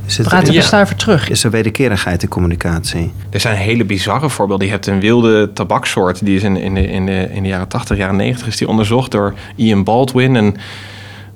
Is 0.06 0.16
de 0.16 0.52
bestuiver 0.54 0.96
terug? 0.96 1.30
Is 1.30 1.44
er 1.44 1.52
wederkerigheid 1.52 2.24
in 2.24 2.30
communicatie? 2.30 3.12
Er 3.30 3.40
zijn 3.40 3.56
hele 3.56 3.86
bizarre 3.86 4.30
voorbeelden. 4.30 4.66
Je 4.66 4.72
hebt 4.72 4.88
een 4.88 5.00
wilde 5.00 5.54
tabaksoort. 5.54 6.26
Die 6.26 6.36
is 6.36 6.44
in, 6.44 6.58
in, 6.58 6.74
de, 6.74 6.88
in, 6.88 7.06
de, 7.06 7.28
in 7.32 7.44
de 7.44 7.50
jaren 7.50 7.68
80, 7.68 7.98
jaren 7.98 8.16
90 8.16 8.48
is 8.48 8.58
die 8.58 8.68
onderzocht 8.68 9.12
door 9.12 9.34
Ian 9.56 9.84
Baldwin. 9.84 10.36
En 10.36 10.56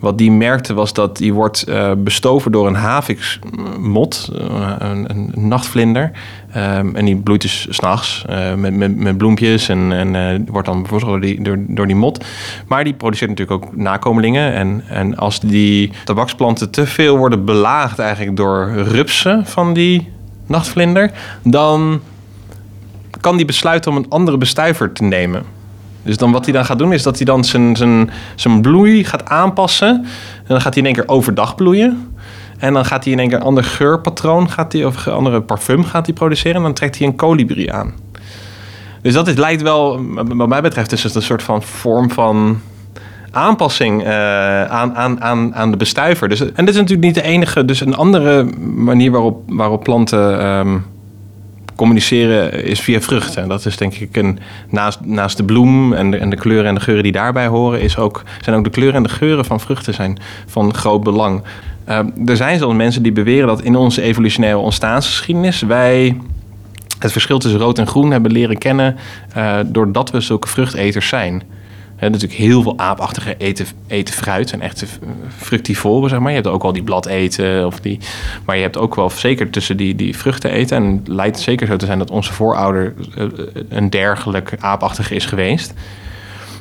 wat 0.01 0.17
die 0.17 0.31
merkte 0.31 0.74
was 0.74 0.93
dat 0.93 1.17
die 1.17 1.33
wordt 1.33 1.69
uh, 1.69 1.91
bestoven 1.98 2.51
door 2.51 2.67
een 2.67 2.75
haviksmot, 2.75 4.31
uh, 4.33 4.75
een, 4.79 5.10
een, 5.10 5.31
nachtvlinder. 5.36 6.12
Um, 6.58 6.96
en 6.96 7.05
die 7.05 7.15
bloeit 7.15 7.41
dus 7.41 7.67
s'nachts 7.70 8.25
uh, 8.29 8.53
met, 8.53 8.98
met, 8.98 9.17
bloempjes 9.17 9.70
en, 9.70 9.91
en 9.91 10.46
wordt 10.46 10.67
dan 10.67 10.81
bevroren 10.81 11.08
door 11.08 11.20
die, 11.22 11.41
door, 11.41 11.58
door 11.67 11.88
die 11.88 11.96
mot. 11.96 12.25
Maar 12.67 12.84
die 12.84 12.93
produceert 12.93 13.29
natuurlijk 13.29 13.63
ook 13.63 13.75
nakomelingen. 13.75 14.53
En, 14.53 14.84
en 14.88 15.17
als 15.17 15.39
die 15.39 15.91
tabaksplanten 16.03 16.70
te 16.70 16.86
veel 16.86 17.17
worden 17.17 17.46
belaagd 17.46 18.00
eigenlijk 18.00 18.38
door 18.38 18.72
rupsen 18.74 19.46
van 19.46 19.74
die 19.74 20.10
nachtvlinder, 20.48 21.12
dan 21.43 22.01
kan 23.22 23.38
die 23.38 23.46
besluiten 23.46 23.91
om 23.91 23.98
een 23.98 24.10
andere 24.10 24.38
bestuiver 24.38 24.93
te 24.93 25.03
nemen. 25.03 25.43
Dus 26.03 26.17
dan 26.17 26.31
wat 26.31 26.46
hij 26.46 26.53
dan 26.53 26.65
gaat 26.65 26.79
doen, 26.79 26.93
is 26.93 27.03
dat 27.03 27.17
hij 27.17 27.25
dan 27.25 27.43
zijn, 27.43 27.75
zijn, 27.75 28.10
zijn 28.36 28.62
bloei 28.62 29.03
gaat 29.03 29.25
aanpassen. 29.25 29.89
En 30.38 30.48
dan 30.48 30.62
gaat 30.62 30.74
hij 30.74 30.84
in 30.84 30.86
één 30.86 30.96
keer 30.96 31.08
overdag 31.13 31.55
bloeien. 31.55 32.11
En 32.62 32.74
dan 32.74 32.86
gaat 32.86 33.03
hij 33.03 33.13
in 33.13 33.20
één 33.20 33.30
keer 33.30 33.38
een 33.38 33.44
ander 33.44 33.63
geurpatroon, 33.63 34.50
gaat 34.50 34.74
hij, 34.74 34.86
of 34.86 35.06
een 35.06 35.13
andere 35.13 35.41
parfum 35.41 35.84
gaat 35.84 36.06
hij 36.06 36.15
produceren. 36.15 36.58
En 36.58 36.63
dan 36.63 36.74
trekt 36.74 36.98
hij 36.98 37.08
een 37.08 37.15
kolibrie 37.15 37.74
aan. 37.74 37.94
Dus 39.01 39.13
dat 39.13 39.38
lijkt 39.38 39.62
wel, 39.62 40.00
wat 40.13 40.48
mij 40.48 40.62
betreft, 40.62 40.91
is 40.91 41.03
het 41.03 41.15
een 41.15 41.22
soort 41.22 41.44
van 41.44 41.63
vorm 41.63 42.12
van 42.12 42.62
aanpassing 43.32 44.01
uh, 44.01 44.08
aan, 44.63 44.96
aan, 44.96 45.22
aan, 45.22 45.56
aan 45.56 45.72
de 45.72 45.77
bestuiver. 45.77 46.30
Dus, 46.30 46.39
en 46.39 46.65
dit 46.65 46.70
is 46.70 46.82
natuurlijk 46.82 47.01
niet 47.01 47.15
de 47.15 47.22
enige, 47.22 47.65
dus 47.65 47.82
een 47.82 47.96
andere 47.96 48.44
manier 48.75 49.12
waarop, 49.12 49.41
waarop 49.48 49.84
planten 49.84 50.48
um, 50.48 50.86
communiceren 51.75 52.63
is 52.63 52.80
via 52.80 53.01
vruchten. 53.01 53.48
Dat 53.48 53.65
is 53.65 53.77
denk 53.77 53.94
ik 53.94 54.18
een, 54.18 54.39
naast, 54.70 55.00
naast 55.03 55.38
de 55.38 55.44
bloem 55.44 55.94
en 55.94 56.12
de, 56.12 56.18
en 56.18 56.30
de 56.30 56.36
kleuren 56.36 56.68
en 56.68 56.75
de 56.75 56.82
geuren 56.82 57.03
die 57.03 57.12
daarbij 57.12 57.48
horen, 57.48 57.82
is 57.82 57.98
ook, 57.98 58.24
zijn 58.41 58.56
ook 58.56 58.63
de 58.63 58.70
kleuren 58.70 58.96
en 58.96 59.03
de 59.03 59.10
geuren 59.10 59.46
van 59.46 59.60
vruchten 59.60 59.94
zijn 59.94 60.18
van 60.48 60.74
groot 60.74 61.03
belang. 61.03 61.44
Uh, 61.89 61.97
er 62.25 62.35
zijn 62.35 62.57
zelfs 62.57 62.75
mensen 62.75 63.03
die 63.03 63.11
beweren 63.11 63.47
dat 63.47 63.61
in 63.61 63.75
onze 63.75 64.01
evolutionaire 64.01 64.59
ontstaansgeschiedenis 64.59 65.61
wij 65.61 66.17
het 67.00 67.11
verschil 67.11 67.39
tussen 67.39 67.59
rood 67.59 67.79
en 67.79 67.88
groen 67.88 68.11
hebben 68.11 68.31
leren 68.31 68.57
kennen 68.57 68.95
uh, 69.38 69.59
doordat 69.65 70.11
we 70.11 70.21
zulke 70.21 70.47
vruchteters 70.47 71.07
zijn. 71.07 71.43
He, 71.95 72.09
natuurlijk 72.09 72.39
heel 72.39 72.61
veel 72.61 72.79
aapachtige 72.79 73.35
eten, 73.38 73.65
eten 73.88 74.13
fruit 74.13 74.51
en 74.51 74.61
echte 74.61 74.85
fructivoren, 75.38 76.09
zeg 76.09 76.19
maar. 76.19 76.29
Je 76.29 76.35
hebt 76.35 76.47
ook 76.47 76.63
al 76.63 76.73
die 76.73 76.83
bladeten, 76.83 77.65
of 77.65 77.79
die, 77.79 78.00
maar 78.45 78.55
je 78.55 78.61
hebt 78.61 78.77
ook 78.77 78.95
wel 78.95 79.09
zeker 79.09 79.50
tussen 79.50 79.77
die, 79.77 79.95
die 79.95 80.17
vruchten 80.17 80.51
eten. 80.51 80.77
En 80.77 80.83
het 80.83 81.07
lijkt 81.07 81.39
zeker 81.39 81.67
zo 81.67 81.75
te 81.75 81.85
zijn 81.85 82.00
dat 82.00 82.11
onze 82.11 82.33
voorouder 82.33 82.93
eh, 83.15 83.25
een 83.69 83.89
dergelijk 83.89 84.55
aapachtige 84.59 85.15
is 85.15 85.25
geweest. 85.25 85.73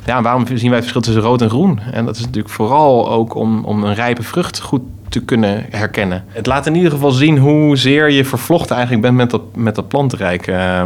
Ja, 0.05 0.21
waarom 0.21 0.45
zien 0.47 0.69
wij 0.69 0.79
het 0.79 0.89
verschil 0.89 1.01
tussen 1.01 1.21
rood 1.21 1.41
en 1.41 1.49
groen? 1.49 1.79
En 1.91 2.05
dat 2.05 2.15
is 2.15 2.25
natuurlijk 2.25 2.53
vooral 2.53 3.11
ook 3.11 3.35
om, 3.35 3.65
om 3.65 3.83
een 3.83 3.95
rijpe 3.95 4.23
vrucht 4.23 4.59
goed 4.59 4.81
te 5.11 5.21
kunnen 5.21 5.65
herkennen. 5.69 6.23
Het 6.27 6.45
laat 6.45 6.65
in 6.65 6.75
ieder 6.75 6.91
geval 6.91 7.11
zien 7.11 7.37
hoezeer 7.37 8.09
je 8.09 8.25
vervlochten 8.25 8.75
eigenlijk 8.75 9.05
bent 9.05 9.15
met 9.15 9.29
dat, 9.29 9.55
met 9.55 9.75
dat 9.75 9.87
plantenrijk. 9.87 10.47
Uh, 10.47 10.81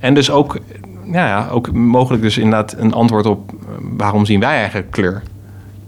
en 0.00 0.14
dus 0.14 0.30
ook 0.30 0.58
ja, 1.12 1.26
ja, 1.26 1.48
ook 1.50 1.72
mogelijk 1.72 2.22
dus 2.22 2.38
inderdaad 2.38 2.74
een 2.78 2.92
antwoord 2.92 3.26
op 3.26 3.52
eh, 3.52 3.56
waarom 3.80 4.24
zien 4.24 4.40
wij 4.40 4.56
eigenlijk 4.56 4.90
kleur. 4.90 5.22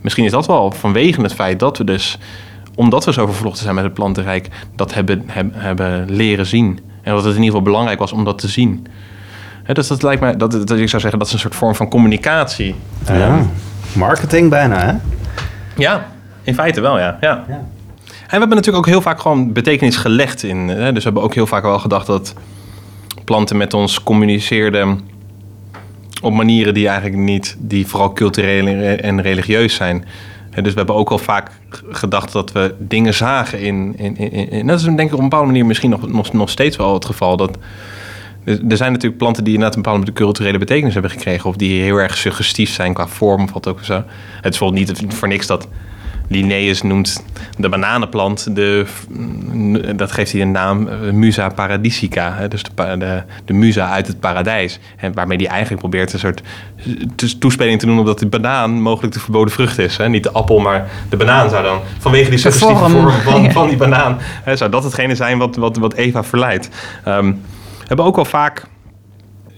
Misschien 0.01 0.25
is 0.25 0.31
dat 0.31 0.47
wel 0.47 0.71
vanwege 0.71 1.23
het 1.23 1.35
feit 1.35 1.61
dat 1.61 1.79
we 1.79 1.85
dus, 1.85 2.19
omdat 2.75 3.05
we 3.05 3.13
zo 3.13 3.27
vervlochten 3.27 3.63
zijn 3.63 3.75
met 3.75 3.85
het 3.85 3.95
plantenrijk, 3.95 4.49
dat 4.77 4.95
hebben, 4.95 5.23
hebben, 5.27 5.61
hebben 5.61 6.11
leren 6.11 6.47
zien. 6.47 6.81
En 7.03 7.15
dat 7.15 7.25
het 7.25 7.35
in 7.35 7.43
ieder 7.43 7.45
geval 7.45 7.63
belangrijk 7.63 7.99
was 7.99 8.13
om 8.13 8.25
dat 8.25 8.39
te 8.39 8.49
zien. 8.49 8.87
dus 9.73 9.89
dat 9.89 10.03
lijkt 10.03 10.21
mij, 10.21 10.37
dat, 10.37 10.53
dat, 10.53 10.71
ik 10.71 10.89
zou 10.89 11.03
zeggen, 11.03 11.19
dat 11.19 11.27
is 11.27 11.33
een 11.33 11.39
soort 11.39 11.55
vorm 11.55 11.75
van 11.75 11.89
communicatie. 11.89 12.75
Ja, 13.07 13.15
ehm, 13.15 13.43
marketing 13.93 14.51
bijna, 14.51 14.79
hè? 14.79 14.93
Ja, 15.77 16.07
in 16.43 16.55
feite 16.55 16.81
wel, 16.81 16.99
ja. 16.99 17.17
ja. 17.21 17.45
ja. 17.49 17.65
En 18.25 18.31
we 18.31 18.39
hebben 18.39 18.57
natuurlijk 18.57 18.87
ook 18.87 18.93
heel 18.93 19.03
vaak 19.03 19.21
gewoon 19.21 19.53
betekenis 19.53 19.97
gelegd 19.97 20.43
in. 20.43 20.69
Hè? 20.69 20.93
Dus 20.93 21.03
we 21.03 21.09
hebben 21.11 21.23
ook 21.23 21.35
heel 21.35 21.47
vaak 21.47 21.63
wel 21.63 21.79
gedacht 21.79 22.07
dat 22.07 22.35
planten 23.25 23.57
met 23.57 23.75
ons 23.75 24.03
communiceerden 24.03 25.01
op 26.23 26.33
manieren 26.33 26.75
die 26.75 26.89
eigenlijk 26.89 27.19
niet, 27.19 27.57
die 27.59 27.87
vooral 27.87 28.13
cultureel 28.13 28.67
en 28.97 29.23
religieus 29.23 29.75
zijn. 29.75 30.05
Dus 30.55 30.73
we 30.73 30.79
hebben 30.79 30.95
ook 30.95 31.11
al 31.11 31.19
vaak 31.19 31.51
gedacht 31.89 32.33
dat 32.33 32.53
we 32.53 32.75
dingen 32.79 33.15
zagen 33.15 33.61
in, 33.61 33.99
in 34.51 34.67
dat 34.67 34.79
is 34.79 34.85
denk 34.85 35.01
ik 35.01 35.13
op 35.13 35.19
een 35.19 35.29
bepaalde 35.29 35.47
manier 35.47 35.67
misschien 35.67 35.91
nog, 35.91 36.09
nog, 36.09 36.33
nog 36.33 36.51
steeds 36.51 36.77
wel 36.77 36.95
het 36.95 37.05
geval. 37.05 37.37
Dat, 37.37 37.59
er 38.45 38.77
zijn 38.77 38.93
natuurlijk 38.93 39.19
planten 39.19 39.45
die 39.45 39.55
inderdaad 39.55 39.77
een 39.77 39.83
bepaalde 39.83 40.13
culturele 40.13 40.59
betekenis 40.59 40.93
hebben 40.93 41.11
gekregen. 41.11 41.49
Of 41.49 41.57
die 41.57 41.83
heel 41.83 41.97
erg 41.97 42.17
suggestief 42.17 42.71
zijn 42.71 42.95
qua 42.95 43.07
vorm 43.07 43.43
of 43.43 43.53
wat 43.53 43.69
ook 43.69 43.85
zo. 43.85 43.95
Het 43.95 44.05
is 44.53 44.59
bijvoorbeeld 44.59 45.03
niet 45.03 45.15
voor 45.15 45.29
niks 45.29 45.47
dat 45.47 45.69
Linnaeus 46.29 46.83
noemt 46.83 47.25
de 47.59 47.69
bananenplant, 47.69 48.57
de, 48.57 48.87
dat 49.97 50.13
geeft 50.13 50.33
hij 50.33 50.41
een 50.41 50.51
naam, 50.51 50.89
eh, 50.89 51.11
Musa 51.11 51.49
paradisica. 51.49 52.49
Dus 52.49 52.63
de, 52.63 52.97
de, 52.99 53.23
de 53.45 53.53
musa 53.53 53.91
uit 53.91 54.07
het 54.07 54.21
paradijs. 54.21 54.79
En 54.97 55.15
waarmee 55.15 55.37
hij 55.37 55.47
eigenlijk 55.47 55.81
probeert 55.81 56.13
een 56.13 56.19
soort 56.19 56.43
to- 57.15 57.39
toespeling 57.39 57.81
te 57.81 57.87
doen... 57.87 57.99
omdat 57.99 58.19
de 58.19 58.27
banaan 58.27 58.71
mogelijk 58.71 59.13
de 59.15 59.21
verboden 59.21 59.53
vrucht 59.53 59.79
is. 59.79 59.97
Hè. 59.97 60.09
Niet 60.09 60.23
de 60.23 60.33
appel, 60.33 60.59
maar 60.59 60.89
de 61.09 61.17
banaan 61.17 61.51
zou 61.51 61.63
dan... 61.63 61.81
vanwege 61.99 62.31
die 62.31 62.39
suggestieve 62.39 62.89
vorm. 62.89 63.51
van, 63.51 63.69
die 63.69 63.77
banaan... 63.77 64.19
Hè, 64.21 64.57
zou 64.57 64.71
dat 64.71 64.85
hetgene 64.85 65.15
zijn 65.15 65.39
wat, 65.39 65.57
wat, 65.57 65.77
wat 65.77 65.95
Eva 65.95 66.25
verleidt. 66.25 66.69
Ehm, 67.05 67.27
we 67.79 67.85
hebben 67.87 68.07
ook 68.07 68.17
wel 68.17 68.25
vaak 68.25 68.63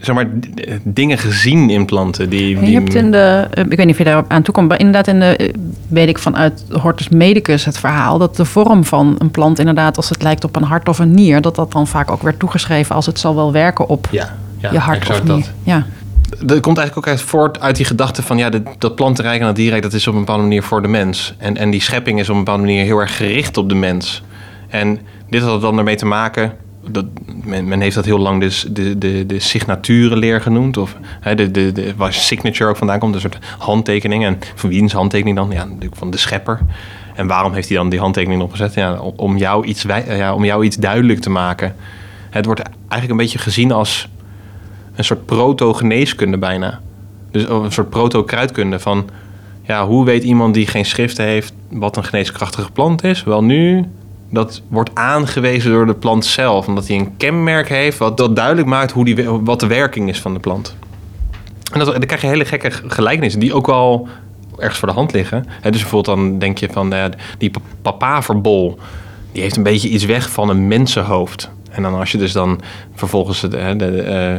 zeg 0.00 0.14
maar, 0.14 0.26
d- 0.26 0.60
dingen 0.84 1.18
gezien 1.18 1.70
in 1.70 1.84
planten. 1.84 2.28
Die, 2.28 2.48
Je 2.48 2.64
die, 2.64 2.74
hebt 2.74 2.94
in 2.94 3.10
de, 3.10 3.46
eh, 3.50 3.62
ik 3.64 3.68
weet 3.76 3.78
niet 3.86 3.90
of 3.90 3.98
je 3.98 4.04
daar 4.04 4.24
aan 4.28 4.42
toe 4.42 4.54
komt, 4.54 4.68
maar 4.68 4.78
inderdaad 4.78 5.06
in 5.06 5.20
de, 5.20 5.36
eh, 5.36 5.52
weet 5.88 6.08
ik 6.08 6.18
vanuit 6.18 6.64
Hortus 6.70 7.08
Medicus 7.08 7.64
het 7.64 7.78
verhaal, 7.78 8.18
dat 8.18 8.36
de 8.36 8.44
vorm 8.44 8.84
van 8.84 9.14
een 9.18 9.30
plant 9.30 9.58
inderdaad, 9.58 9.96
als 9.96 10.08
het 10.08 10.22
lijkt 10.22 10.44
op 10.44 10.56
een 10.56 10.62
hart 10.62 10.88
of 10.88 10.98
een 10.98 11.14
nier, 11.14 11.40
dat 11.40 11.54
dat 11.54 11.72
dan 11.72 11.86
vaak 11.86 12.10
ook 12.10 12.22
werd 12.22 12.38
toegeschreven 12.38 12.94
als 12.94 13.06
het 13.06 13.18
zal 13.18 13.34
wel 13.34 13.52
werken 13.52 13.88
op 13.88 14.08
ja, 14.10 14.36
ja, 14.58 14.72
je 14.72 14.78
hart 14.78 14.98
exact 14.98 15.20
of 15.20 15.26
nier. 15.26 15.34
dat. 15.44 15.50
Ja. 15.62 15.86
Dat 16.44 16.60
komt 16.60 16.78
eigenlijk 16.78 17.08
ook 17.08 17.12
uit 17.14 17.22
voort 17.22 17.60
uit 17.60 17.76
die 17.76 17.84
gedachte 17.84 18.22
van 18.22 18.36
ja, 18.38 18.48
de- 18.50 18.62
dat 18.78 18.94
plantenrijk 18.94 19.40
en 19.40 19.46
dat 19.46 19.56
dierrijk, 19.56 19.82
dat 19.82 19.92
is 19.92 20.06
op 20.06 20.12
een 20.14 20.20
bepaalde 20.20 20.42
manier 20.42 20.62
voor 20.62 20.82
de 20.82 20.88
mens. 20.88 21.34
En, 21.38 21.56
en 21.56 21.70
die 21.70 21.80
schepping 21.80 22.18
is 22.20 22.28
op 22.28 22.34
een 22.36 22.44
bepaalde 22.44 22.62
manier 22.66 22.84
heel 22.84 22.98
erg 22.98 23.16
gericht 23.16 23.56
op 23.56 23.68
de 23.68 23.74
mens. 23.74 24.22
En 24.68 24.98
dit 25.30 25.42
had 25.42 25.60
dan 25.60 25.78
ermee 25.78 25.96
te 25.96 26.06
maken. 26.06 26.52
Dat, 26.88 27.04
men, 27.44 27.68
men 27.68 27.80
heeft 27.80 27.94
dat 27.94 28.04
heel 28.04 28.18
lang 28.18 28.40
dus 28.40 28.66
de, 28.70 28.98
de, 28.98 29.26
de 29.26 29.38
signaturenleer 29.38 30.40
genoemd. 30.40 30.76
Of 30.76 30.96
hè, 31.20 31.34
de, 31.34 31.50
de, 31.50 31.72
de, 31.72 31.94
waar 31.96 32.12
signature 32.12 32.70
ook 32.70 32.76
vandaan 32.76 32.98
komt. 32.98 33.14
Een 33.14 33.20
soort 33.20 33.38
handtekening. 33.58 34.24
En 34.24 34.38
van 34.54 34.68
wie 34.70 34.84
is 34.84 34.92
handtekening 34.92 35.36
dan? 35.36 35.50
Ja, 35.50 35.64
natuurlijk 35.64 35.96
van 35.96 36.10
de 36.10 36.16
schepper. 36.16 36.60
En 37.14 37.26
waarom 37.26 37.52
heeft 37.52 37.68
hij 37.68 37.76
dan 37.76 37.88
die 37.88 37.98
handtekening 38.00 38.42
opgezet? 38.42 38.74
Ja, 38.74 38.98
om- 39.16 39.36
jou 39.36 39.64
iets, 39.66 39.82
wij- 39.82 40.16
ja, 40.16 40.34
om 40.34 40.44
jou 40.44 40.64
iets 40.64 40.76
duidelijk 40.76 41.20
te 41.20 41.30
maken. 41.30 41.74
Het 42.30 42.44
wordt 42.44 42.62
eigenlijk 42.78 43.10
een 43.10 43.16
beetje 43.16 43.38
gezien 43.38 43.72
als 43.72 44.08
een 44.94 45.04
soort 45.04 45.26
proto-geneeskunde 45.26 46.38
bijna. 46.38 46.80
Dus 47.30 47.48
een 47.48 47.72
soort 47.72 47.90
proto-kruidkunde 47.90 48.78
van... 48.78 49.08
Ja, 49.62 49.86
hoe 49.86 50.04
weet 50.04 50.22
iemand 50.24 50.54
die 50.54 50.66
geen 50.66 50.84
schriften 50.84 51.24
heeft 51.24 51.52
wat 51.70 51.96
een 51.96 52.04
geneeskrachtige 52.04 52.70
plant 52.72 53.04
is? 53.04 53.24
Wel 53.24 53.44
nu, 53.44 53.84
dat 54.30 54.62
wordt 54.68 54.90
aangewezen 54.94 55.70
door 55.70 55.86
de 55.86 55.94
plant 55.94 56.24
zelf. 56.24 56.66
Omdat 56.66 56.88
hij 56.88 56.96
een 56.96 57.16
kenmerk 57.16 57.68
heeft 57.68 57.98
wat 57.98 58.16
dat 58.16 58.36
duidelijk 58.36 58.66
maakt 58.68 58.92
hoe 58.92 59.04
die, 59.04 59.28
wat 59.30 59.60
de 59.60 59.66
werking 59.66 60.08
is 60.08 60.20
van 60.20 60.32
de 60.34 60.40
plant. 60.40 60.76
En 61.72 61.78
dat, 61.78 61.86
dan 61.86 62.06
krijg 62.06 62.20
je 62.20 62.26
hele 62.26 62.44
gekke 62.44 62.70
gelijkenissen 62.86 63.40
die 63.40 63.54
ook 63.54 63.66
wel 63.66 64.08
ergens 64.58 64.78
voor 64.78 64.88
de 64.88 64.94
hand 64.94 65.12
liggen. 65.12 65.46
Dus 65.62 65.80
bijvoorbeeld 65.80 66.16
dan 66.18 66.38
denk 66.38 66.58
je 66.58 66.68
van 66.72 66.92
eh, 66.92 67.04
die 67.38 67.50
pa- 67.50 67.60
papaverbol. 67.82 68.78
Die 69.32 69.42
heeft 69.42 69.56
een 69.56 69.62
beetje 69.62 69.88
iets 69.88 70.04
weg 70.04 70.30
van 70.30 70.48
een 70.48 70.68
mensenhoofd. 70.68 71.50
En 71.70 71.82
dan 71.82 71.94
als 71.94 72.12
je 72.12 72.18
dus 72.18 72.32
dan 72.32 72.60
vervolgens 72.94 73.40
de, 73.40 73.56
eh, 73.56 74.34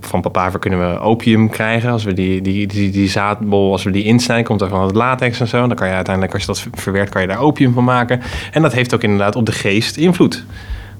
van 0.00 0.20
papaver 0.20 0.58
kunnen 0.58 0.92
we 0.92 0.98
opium 0.98 1.50
krijgen. 1.50 1.90
Als 1.90 2.04
we 2.04 2.12
die, 2.12 2.42
die, 2.42 2.66
die, 2.66 2.90
die 2.90 3.08
zaadbol, 3.08 3.72
als 3.72 3.82
we 3.82 3.90
die 3.90 4.04
insnijden, 4.04 4.46
komt 4.46 4.60
er 4.60 4.68
van 4.68 4.82
het 4.82 4.94
latex 4.94 5.40
en 5.40 5.48
zo. 5.48 5.66
Dan 5.66 5.76
kan 5.76 5.88
je 5.88 5.94
uiteindelijk, 5.94 6.34
als 6.34 6.42
je 6.42 6.48
dat 6.48 6.80
verwerkt, 6.80 7.10
kan 7.10 7.22
je 7.22 7.28
daar 7.28 7.40
opium 7.40 7.72
van 7.72 7.84
maken. 7.84 8.20
En 8.52 8.62
dat 8.62 8.72
heeft 8.72 8.94
ook 8.94 9.02
inderdaad 9.02 9.36
op 9.36 9.46
de 9.46 9.52
geest 9.52 9.96
invloed. 9.96 10.44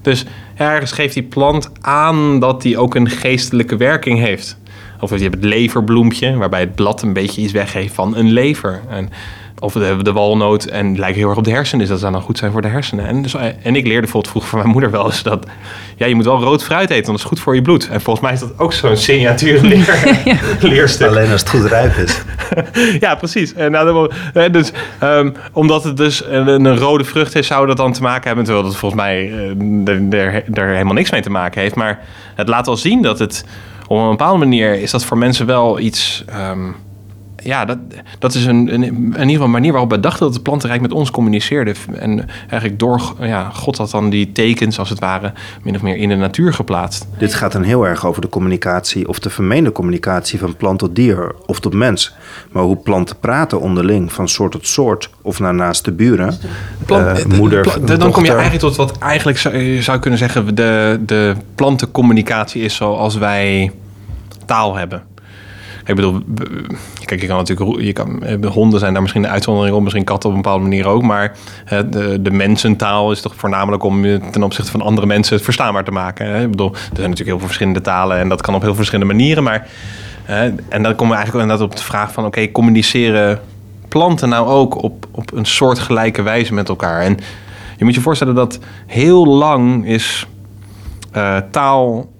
Dus 0.02 0.24
ergens 0.54 0.92
geeft 0.92 1.14
die 1.14 1.22
plant 1.22 1.70
aan 1.80 2.40
dat 2.40 2.62
die 2.62 2.78
ook 2.78 2.94
een 2.94 3.08
geestelijke 3.08 3.76
werking 3.76 4.18
heeft. 4.18 4.58
Of 5.00 5.10
je 5.16 5.22
hebt 5.22 5.34
het 5.34 5.44
leverbloempje, 5.44 6.36
waarbij 6.36 6.60
het 6.60 6.74
blad 6.74 7.02
een 7.02 7.12
beetje 7.12 7.40
iets 7.40 7.52
weggeeft 7.52 7.94
van 7.94 8.16
een 8.16 8.30
lever. 8.30 8.80
En, 8.88 9.10
of 9.60 9.72
we 9.72 9.84
hebben 9.84 10.04
de 10.04 10.12
walnoot 10.12 10.64
en 10.64 10.86
het 10.86 10.98
lijkt 10.98 11.16
heel 11.16 11.28
erg 11.28 11.38
op 11.38 11.44
de 11.44 11.50
hersenen, 11.50 11.80
dus 11.80 11.88
dat 11.88 12.00
zou 12.00 12.12
dan 12.12 12.22
goed 12.22 12.38
zijn 12.38 12.52
voor 12.52 12.62
de 12.62 12.68
hersenen. 12.68 13.06
En, 13.06 13.22
dus, 13.22 13.34
en 13.34 13.76
ik 13.76 13.86
leerde 13.86 14.00
bijvoorbeeld 14.00 14.28
vroeger 14.28 14.50
van 14.50 14.58
mijn 14.58 14.70
moeder 14.70 14.90
wel 14.90 15.04
eens 15.06 15.22
dat 15.22 15.46
ja, 15.96 16.06
je 16.06 16.14
moet 16.14 16.24
wel 16.24 16.42
rood 16.42 16.64
fruit 16.64 16.90
eten, 16.90 16.94
want 16.94 17.06
dat 17.06 17.16
is 17.16 17.24
goed 17.24 17.40
voor 17.40 17.54
je 17.54 17.62
bloed. 17.62 17.88
En 17.88 18.00
volgens 18.00 18.24
mij 18.24 18.34
is 18.34 18.40
dat 18.40 18.58
ook 18.58 18.72
zo'n 18.72 18.96
signatuurleer, 18.96 20.18
leerstuk. 20.60 21.08
Alleen 21.08 21.30
als 21.30 21.40
het 21.40 21.50
goed 21.50 21.64
rijp 21.64 21.96
is. 21.96 22.22
Ja, 23.00 23.14
precies. 23.14 23.54
En 23.54 23.70
nou, 23.70 24.08
dat- 24.32 24.52
dus, 24.52 24.72
ehm, 24.98 25.30
omdat 25.52 25.84
het 25.84 25.96
dus 25.96 26.24
een, 26.26 26.48
een 26.48 26.76
rode 26.78 27.04
vrucht 27.04 27.34
is, 27.34 27.46
zou 27.46 27.66
dat 27.66 27.76
dan 27.76 27.92
te 27.92 28.02
maken 28.02 28.26
hebben... 28.26 28.44
terwijl 28.44 28.66
dat 28.66 28.76
volgens 28.76 29.00
mij 29.00 29.32
eh, 29.84 30.12
er, 30.54 30.68
helemaal 30.68 30.94
niks 30.94 31.10
mee 31.10 31.22
te 31.22 31.30
maken 31.30 31.60
heeft. 31.60 31.74
Maar 31.74 31.98
het 32.34 32.48
laat 32.48 32.66
wel 32.66 32.76
zien 32.76 33.02
dat 33.02 33.18
het 33.18 33.44
op 33.86 33.98
een 33.98 34.10
bepaalde 34.10 34.38
manier... 34.38 34.80
is 34.80 34.90
dat 34.90 35.04
voor 35.04 35.18
mensen 35.18 35.46
wel 35.46 35.78
iets... 35.78 36.24
ehm, 36.26 36.68
ja, 37.42 37.64
dat, 37.64 37.78
dat 38.18 38.34
is 38.34 38.44
een, 38.44 38.74
een, 38.74 38.82
in 38.82 39.04
ieder 39.12 39.26
geval 39.26 39.44
een 39.44 39.50
manier 39.50 39.72
waarop 39.72 39.90
we 39.90 40.00
dachten 40.00 40.24
dat 40.24 40.34
het 40.34 40.42
plantenrijk 40.42 40.80
met 40.80 40.92
ons 40.92 41.10
communiceerde. 41.10 41.74
En 41.92 42.28
eigenlijk 42.40 42.78
door 42.78 43.02
ja, 43.20 43.50
God 43.50 43.76
had 43.76 43.90
dan 43.90 44.10
die 44.10 44.32
tekens, 44.32 44.78
als 44.78 44.88
het 44.88 44.98
ware, 44.98 45.32
min 45.62 45.74
of 45.74 45.82
meer 45.82 45.96
in 45.96 46.08
de 46.08 46.14
natuur 46.14 46.52
geplaatst. 46.52 47.06
Dit 47.18 47.34
gaat 47.34 47.52
dan 47.52 47.62
heel 47.62 47.86
erg 47.86 48.06
over 48.06 48.20
de 48.20 48.28
communicatie 48.28 49.08
of 49.08 49.18
de 49.18 49.30
vermeende 49.30 49.72
communicatie 49.72 50.38
van 50.38 50.56
plant 50.56 50.78
tot 50.78 50.96
dier 50.96 51.34
of 51.46 51.60
tot 51.60 51.74
mens. 51.74 52.14
Maar 52.52 52.62
hoe 52.62 52.76
planten 52.76 53.16
praten 53.18 53.60
onderling 53.60 54.12
van 54.12 54.28
soort 54.28 54.52
tot 54.52 54.66
soort 54.66 55.10
of 55.22 55.38
naar 55.40 55.54
naaste 55.54 55.92
buren. 55.92 56.38
Plant- 56.86 57.18
eh, 57.18 57.38
moeder, 57.38 57.60
pla- 57.60 57.96
dan 57.96 58.10
kom 58.10 58.24
je 58.24 58.30
eigenlijk 58.30 58.60
tot 58.60 58.76
wat 58.76 58.98
eigenlijk 58.98 59.38
zou, 59.38 59.56
je 59.56 59.82
zou 59.82 59.98
kunnen 59.98 60.18
zeggen 60.18 60.54
de, 60.54 61.00
de 61.06 61.34
plantencommunicatie 61.54 62.62
is 62.62 62.74
zoals 62.74 63.16
wij 63.16 63.72
taal 64.46 64.76
hebben. 64.76 65.02
Ik 65.90 65.96
bedoel, 65.96 66.20
kijk, 67.04 67.20
je 67.20 67.26
kan 67.26 67.36
natuurlijk, 67.36 67.80
je 67.80 67.92
kan, 67.92 68.22
eh, 68.22 68.50
honden 68.50 68.80
zijn 68.80 68.92
daar 68.92 69.02
misschien 69.02 69.22
de 69.22 69.28
uitzondering 69.28 69.76
op, 69.76 69.82
misschien 69.82 70.04
katten 70.04 70.28
op 70.28 70.36
een 70.36 70.42
bepaalde 70.42 70.62
manier 70.62 70.86
ook, 70.86 71.02
maar 71.02 71.36
eh, 71.64 71.78
de, 71.90 72.22
de 72.22 72.30
mensentaal 72.30 73.12
is 73.12 73.20
toch 73.20 73.34
voornamelijk 73.36 73.82
om 73.82 74.04
je 74.04 74.20
ten 74.30 74.42
opzichte 74.42 74.70
van 74.70 74.80
andere 74.80 75.06
mensen 75.06 75.34
het 75.34 75.44
verstaanbaar 75.44 75.84
te 75.84 75.90
maken. 75.90 76.26
Hè? 76.26 76.42
Ik 76.42 76.50
bedoel, 76.50 76.72
er 76.72 76.78
zijn 76.80 76.90
natuurlijk 76.92 77.28
heel 77.28 77.38
veel 77.38 77.46
verschillende 77.46 77.80
talen 77.80 78.18
en 78.18 78.28
dat 78.28 78.40
kan 78.42 78.54
op 78.54 78.62
heel 78.62 78.74
verschillende 78.74 79.12
manieren, 79.14 79.42
maar 79.42 79.68
eh, 80.24 80.42
en 80.68 80.82
dan 80.82 80.94
komen 80.94 81.08
we 81.08 81.14
eigenlijk 81.14 81.32
inderdaad 81.32 81.60
op 81.60 81.76
de 81.76 81.82
vraag 81.82 82.12
van, 82.12 82.24
oké, 82.24 82.50
communiceren 82.50 83.40
planten 83.88 84.28
nou 84.28 84.48
ook 84.48 84.82
op, 84.82 85.06
op 85.10 85.32
een 85.32 85.46
soortgelijke 85.46 86.22
wijze 86.22 86.54
met 86.54 86.68
elkaar? 86.68 87.00
En 87.00 87.18
je 87.76 87.84
moet 87.84 87.94
je 87.94 88.00
voorstellen 88.00 88.34
dat 88.34 88.58
heel 88.86 89.26
lang 89.26 89.86
is 89.86 90.26
eh, 91.12 91.36
taal 91.50 92.10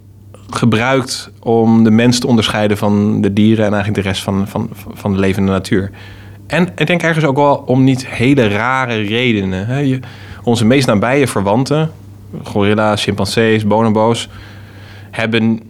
gebruikt 0.51 1.30
om 1.41 1.85
de 1.85 1.91
mens 1.91 2.19
te 2.19 2.27
onderscheiden 2.27 2.77
van 2.77 3.21
de 3.21 3.33
dieren 3.33 3.65
en 3.65 3.73
eigenlijk 3.73 4.03
de 4.03 4.09
rest 4.09 4.23
van, 4.23 4.49
van, 4.49 4.69
van 4.93 5.13
de 5.13 5.19
levende 5.19 5.53
natuur. 5.53 5.91
En 6.47 6.69
ik 6.77 6.87
denk 6.87 7.03
ergens 7.03 7.25
ook 7.25 7.37
wel 7.37 7.63
om 7.67 7.85
niet 7.85 8.07
hele 8.07 8.49
rare 8.49 9.03
redenen. 9.03 9.67
Hè. 9.67 9.99
Onze 10.43 10.65
meest 10.65 10.87
nabije 10.87 11.27
verwanten, 11.27 11.91
gorilla's, 12.43 13.03
chimpansees, 13.03 13.67
bonobo's, 13.67 14.29
hebben, 15.11 15.61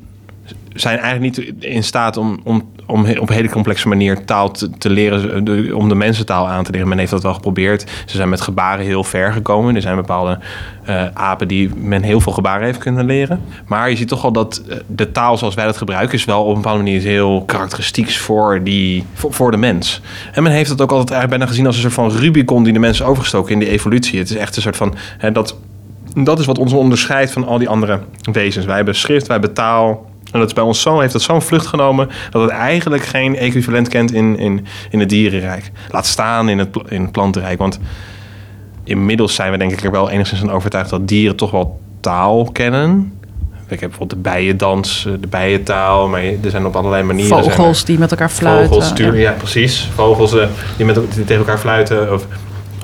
zijn 0.74 0.98
eigenlijk 0.98 1.37
niet 1.37 1.64
in 1.64 1.85
staat 1.85 2.16
om, 2.16 2.40
om, 2.44 2.68
om 2.87 3.00
op 3.18 3.28
een 3.28 3.35
hele 3.35 3.48
complexe 3.48 3.88
manier 3.88 4.24
taal 4.24 4.50
te, 4.78 4.90
leren, 4.90 5.74
om 5.74 5.88
de 5.88 5.94
mensentaal 5.94 6.48
aan 6.48 6.64
te 6.64 6.70
leren. 6.72 6.88
Men 6.88 6.98
heeft 6.98 7.11
dat 7.11 7.22
wel 7.22 7.35
geprobeerd. 7.35 7.90
Ze 8.06 8.16
zijn 8.16 8.28
met 8.28 8.40
gebaren 8.40 8.85
heel 8.85 9.04
ver 9.04 9.33
gekomen. 9.33 9.74
Er 9.74 9.80
zijn 9.80 9.96
bepaalde 9.96 10.38
eh, 10.85 11.06
apen 11.12 11.48
die 11.48 11.74
men 11.74 12.02
heel 12.02 12.20
veel 12.20 12.33
gebaren 12.33 12.64
heeft 12.64 12.78
kunnen 12.78 13.06
leren. 13.06 13.40
Maar 13.66 13.90
je 13.90 13.96
ziet 13.96 14.09
toch 14.09 14.22
wel 14.22 14.33
dat 14.33 14.62
eh, 14.68 14.76
de 14.87 15.12
taal 15.12 15.37
zoals 15.38 15.54
wij 15.54 15.64
dat 15.64 15.76
gebruiken, 15.76 16.14
is 16.14 16.24
wel 16.24 16.42
op 16.42 16.48
een 16.48 16.62
bepaalde 16.62 16.83
manier 16.83 17.00
heel 17.00 17.42
karakteristiek 17.46 18.11
voor, 18.11 18.61
die, 18.64 19.04
voor, 19.14 19.50
de 19.50 19.56
mens. 19.56 20.00
En 20.33 20.42
men 20.42 20.52
heeft 20.52 20.70
het 20.70 20.80
ook 20.80 20.90
altijd 20.90 21.11
eigenlijk 21.11 21.38
bijna 21.38 21.52
gezien 21.52 21.66
als 21.66 21.74
een 21.74 21.90
soort 21.90 22.11
van 22.12 22.20
Rubicon 22.20 22.64
die 22.64 22.72
de 22.72 22.78
mensen 22.78 23.06
overgestoken 23.06 23.52
in 23.52 23.59
die 23.59 23.68
evolutie. 23.68 24.18
Het 24.18 24.30
is 24.30 24.37
echt 24.37 24.56
een 24.56 24.62
soort 24.62 24.76
van 24.76 24.94
hè, 25.18 25.33
dat 25.33 25.56
dat 26.14 26.38
is 26.38 26.46
wat 26.46 26.59
ons 26.59 26.72
onderscheidt 26.72 27.30
van 27.30 27.46
al 27.46 27.59
die 27.59 27.68
andere 27.68 28.00
wezens. 28.33 28.64
Wij 28.66 28.76
hebben 28.76 28.94
schrift, 28.94 29.26
wij 29.26 29.37
hebben 29.37 29.54
taal. 29.54 30.09
En 30.32 30.38
dat 30.38 30.48
is 30.48 30.54
bij 30.54 30.64
ons 30.64 30.80
zo, 30.80 30.98
heeft 31.00 31.12
dat 31.12 31.22
zo'n 31.22 31.42
vlucht 31.42 31.66
genomen 31.66 32.08
dat 32.30 32.42
het 32.42 32.50
eigenlijk 32.50 33.02
geen 33.04 33.36
equivalent 33.36 33.88
kent 33.88 34.12
in, 34.12 34.38
in, 34.38 34.66
in 34.90 35.00
het 35.00 35.08
dierenrijk. 35.08 35.70
Laat 35.90 36.06
staan 36.06 36.48
in 36.48 36.58
het, 36.58 36.68
in 36.88 37.02
het 37.02 37.12
plantenrijk. 37.12 37.58
Want 37.58 37.78
inmiddels 38.84 39.34
zijn 39.34 39.52
we 39.52 39.58
denk 39.58 39.72
ik 39.72 39.84
er 39.84 39.90
wel 39.90 40.10
enigszins 40.10 40.40
van 40.40 40.50
overtuigd 40.50 40.90
dat 40.90 41.08
dieren 41.08 41.36
toch 41.36 41.50
wel 41.50 41.80
taal 42.00 42.44
kennen. 42.52 43.12
Ik 43.68 43.80
heb 43.80 43.88
bijvoorbeeld 43.88 44.24
de 44.24 44.30
bijendans, 44.30 45.06
eh, 45.06 45.12
de 45.20 45.26
bijentaal, 45.26 46.08
maar 46.08 46.22
er 46.22 46.50
zijn 46.50 46.66
op 46.66 46.76
allerlei 46.76 47.02
manieren. 47.02 47.36
er- 47.36 47.44
Vogels 47.44 47.84
die 47.84 47.98
met 47.98 48.10
elkaar 48.10 48.28
fluiten. 48.30 48.66
Vogels, 48.68 48.88
sturen, 48.88 49.14
ja. 49.20 49.30
ja. 49.30 49.36
precies. 49.36 49.88
Vogels 49.94 50.34
eh, 50.34 50.46
die, 50.76 50.86
met, 50.86 50.94
die 50.94 51.24
tegen 51.24 51.36
elkaar 51.36 51.58
fluiten. 51.58 52.12
Of 52.12 52.26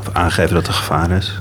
Of 0.00 0.10
aangeven 0.12 0.54
dat 0.54 0.66
er 0.66 0.72
gevaar 0.72 1.10
is. 1.10 1.40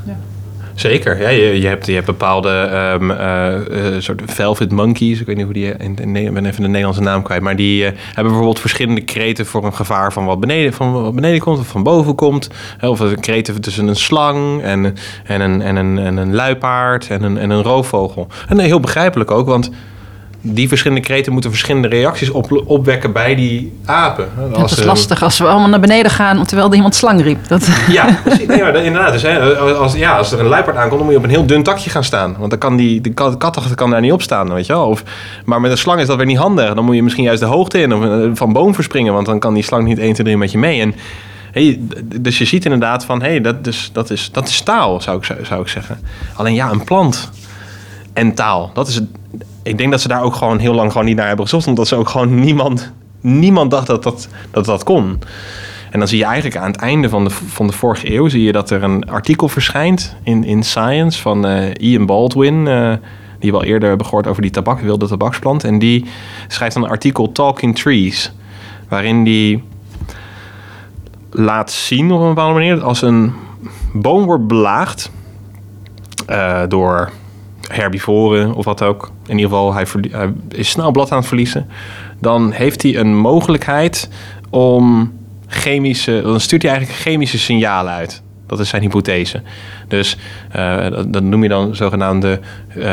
Zeker, 0.75 1.21
ja, 1.21 1.29
je, 1.29 1.61
je, 1.61 1.67
hebt, 1.67 1.85
je 1.85 1.93
hebt 1.93 2.05
bepaalde 2.05 2.49
eh, 2.49 2.93
eh, 2.93 4.01
soort 4.01 4.21
velvet 4.25 4.71
monkeys. 4.71 5.19
Ik 5.19 5.25
weet 5.25 5.35
niet 5.35 5.45
hoe 5.45 5.53
die 5.53 5.77
in, 5.77 5.95
in, 5.95 6.33
ben 6.33 6.45
even 6.45 6.61
de 6.61 6.67
Nederlandse 6.67 7.01
naam 7.01 7.23
kwijt. 7.23 7.41
Maar 7.41 7.55
die 7.55 7.85
eh, 7.85 7.91
hebben 8.05 8.23
bijvoorbeeld 8.23 8.59
verschillende 8.59 9.01
kreten 9.01 9.45
voor 9.45 9.65
een 9.65 9.73
gevaar 9.73 10.13
van 10.13 10.25
wat 10.25 10.39
beneden, 10.39 10.73
van 10.73 10.91
wat 10.91 11.15
beneden 11.15 11.39
komt 11.39 11.59
of 11.59 11.67
van 11.67 11.83
boven 11.83 12.15
komt. 12.15 12.49
Of 12.81 12.99
een 12.99 13.19
kreten 13.19 13.61
tussen 13.61 13.87
een 13.87 13.95
slang 13.95 14.61
en, 14.61 14.95
en, 15.23 15.41
een, 15.41 15.61
en, 15.61 15.75
een, 15.75 15.97
en 15.97 16.17
een 16.17 16.35
luipaard 16.35 17.09
en 17.09 17.23
een, 17.23 17.37
en 17.37 17.49
een 17.49 17.63
roofvogel. 17.63 18.27
En 18.47 18.59
heel 18.59 18.79
begrijpelijk 18.79 19.31
ook, 19.31 19.47
want 19.47 19.71
die 20.47 20.67
verschillende 20.67 21.03
kreten 21.03 21.31
moeten 21.31 21.49
verschillende 21.51 21.87
reacties 21.87 22.29
op, 22.29 22.63
opwekken 22.65 23.11
bij 23.11 23.35
die 23.35 23.73
apen. 23.85 24.27
Dat 24.49 24.57
Als 24.61 24.71
is 24.71 24.77
er- 24.79 24.85
lastig 24.85 25.23
als 25.23 25.37
we 25.37 25.45
allemaal 25.47 25.69
naar 25.69 25.79
beneden 25.79 26.11
gaan 26.11 26.45
terwijl 26.45 26.69
er 26.69 26.75
iemand 26.75 26.95
slang 26.95 27.21
riep. 27.21 27.47
Dat, 27.47 27.67
Ja, 27.91 28.19
precies. 28.23 28.47
Nee, 28.47 28.61
maar 28.61 28.73
dat- 28.73 28.83
inderdaad. 28.83 29.11
Dus, 29.11 29.21
hè, 29.21 29.55
als, 29.57 29.93
ja, 29.95 30.17
als 30.17 30.31
er 30.31 30.39
een 30.39 30.45
luipaard 30.45 30.77
aankomt, 30.77 30.91
dan 30.97 31.03
moet 31.03 31.11
je 31.11 31.17
op 31.17 31.23
een 31.23 31.29
heel 31.29 31.45
dun 31.45 31.63
takje 31.63 31.89
gaan 31.89 32.03
staan. 32.03 32.35
Want 32.37 32.49
dan 32.49 32.59
kan 32.59 32.75
die, 32.75 33.01
de 33.01 33.13
kat, 33.13 33.37
katachtig 33.37 33.75
kan 33.75 33.89
daar 33.89 34.01
niet 34.01 34.11
op 34.11 34.21
staan, 34.21 34.53
weet 34.53 34.65
je 34.65 34.73
wel. 34.73 34.85
Of, 34.87 35.03
maar 35.45 35.61
met 35.61 35.71
een 35.71 35.77
slang 35.77 35.99
is 36.01 36.07
dat 36.07 36.17
weer 36.17 36.25
niet 36.25 36.37
handig. 36.37 36.73
Dan 36.73 36.85
moet 36.85 36.95
je 36.95 37.03
misschien 37.03 37.23
juist 37.23 37.39
de 37.41 37.45
hoogte 37.47 37.79
in 37.81 37.93
of 37.93 38.03
eh, 38.03 38.29
van 38.33 38.53
boom 38.53 38.73
verspringen. 38.73 39.13
Want 39.13 39.25
dan 39.25 39.39
kan 39.39 39.53
die 39.53 39.63
slang 39.63 39.83
niet 39.83 39.99
1, 39.99 40.13
2, 40.13 40.25
3 40.25 40.37
met 40.37 40.51
je 40.51 40.57
mee. 40.57 40.81
En, 40.81 40.95
hey, 41.51 41.79
dus 42.21 42.37
je 42.37 42.45
ziet 42.45 42.63
inderdaad 42.63 43.05
van, 43.05 43.21
hey, 43.21 43.41
dat, 43.41 43.55
is, 43.67 43.89
dat, 43.93 44.09
is, 44.09 44.29
dat 44.31 44.47
is 44.47 44.61
taal, 44.61 45.01
zou 45.01 45.17
ik, 45.17 45.37
zou 45.45 45.61
ik 45.61 45.67
zeggen. 45.67 45.99
Alleen 46.35 46.53
ja, 46.53 46.71
een 46.71 46.83
plant 46.83 47.29
en 48.15 48.33
taal. 48.33 48.71
Dat 48.73 48.87
is 48.87 48.95
het. 48.95 49.05
Ik 49.63 49.77
denk 49.77 49.91
dat 49.91 50.01
ze 50.01 50.07
daar 50.07 50.21
ook 50.21 50.35
gewoon 50.35 50.59
heel 50.59 50.73
lang 50.73 50.91
gewoon 50.91 51.07
niet 51.07 51.15
naar 51.15 51.27
hebben 51.27 51.45
gezocht. 51.45 51.67
Omdat 51.67 51.87
ze 51.87 51.95
ook 51.95 52.09
gewoon 52.09 52.39
niemand, 52.39 52.91
niemand 53.21 53.71
dacht 53.71 53.87
dat 53.87 54.03
dat, 54.03 54.27
dat 54.51 54.65
dat 54.65 54.83
kon. 54.83 55.19
En 55.91 55.99
dan 55.99 56.07
zie 56.07 56.17
je 56.17 56.25
eigenlijk 56.25 56.57
aan 56.57 56.71
het 56.71 56.81
einde 56.81 57.09
van 57.09 57.23
de, 57.23 57.29
van 57.29 57.67
de 57.67 57.73
vorige 57.73 58.13
eeuw... 58.13 58.27
zie 58.27 58.43
je 58.43 58.51
dat 58.51 58.69
er 58.69 58.83
een 58.83 59.09
artikel 59.09 59.47
verschijnt 59.47 60.15
in, 60.23 60.43
in 60.43 60.63
Science 60.63 61.21
van 61.21 61.45
eh, 61.45 61.91
Ian 61.91 62.05
Baldwin... 62.05 62.67
eh, 62.67 62.93
die 63.39 63.51
we 63.51 63.57
al 63.57 63.63
eerder 63.63 63.89
hebben 63.89 64.05
gehoord 64.05 64.27
over 64.27 64.41
die 64.41 64.51
tabak, 64.51 64.79
wilde 64.79 65.07
tabaksplant. 65.07 65.63
En 65.63 65.79
die 65.79 66.05
schrijft 66.47 66.75
een 66.75 66.87
artikel 66.87 67.31
Talking 67.31 67.75
Trees... 67.75 68.33
waarin 68.89 69.23
die 69.23 69.63
laat 71.29 71.71
zien 71.71 72.11
op 72.11 72.21
een 72.21 72.27
bepaalde 72.27 72.53
manier... 72.53 72.75
dat 72.75 72.83
als 72.83 73.01
een 73.01 73.33
boom 73.93 74.25
wordt 74.25 74.47
belaagd 74.47 75.11
eh, 76.25 76.61
door 76.67 77.11
herbivoren 77.71 78.53
of 78.53 78.65
wat 78.65 78.81
ook... 78.81 79.11
in 79.25 79.37
ieder 79.37 79.49
geval, 79.49 79.73
hij, 79.73 79.85
hij 80.11 80.33
is 80.49 80.69
snel 80.69 80.91
blad 80.91 81.11
aan 81.11 81.17
het 81.17 81.27
verliezen... 81.27 81.69
dan 82.19 82.51
heeft 82.51 82.81
hij 82.81 82.97
een 82.97 83.17
mogelijkheid 83.17 84.09
om 84.49 85.13
chemische... 85.47 86.21
dan 86.23 86.39
stuurt 86.39 86.61
hij 86.61 86.71
eigenlijk 86.71 87.01
chemische 87.01 87.37
signalen 87.37 87.93
uit. 87.93 88.23
Dat 88.47 88.59
is 88.59 88.69
zijn 88.69 88.81
hypothese. 88.81 89.41
Dus 89.87 90.17
eh, 90.51 90.87
dat, 91.07 91.23
noem 91.23 91.43
je 91.43 91.49
dan 91.49 91.75
zogenaamde, 91.75 92.39
eh, 92.67 92.83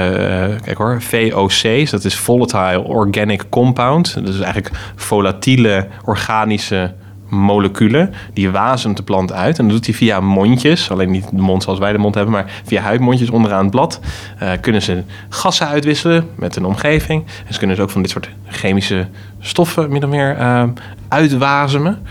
kijk 0.62 0.76
hoor, 0.76 1.02
VOC's. 1.02 1.90
Dat 1.90 2.04
is 2.04 2.16
Volatile 2.16 2.82
Organic 2.84 3.48
Compound. 3.48 4.14
Dat 4.14 4.34
is 4.34 4.40
eigenlijk 4.40 4.76
volatiele 4.96 5.86
organische 6.04 6.94
moleculen. 7.32 8.14
Die 8.32 8.50
wasemt 8.50 8.96
de 8.96 9.02
plant 9.02 9.32
uit. 9.32 9.58
En 9.58 9.64
dat 9.64 9.76
doet 9.76 9.86
hij 9.86 9.94
via 9.94 10.20
mondjes. 10.20 10.90
Alleen 10.90 11.10
niet 11.10 11.28
de 11.30 11.42
mond 11.42 11.62
zoals 11.62 11.78
wij 11.78 11.92
de 11.92 11.98
mond 11.98 12.14
hebben, 12.14 12.32
maar 12.32 12.60
via 12.64 12.80
huidmondjes 12.82 13.30
onderaan 13.30 13.62
het 13.62 13.70
blad. 13.70 14.00
eh, 14.38 14.50
kunnen 14.60 14.82
ze 14.82 15.02
gassen 15.28 15.66
uitwisselen 15.66 16.28
met 16.34 16.56
een 16.56 16.64
omgeving. 16.64 17.24
En 17.46 17.52
ze 17.52 17.58
kunnen 17.58 17.76
dus 17.76 17.84
ook 17.84 17.90
van 17.90 18.02
dit 18.02 18.10
soort 18.10 18.28
chemische 18.46 19.06
stoffen 19.40 19.90
min 19.90 20.04
of 20.04 20.10
meer 20.10 20.36
eh, 20.36 20.64
uitwasemen. 21.08 22.02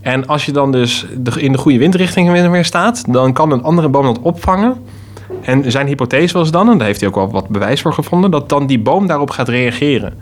En 0.00 0.26
als 0.26 0.44
je 0.44 0.52
dan 0.52 0.72
dus 0.72 1.06
in 1.36 1.52
de 1.52 1.58
goede 1.58 1.78
windrichting 1.78 2.48
meer 2.50 2.64
staat, 2.64 3.04
dan 3.12 3.32
kan 3.32 3.52
een 3.52 3.62
andere 3.62 3.88
boom 3.88 4.04
dat 4.04 4.20
opvangen. 4.20 4.76
En 5.40 5.70
zijn 5.70 5.86
hypothese 5.86 6.38
was 6.38 6.50
dan, 6.50 6.70
en 6.70 6.78
daar 6.78 6.86
heeft 6.86 7.00
hij 7.00 7.08
ook 7.08 7.14
wel 7.14 7.30
wat 7.30 7.48
bewijs 7.48 7.80
voor 7.80 7.92
gevonden, 7.92 8.30
dat 8.30 8.48
dan 8.48 8.66
die 8.66 8.78
boom 8.78 9.06
daarop 9.06 9.30
gaat 9.30 9.48
reageren. 9.48 10.14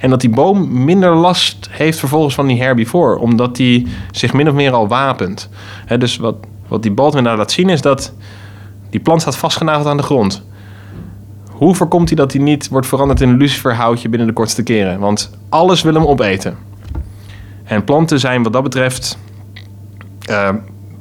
En 0.00 0.10
dat 0.10 0.20
die 0.20 0.30
boom 0.30 0.84
minder 0.84 1.14
last 1.14 1.68
heeft 1.70 1.98
vervolgens 1.98 2.34
van 2.34 2.46
die 2.46 2.62
herbivoor, 2.62 3.16
omdat 3.16 3.56
die 3.56 3.86
zich 4.10 4.32
min 4.32 4.48
of 4.48 4.54
meer 4.54 4.72
al 4.72 4.88
wapent. 4.88 5.48
Dus 5.98 6.16
wat, 6.16 6.36
wat 6.68 6.82
die 6.82 6.92
Baldwin 6.92 7.24
daar 7.24 7.36
laat 7.36 7.52
zien 7.52 7.68
is 7.68 7.80
dat 7.80 8.12
die 8.90 9.00
plant 9.00 9.20
staat 9.20 9.36
vastgenageld 9.36 9.86
aan 9.86 9.96
de 9.96 10.02
grond. 10.02 10.42
Hoe 11.50 11.74
voorkomt 11.74 12.08
hij 12.08 12.16
dat 12.16 12.32
hij 12.32 12.42
niet 12.42 12.68
wordt 12.68 12.86
veranderd 12.86 13.20
in 13.20 13.28
een 13.28 13.36
luciferhoutje 13.36 14.08
binnen 14.08 14.28
de 14.28 14.34
kortste 14.34 14.62
keren? 14.62 14.98
Want 14.98 15.38
alles 15.48 15.82
wil 15.82 15.94
hem 15.94 16.06
opeten. 16.06 16.56
En 17.64 17.84
planten 17.84 18.20
zijn 18.20 18.42
wat 18.42 18.52
dat 18.52 18.62
betreft 18.62 19.18
eh, 20.20 20.48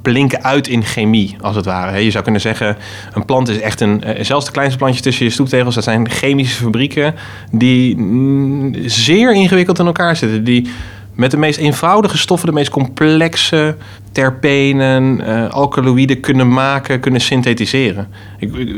blinken 0.01 0.43
uit 0.43 0.67
in 0.67 0.83
chemie, 0.83 1.35
als 1.41 1.55
het 1.55 1.65
ware. 1.65 2.03
Je 2.03 2.11
zou 2.11 2.23
kunnen 2.23 2.41
zeggen, 2.41 2.77
een 3.13 3.25
plant 3.25 3.49
is 3.49 3.59
echt 3.59 3.81
een... 3.81 4.03
eh, 4.03 4.23
zelfs 4.23 4.45
de 4.45 4.51
kleinste 4.51 4.77
plantjes 4.77 5.01
tussen 5.01 5.25
je 5.25 5.31
stoeptegels... 5.31 5.75
dat 5.75 5.83
zijn 5.83 6.09
chemische 6.09 6.63
fabrieken 6.63 7.15
die 7.51 7.97
mm, 7.97 8.75
zeer 8.85 9.33
ingewikkeld 9.33 9.79
in 9.79 9.85
elkaar 9.85 10.15
zitten. 10.15 10.43
Die 10.43 10.69
met 11.15 11.31
de 11.31 11.37
meest 11.37 11.59
eenvoudige 11.59 12.17
stoffen... 12.17 12.47
de 12.47 12.53
meest 12.53 12.69
complexe 12.69 13.75
terpenen, 14.11 15.21
eh 15.25 15.49
alkaloïden 15.49 16.19
kunnen 16.19 16.53
maken... 16.53 16.99
kunnen 16.99 17.21
synthetiseren. 17.21 18.07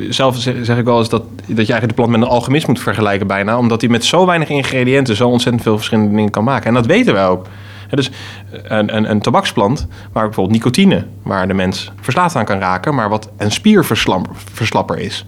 Zelf 0.09 0.38
zeg 0.38 0.55
zeg 0.62 0.77
ik 0.77 0.86
wel 0.86 0.99
eens 0.99 1.09
dat, 1.09 1.23
dat 1.36 1.47
je 1.47 1.55
eigenlijk 1.55 1.88
de 1.88 1.93
plant 1.93 2.09
met 2.09 2.21
een 2.21 2.27
alchemist 2.27 2.67
moet 2.67 2.79
vergelijken 2.79 3.27
bijna... 3.27 3.57
omdat 3.57 3.81
hij 3.81 3.89
met 3.89 4.05
zo 4.05 4.25
weinig 4.25 4.49
ingrediënten... 4.49 5.15
zo 5.15 5.29
ontzettend 5.29 5.63
veel 5.63 5.75
verschillende 5.75 6.15
dingen 6.15 6.31
kan 6.31 6.43
maken. 6.43 6.67
En 6.67 6.73
dat 6.73 6.86
weten 6.86 7.13
wij 7.13 7.27
ook. 7.27 7.47
Dus 7.95 8.12
een, 8.51 8.95
een, 8.95 9.10
een 9.10 9.21
tabaksplant, 9.21 9.88
waar 10.12 10.25
bijvoorbeeld 10.25 10.56
nicotine, 10.56 11.06
waar 11.23 11.47
de 11.47 11.53
mens 11.53 11.91
verslaafd 12.01 12.36
aan 12.36 12.45
kan 12.45 12.60
raken, 12.60 12.95
maar 12.95 13.10
wat 13.10 13.29
een 13.38 13.51
spierverslapper 13.51 14.99
is. 14.99 15.25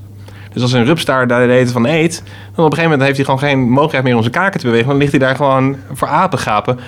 Dus 0.54 0.62
als 0.62 0.74
een 0.74 0.86
rups 0.86 1.06
daar 1.06 1.28
de 1.28 1.34
tijd 1.34 1.72
van 1.72 1.86
eet, 1.86 2.24
dan 2.56 2.66
op 2.66 2.72
een 2.72 2.78
gegeven 2.78 2.84
moment 2.84 3.02
heeft 3.02 3.16
hij 3.16 3.26
gewoon 3.26 3.40
geen 3.40 3.70
mogelijkheid 3.70 4.04
meer 4.04 4.16
om 4.16 4.22
zijn 4.22 4.34
kaken 4.34 4.60
te 4.60 4.66
bewegen. 4.66 4.88
Dan 4.88 4.98
ligt 4.98 5.12
hij 5.12 5.20
daar 5.20 5.36
gewoon 5.36 5.76
voor 5.94 6.08
apen 6.08 6.40
gapen. 6.40 6.80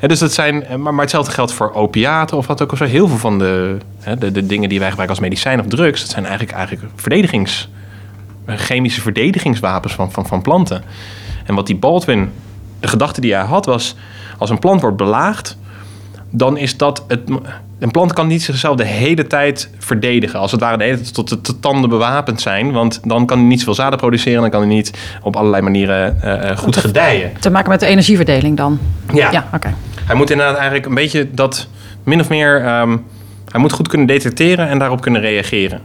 Ja, 0.00 0.08
dus 0.08 0.18
dat 0.18 0.32
zijn, 0.32 0.64
maar, 0.68 0.94
maar 0.94 1.00
hetzelfde 1.00 1.32
geldt 1.32 1.52
voor 1.52 1.72
opiaten 1.72 2.36
of 2.36 2.46
wat 2.46 2.62
ook. 2.62 2.72
Of 2.72 2.78
zo. 2.78 2.84
Heel 2.84 3.08
veel 3.08 3.18
van 3.18 3.38
de, 3.38 3.76
hè, 4.00 4.16
de, 4.18 4.46
dingen 4.46 4.68
die 4.68 4.78
wij 4.78 4.88
gebruiken 4.88 5.16
als 5.16 5.28
medicijn 5.28 5.60
of 5.60 5.66
drugs, 5.66 6.00
dat 6.00 6.10
zijn 6.10 6.24
eigenlijk, 6.24 6.56
eigenlijk 6.56 6.92
verdedigings, 6.96 7.68
chemische 8.46 9.00
verdedigingswapens 9.00 9.94
van, 9.94 10.12
van, 10.12 10.26
van 10.26 10.42
planten. 10.42 10.82
En 11.44 11.54
wat 11.54 11.66
die 11.66 11.76
Baldwin, 11.76 12.30
de 12.80 12.88
gedachte 12.88 13.20
die 13.20 13.34
hij 13.34 13.44
had 13.44 13.66
was, 13.66 13.96
als 14.38 14.50
een 14.50 14.58
plant 14.58 14.80
wordt 14.80 14.96
belaagd, 14.96 15.56
dan 16.30 16.56
is 16.56 16.76
dat 16.76 17.04
het. 17.08 17.20
Een 17.78 17.90
plant 17.90 18.12
kan 18.12 18.26
niet 18.26 18.42
zichzelf 18.42 18.76
de 18.76 18.84
hele 18.84 19.26
tijd 19.26 19.70
verdedigen. 19.78 20.38
Als 20.38 20.52
het 20.52 20.60
ware 20.60 20.76
de 20.76 20.84
hele 20.84 20.96
tijd 20.96 21.14
tot 21.14 21.46
de 21.46 21.60
tanden 21.60 21.90
bewapend 21.90 22.40
zijn. 22.40 22.72
Want 22.72 23.00
dan 23.04 23.26
kan 23.26 23.38
hij 23.38 23.46
niet 23.46 23.58
zoveel 23.58 23.74
zaden 23.74 23.98
produceren. 23.98 24.40
Dan 24.40 24.50
kan 24.50 24.60
hij 24.60 24.68
niet 24.68 24.90
op 25.22 25.36
allerlei 25.36 25.62
manieren 25.62 26.22
eh, 26.22 26.50
eh, 26.50 26.58
goed 26.58 26.76
gedijen. 26.76 27.32
te 27.40 27.50
maken 27.50 27.70
met 27.70 27.80
de 27.80 27.86
energieverdeling 27.86 28.56
dan. 28.56 28.78
Ja. 29.12 29.30
Ja, 29.30 29.46
oké. 29.54 29.74
Hij 30.04 30.16
moet 30.16 30.30
inderdaad 30.30 30.54
eigenlijk 30.56 30.86
een 30.86 30.94
beetje 30.94 31.30
dat 31.34 31.68
min 32.02 32.20
of 32.20 32.28
meer. 32.28 32.64
ehm, 32.64 32.96
hij 33.50 33.60
moet 33.60 33.72
goed 33.72 33.88
kunnen 33.88 34.06
detecteren 34.06 34.68
en 34.68 34.78
daarop 34.78 35.00
kunnen 35.00 35.20
reageren. 35.20 35.80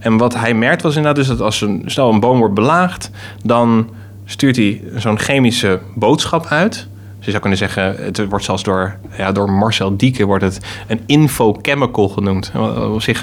En 0.00 0.16
wat 0.16 0.34
hij 0.34 0.54
merkt 0.54 0.82
was 0.82 0.96
inderdaad 0.96 1.26
dus 1.26 1.36
dat 1.36 1.40
als 1.40 1.60
een, 1.60 1.82
snel 1.86 2.10
een 2.12 2.20
boom 2.20 2.38
wordt 2.38 2.54
belaagd, 2.54 3.10
dan 3.42 3.88
stuurt 4.24 4.56
hij 4.56 4.82
zo'n 4.96 5.18
chemische 5.18 5.80
boodschap 5.94 6.46
uit. 6.46 6.88
Dus 7.16 7.32
je 7.32 7.38
zou 7.40 7.40
kunnen 7.40 7.58
zeggen, 7.58 8.04
het 8.04 8.28
wordt 8.28 8.44
zelfs 8.44 8.62
door, 8.62 8.96
ja, 9.16 9.32
door 9.32 9.50
Marcel 9.50 9.96
Dieke 9.96 10.24
wordt 10.24 10.44
het 10.44 10.60
een 10.86 11.00
infochemical 11.06 12.08
genoemd. 12.08 12.52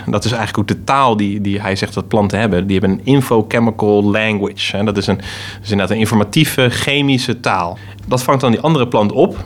Dat 0.06 0.26
is 0.26 0.32
eigenlijk 0.32 0.58
ook 0.58 0.68
de 0.68 0.84
taal 0.84 1.18
die, 1.18 1.42
die 1.42 1.62
hij 1.62 1.76
zegt 1.76 1.94
dat 1.94 2.08
planten 2.08 2.40
hebben. 2.40 2.68
Die 2.68 2.80
hebben 2.80 2.98
een 2.98 3.06
infochemical 3.06 4.04
language. 4.04 4.84
Dat 4.84 4.98
is, 4.98 5.08
een, 5.08 5.16
dat 5.18 5.26
is 5.64 5.72
inderdaad 5.72 5.90
een 5.90 6.02
informatieve 6.02 6.70
chemische 6.70 7.40
taal. 7.40 7.78
Dat 8.08 8.24
vangt 8.24 8.42
dan 8.42 8.52
die 8.52 8.60
andere 8.60 8.88
plant 8.88 9.12
op. 9.12 9.46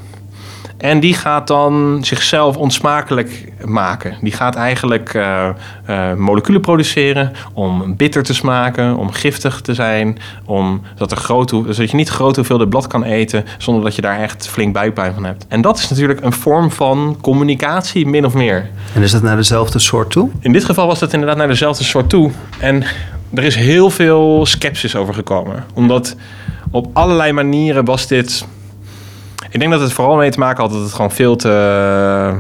En 0.77 0.99
die 0.99 1.13
gaat 1.13 1.47
dan 1.47 1.97
zichzelf 2.01 2.57
onsmakelijk 2.57 3.51
maken. 3.65 4.15
Die 4.21 4.31
gaat 4.31 4.55
eigenlijk 4.55 5.13
eh, 5.13 5.47
eh, 5.85 6.17
moleculen 6.17 6.61
produceren 6.61 7.31
om 7.53 7.95
bitter 7.95 8.23
te 8.23 8.33
smaken, 8.33 8.95
om 8.95 9.11
giftig 9.11 9.61
te 9.61 9.73
zijn, 9.73 10.17
om 10.45 10.81
dat 10.95 11.11
er 11.11 11.17
groot, 11.17 11.49
hoe- 11.51 11.73
zodat 11.73 11.89
je 11.91 11.97
niet 11.97 12.09
grote 12.09 12.35
hoeveelheden 12.35 12.69
blad 12.71 12.87
kan 12.87 13.03
eten 13.03 13.45
zonder 13.57 13.83
dat 13.83 13.95
je 13.95 14.01
daar 14.01 14.19
echt 14.19 14.47
flink 14.47 14.73
buikpijn 14.73 15.13
van 15.13 15.23
hebt. 15.25 15.45
En 15.47 15.61
dat 15.61 15.77
is 15.77 15.89
natuurlijk 15.89 16.21
een 16.23 16.33
vorm 16.33 16.71
van 16.71 17.17
communicatie, 17.21 18.07
min 18.07 18.25
of 18.25 18.33
meer. 18.33 18.69
En 18.93 19.01
is 19.01 19.11
dat 19.11 19.21
naar 19.21 19.35
dezelfde 19.35 19.79
soort 19.79 20.09
toe? 20.11 20.29
In 20.39 20.51
dit 20.51 20.65
geval 20.65 20.87
was 20.87 20.99
het 20.99 21.13
inderdaad 21.13 21.37
naar 21.37 21.47
dezelfde 21.47 21.83
soort 21.83 22.09
toe. 22.09 22.31
En 22.59 22.83
er 23.33 23.43
is 23.43 23.55
heel 23.55 23.89
veel 23.89 24.45
sceptisch 24.45 24.95
over 24.95 25.13
gekomen. 25.13 25.63
Omdat 25.73 26.15
op 26.71 26.87
allerlei 26.93 27.31
manieren 27.31 27.85
was 27.85 28.07
dit... 28.07 28.45
Ik 29.49 29.59
denk 29.59 29.71
dat 29.71 29.81
het 29.81 29.93
vooral 29.93 30.15
mee 30.15 30.31
te 30.31 30.39
maken 30.39 30.63
had 30.63 30.71
dat 30.73 30.81
het 30.81 30.93
gewoon 30.93 31.11
veel 31.11 31.35
te... 31.35 31.49
eh, 31.49 32.35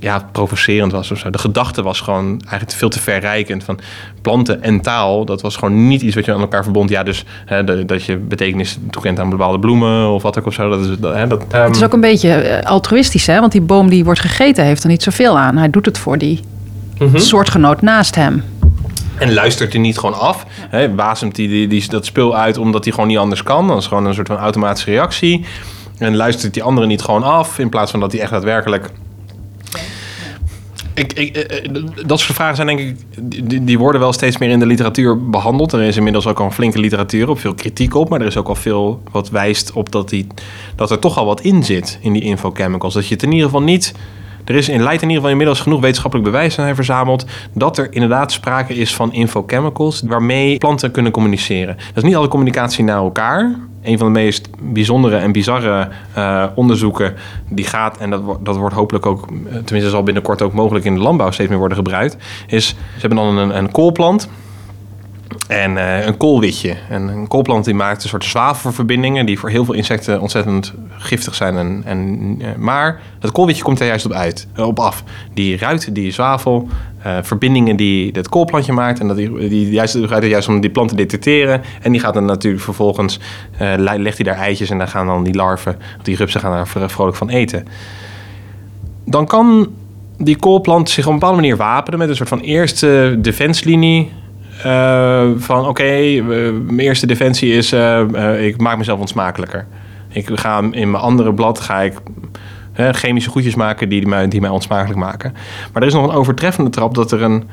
Ja, 0.00 0.28
provocerend 0.32 0.92
was 0.92 1.10
of 1.10 1.18
zo. 1.18 1.30
De 1.30 1.38
gedachte 1.38 1.82
was 1.82 2.00
gewoon 2.00 2.40
eigenlijk 2.40 2.72
veel 2.78 2.88
te 2.88 3.00
verrijkend. 3.00 3.64
Van 3.64 3.78
planten 4.22 4.62
en 4.62 4.80
taal, 4.80 5.24
dat 5.24 5.40
was 5.42 5.56
gewoon 5.56 5.88
niet 5.88 6.02
iets 6.02 6.14
wat 6.14 6.24
je 6.24 6.32
aan 6.32 6.40
elkaar 6.40 6.62
verbond. 6.62 6.90
Ja, 6.90 7.02
dus 7.02 7.24
hè, 7.44 7.64
de- 7.64 7.84
dat 7.84 8.04
je 8.04 8.16
betekenis 8.16 8.78
toekent 8.90 9.18
aan 9.20 9.30
bepaalde 9.30 9.58
bloemen 9.58 10.08
of 10.08 10.22
wat 10.22 10.38
ook 10.38 10.46
of 10.46 10.54
zo. 10.54 10.68
Dat 10.68 10.80
is, 10.80 10.86
dat, 10.98 11.14
hè, 11.14 11.26
dat, 11.26 11.44
Het 11.48 11.70
is 11.70 11.76
ehm, 11.76 11.84
ook 11.84 11.92
een 11.92 12.00
beetje 12.00 12.30
eh, 12.32 12.70
altruïstisch, 12.70 13.26
hè? 13.26 13.40
Want 13.40 13.52
die 13.52 13.60
boom 13.60 13.88
die 13.88 14.04
wordt 14.04 14.20
gegeten 14.20 14.64
heeft 14.64 14.82
er 14.82 14.88
niet 14.88 15.02
zoveel 15.02 15.38
aan. 15.38 15.56
Hij 15.56 15.70
doet 15.70 15.86
het 15.86 15.98
voor 15.98 16.18
die 16.18 16.40
mhm. 16.98 17.18
soortgenoot 17.18 17.82
naast 17.82 18.14
hem. 18.14 18.44
En 19.18 19.32
luistert 19.34 19.72
hij 19.72 19.80
niet 19.82 19.98
gewoon 19.98 20.18
af? 20.18 20.46
Hè, 20.48 20.94
wasemt 20.94 21.36
hij 21.36 21.46
die, 21.46 21.68
die, 21.68 21.88
dat 21.88 22.06
spul 22.06 22.36
uit 22.36 22.58
omdat 22.58 22.84
hij 22.84 22.92
gewoon 22.92 23.08
niet 23.08 23.18
anders 23.18 23.42
kan? 23.42 23.68
Dat 23.68 23.78
is 23.78 23.86
gewoon 23.86 24.06
een 24.06 24.14
soort 24.14 24.26
van 24.26 24.36
automatische 24.36 24.90
reactie. 24.90 25.44
En 25.98 26.16
luistert 26.16 26.54
die 26.54 26.62
andere 26.62 26.86
niet 26.86 27.02
gewoon 27.02 27.22
af 27.22 27.58
in 27.58 27.68
plaats 27.68 27.90
van 27.90 28.00
dat 28.00 28.12
hij 28.12 28.20
echt 28.20 28.30
daadwerkelijk. 28.30 28.90
Ik, 30.94 31.12
ik, 31.12 31.36
eh, 31.36 31.72
dat 32.06 32.20
soort 32.20 32.34
vragen 32.34 32.56
zijn 32.56 32.66
denk 32.66 32.78
ik, 32.78 32.96
die, 33.20 33.64
die 33.64 33.78
worden 33.78 34.00
wel 34.00 34.12
steeds 34.12 34.38
meer 34.38 34.50
in 34.50 34.58
de 34.58 34.66
literatuur 34.66 35.30
behandeld. 35.30 35.72
Er 35.72 35.80
is 35.80 35.96
inmiddels 35.96 36.26
ook 36.26 36.40
al 36.40 36.44
een 36.44 36.52
flinke 36.52 36.78
literatuur 36.78 37.28
op, 37.28 37.38
veel 37.38 37.54
kritiek 37.54 37.94
op, 37.94 38.08
maar 38.08 38.20
er 38.20 38.26
is 38.26 38.36
ook 38.36 38.48
al 38.48 38.54
veel 38.54 39.02
wat 39.10 39.30
wijst 39.30 39.72
op 39.72 39.92
dat, 39.92 40.08
die, 40.08 40.26
dat 40.76 40.90
er 40.90 40.98
toch 40.98 41.18
al 41.18 41.26
wat 41.26 41.40
in 41.40 41.64
zit 41.64 41.98
in 42.00 42.12
die 42.12 42.22
infochemicals. 42.22 42.94
Dat 42.94 43.08
je 43.08 43.14
het 43.14 43.22
in 43.22 43.32
ieder 43.32 43.46
geval 43.46 43.62
niet 43.62 43.94
er 44.48 44.54
is 44.54 44.68
in 44.68 44.82
Leid 44.82 45.02
in 45.02 45.08
ieder 45.08 45.14
geval 45.14 45.30
inmiddels 45.30 45.60
genoeg 45.60 45.80
wetenschappelijk 45.80 46.30
bewijs 46.30 46.54
zijn 46.54 46.74
verzameld 46.74 47.24
dat 47.52 47.78
er 47.78 47.92
inderdaad 47.92 48.32
sprake 48.32 48.74
is 48.74 48.94
van 48.94 49.12
infochemicals 49.12 50.02
waarmee 50.06 50.58
planten 50.58 50.90
kunnen 50.90 51.12
communiceren. 51.12 51.76
Dat 51.76 51.96
is 51.96 52.02
niet 52.02 52.16
alle 52.16 52.28
communicatie 52.28 52.84
naar 52.84 52.96
elkaar. 52.96 53.58
Een 53.88 53.98
van 53.98 54.12
de 54.12 54.20
meest 54.20 54.48
bijzondere 54.58 55.16
en 55.16 55.32
bizarre 55.32 55.88
uh, 56.16 56.44
onderzoeken 56.54 57.14
die 57.48 57.64
gaat, 57.64 57.98
en 57.98 58.10
dat, 58.10 58.22
dat 58.40 58.56
wordt 58.56 58.74
hopelijk 58.74 59.06
ook, 59.06 59.26
eh, 59.26 59.32
tenminste 59.50 59.90
zal 59.90 60.02
binnenkort 60.02 60.42
ook 60.42 60.52
mogelijk 60.52 60.84
in 60.84 60.94
de 60.94 61.00
landbouw 61.00 61.30
steeds 61.30 61.48
meer 61.48 61.58
worden 61.58 61.76
gebruikt, 61.76 62.16
is 62.46 62.68
ze 62.68 62.74
hebben 63.00 63.18
dan 63.18 63.36
een, 63.36 63.56
een 63.56 63.70
koolplant. 63.70 64.28
En 65.48 65.72
uh, 65.72 66.06
een 66.06 66.16
koolwitje. 66.16 66.76
En 66.88 67.08
een 67.08 67.28
koolplant 67.28 67.64
die 67.64 67.74
maakt 67.74 68.02
een 68.02 68.08
soort 68.08 68.24
zwavelverbindingen 68.24 69.26
die 69.26 69.38
voor 69.38 69.48
heel 69.48 69.64
veel 69.64 69.74
insecten 69.74 70.20
ontzettend 70.20 70.74
giftig 70.88 71.34
zijn. 71.34 71.56
En, 71.56 71.82
en, 71.84 71.98
uh, 72.40 72.46
maar 72.56 73.00
het 73.20 73.32
koolwitje 73.32 73.62
komt 73.62 73.80
er 73.80 73.86
juist 73.86 74.06
op, 74.06 74.12
uit, 74.12 74.46
uh, 74.56 74.66
op 74.66 74.78
af. 74.78 75.04
Die 75.34 75.58
ruit, 75.58 75.94
die 75.94 76.10
zwavel, 76.10 76.68
verbindingen 77.22 77.76
die 77.76 78.10
het 78.12 78.28
koolplantje 78.28 78.72
maakt. 78.72 79.00
En 79.00 79.08
dat 79.08 79.16
die, 79.16 79.48
die 79.48 79.70
juist, 79.70 79.98
juist 80.20 80.48
om 80.48 80.60
die 80.60 80.70
planten 80.70 80.96
te 80.96 81.02
detecteren. 81.02 81.62
En 81.82 81.92
die 81.92 82.00
gaat 82.00 82.14
dan 82.14 82.24
natuurlijk 82.24 82.62
vervolgens, 82.62 83.20
legt 83.78 84.16
hij 84.16 84.24
daar 84.24 84.36
eitjes 84.36 84.70
en 84.70 84.78
dan 84.78 84.88
gaan 84.88 85.06
dan 85.06 85.24
die 85.24 85.34
larven, 85.34 85.76
die 86.02 86.16
rupsen 86.16 86.40
gaan 86.40 86.52
daar 86.52 86.90
vrolijk 86.90 87.16
van 87.16 87.28
eten. 87.28 87.66
Dan 89.04 89.26
kan 89.26 89.68
die 90.18 90.36
koolplant 90.36 90.90
zich 90.90 91.04
op 91.06 91.12
een 91.12 91.18
bepaalde 91.18 91.40
manier 91.40 91.56
wapenen 91.56 91.98
met 91.98 92.08
een 92.08 92.16
soort 92.16 92.28
van 92.28 92.40
eerste 92.40 93.18
defenslinie 93.20 94.12
van 95.36 95.68
oké, 95.68 96.20
mijn 96.22 96.78
eerste 96.78 97.06
defensie 97.06 97.52
is 97.52 97.72
uh, 97.72 98.00
uh, 98.12 98.46
ik 98.46 98.60
maak 98.60 98.78
mezelf 98.78 99.00
onsmakelijker. 99.00 99.66
Ik 100.08 100.30
ga 100.34 100.58
in 100.58 100.90
mijn 100.90 101.02
andere 101.02 101.34
blad 101.34 101.60
ga 101.60 101.80
ik 101.80 101.94
chemische 102.92 103.30
goedjes 103.30 103.54
maken 103.54 103.88
die 103.88 104.06
mij, 104.06 104.28
die 104.28 104.40
mij 104.40 104.50
onsmakelijk 104.50 104.98
maken. 104.98 105.32
Maar 105.72 105.82
er 105.82 105.88
is 105.88 105.94
nog 105.94 106.04
een 106.04 106.14
overtreffende 106.14 106.70
trap 106.70 106.94
dat 106.94 107.12
er 107.12 107.22
een 107.22 107.48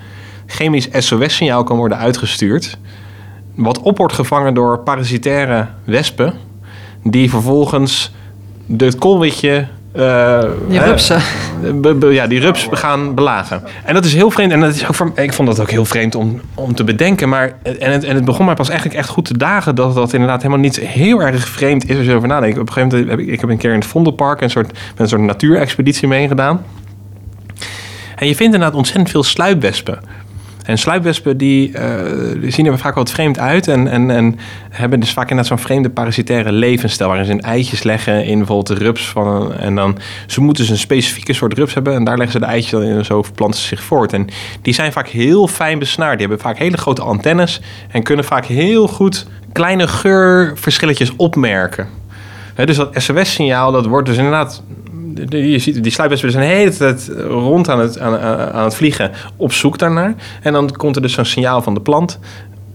chemisch 0.46 0.88
SOS-signaal 0.92 1.64
kan 1.64 1.78
worden 1.78 1.98
uitgestuurd. 1.98 2.78
Wat 3.56 3.80
op 3.80 3.98
wordt 3.98 4.14
gevangen 4.14 4.54
door 4.54 4.80
parasitaire 4.80 5.68
wespen. 5.84 6.34
Die 7.04 7.30
vervolgens 7.30 8.14
het 8.78 8.98
koolwitje 8.98 9.68
die 10.68 10.80
rupsen. 10.80 11.22
Uh, 11.84 12.14
ja, 12.14 12.28
die 12.28 12.40
rups 12.40 12.68
gaan 12.72 13.14
belagen. 13.14 13.64
En 13.84 13.94
dat 13.94 14.06
is 14.06 14.14
heel 14.14 14.32
vreemd. 14.32 14.52
En 14.52 14.60
dat 14.60 14.76
is 14.76 14.88
ook 14.88 14.96
voor, 14.96 15.12
ik 15.16 15.34
vond 15.34 15.48
dat 15.48 15.60
ook 15.60 15.70
heel 15.70 15.86
vreemd 15.86 16.16
om, 16.16 16.42
om 16.54 16.76
te 16.76 16.84
bedenken. 16.84 17.30
Maar, 17.30 17.58
en, 17.80 17.92
het, 17.92 18.04
en 18.04 18.16
het 18.16 18.26
begon 18.26 18.46
mij 18.46 18.56
pas 18.56 18.70
eigenlijk 18.70 19.00
echt 19.00 19.10
goed 19.10 19.26
te 19.26 19.38
dagen... 19.38 19.76
dat 19.76 19.96
dat 19.96 20.14
inderdaad 20.14 20.42
helemaal 20.42 20.64
niet 20.64 20.80
heel 20.80 21.22
erg 21.22 21.48
vreemd 21.48 21.90
is 21.90 21.96
als 21.96 22.06
je 22.06 22.12
erover 22.12 22.28
nadenkt. 22.28 22.60
Op 22.60 22.68
een 22.68 22.74
gegeven 22.74 22.98
moment 22.98 23.10
heb 23.10 23.28
ik, 23.28 23.34
ik 23.34 23.42
heb 23.42 23.50
een 23.50 23.58
keer 23.58 23.72
in 23.72 23.80
het 23.80 23.88
Vondelpark... 23.88 24.42
een 24.42 24.50
soort, 24.50 24.78
een 24.96 25.08
soort 25.08 25.22
natuurexpeditie 25.22 26.08
meegedaan. 26.08 26.64
En 28.16 28.28
je 28.28 28.36
vindt 28.36 28.54
inderdaad 28.54 28.78
ontzettend 28.78 29.10
veel 29.10 29.24
sluipwespen. 29.24 30.00
En 30.66 30.78
sluipwespen 30.78 31.38
die, 31.38 31.72
uh, 31.72 32.42
die, 32.42 32.52
zien 32.52 32.66
er 32.66 32.78
vaak 32.78 32.96
wat 32.96 33.12
vreemd 33.12 33.40
uit 33.40 33.68
en, 33.68 33.88
en, 33.88 34.12
en 34.12 34.40
hebben 34.70 35.00
dus 35.00 35.14
vaak 35.14 35.30
inderdaad 35.30 35.58
zo'n 35.58 35.66
vreemde 35.66 35.90
parasitaire 35.90 36.52
levensstijl 36.52 37.10
waarin 37.10 37.28
ze 37.28 37.32
een 37.32 37.42
eitjes 37.42 37.84
leggen 37.84 38.26
in 38.26 38.38
bijvoorbeeld 38.38 38.80
de 38.80 38.84
rups 38.86 39.08
van 39.08 39.54
en 39.54 39.76
dan 39.76 39.98
ze 40.28 40.42
moeten 40.42 40.64
dus 40.64 40.72
een 40.72 40.80
specifieke 40.80 41.34
soort 41.34 41.54
rups 41.54 41.74
hebben 41.74 41.94
en 41.94 42.04
daar 42.04 42.18
leggen 42.18 42.40
ze 42.40 42.46
de 42.46 42.52
eitjes 42.52 42.72
dan 42.72 42.84
in 42.84 42.98
en 42.98 43.06
zo 43.06 43.24
verplanten 43.24 43.60
ze 43.60 43.68
zich 43.68 43.84
voort. 43.84 44.14
En 44.14 44.28
die 44.62 44.74
zijn 44.74 44.92
vaak 44.92 45.08
heel 45.08 45.48
fijn 45.48 45.80
besnaard. 45.80 46.18
Die 46.18 46.28
hebben 46.28 46.46
vaak 46.46 46.58
hele 46.58 46.78
grote 46.78 47.02
antennes 47.02 47.62
en 47.92 48.04
kunnen 48.04 48.26
vaak 48.26 48.46
heel 48.46 48.88
goed 48.88 49.28
kleine 49.52 49.88
geurverschilletjes 49.88 51.16
opmerken. 51.16 51.88
Dus 52.56 52.76
dat 52.76 52.90
SOS-signaal, 52.94 53.72
dat 53.72 53.86
wordt 53.86 54.08
dus 54.08 54.18
inderdaad 54.18 54.64
je 55.30 55.60
ziet, 55.60 55.84
die 55.84 55.92
sluipwespen 55.92 56.32
zijn 56.32 56.50
de 56.50 56.56
hele 56.56 56.76
tijd 56.76 57.12
rond 57.28 57.70
aan 57.70 57.80
het, 57.80 58.00
aan, 58.00 58.20
aan 58.54 58.64
het 58.64 58.76
vliegen 58.76 59.12
op 59.36 59.54
zoek 59.54 59.78
daarnaar. 59.78 60.14
En 60.42 60.54
dan 60.54 60.72
komt 60.72 60.96
er 60.96 61.02
dus 61.02 61.14
zo'n 61.14 61.26
signaal 61.26 61.62
van 61.62 61.74
de 61.74 61.82
plant 61.82 62.20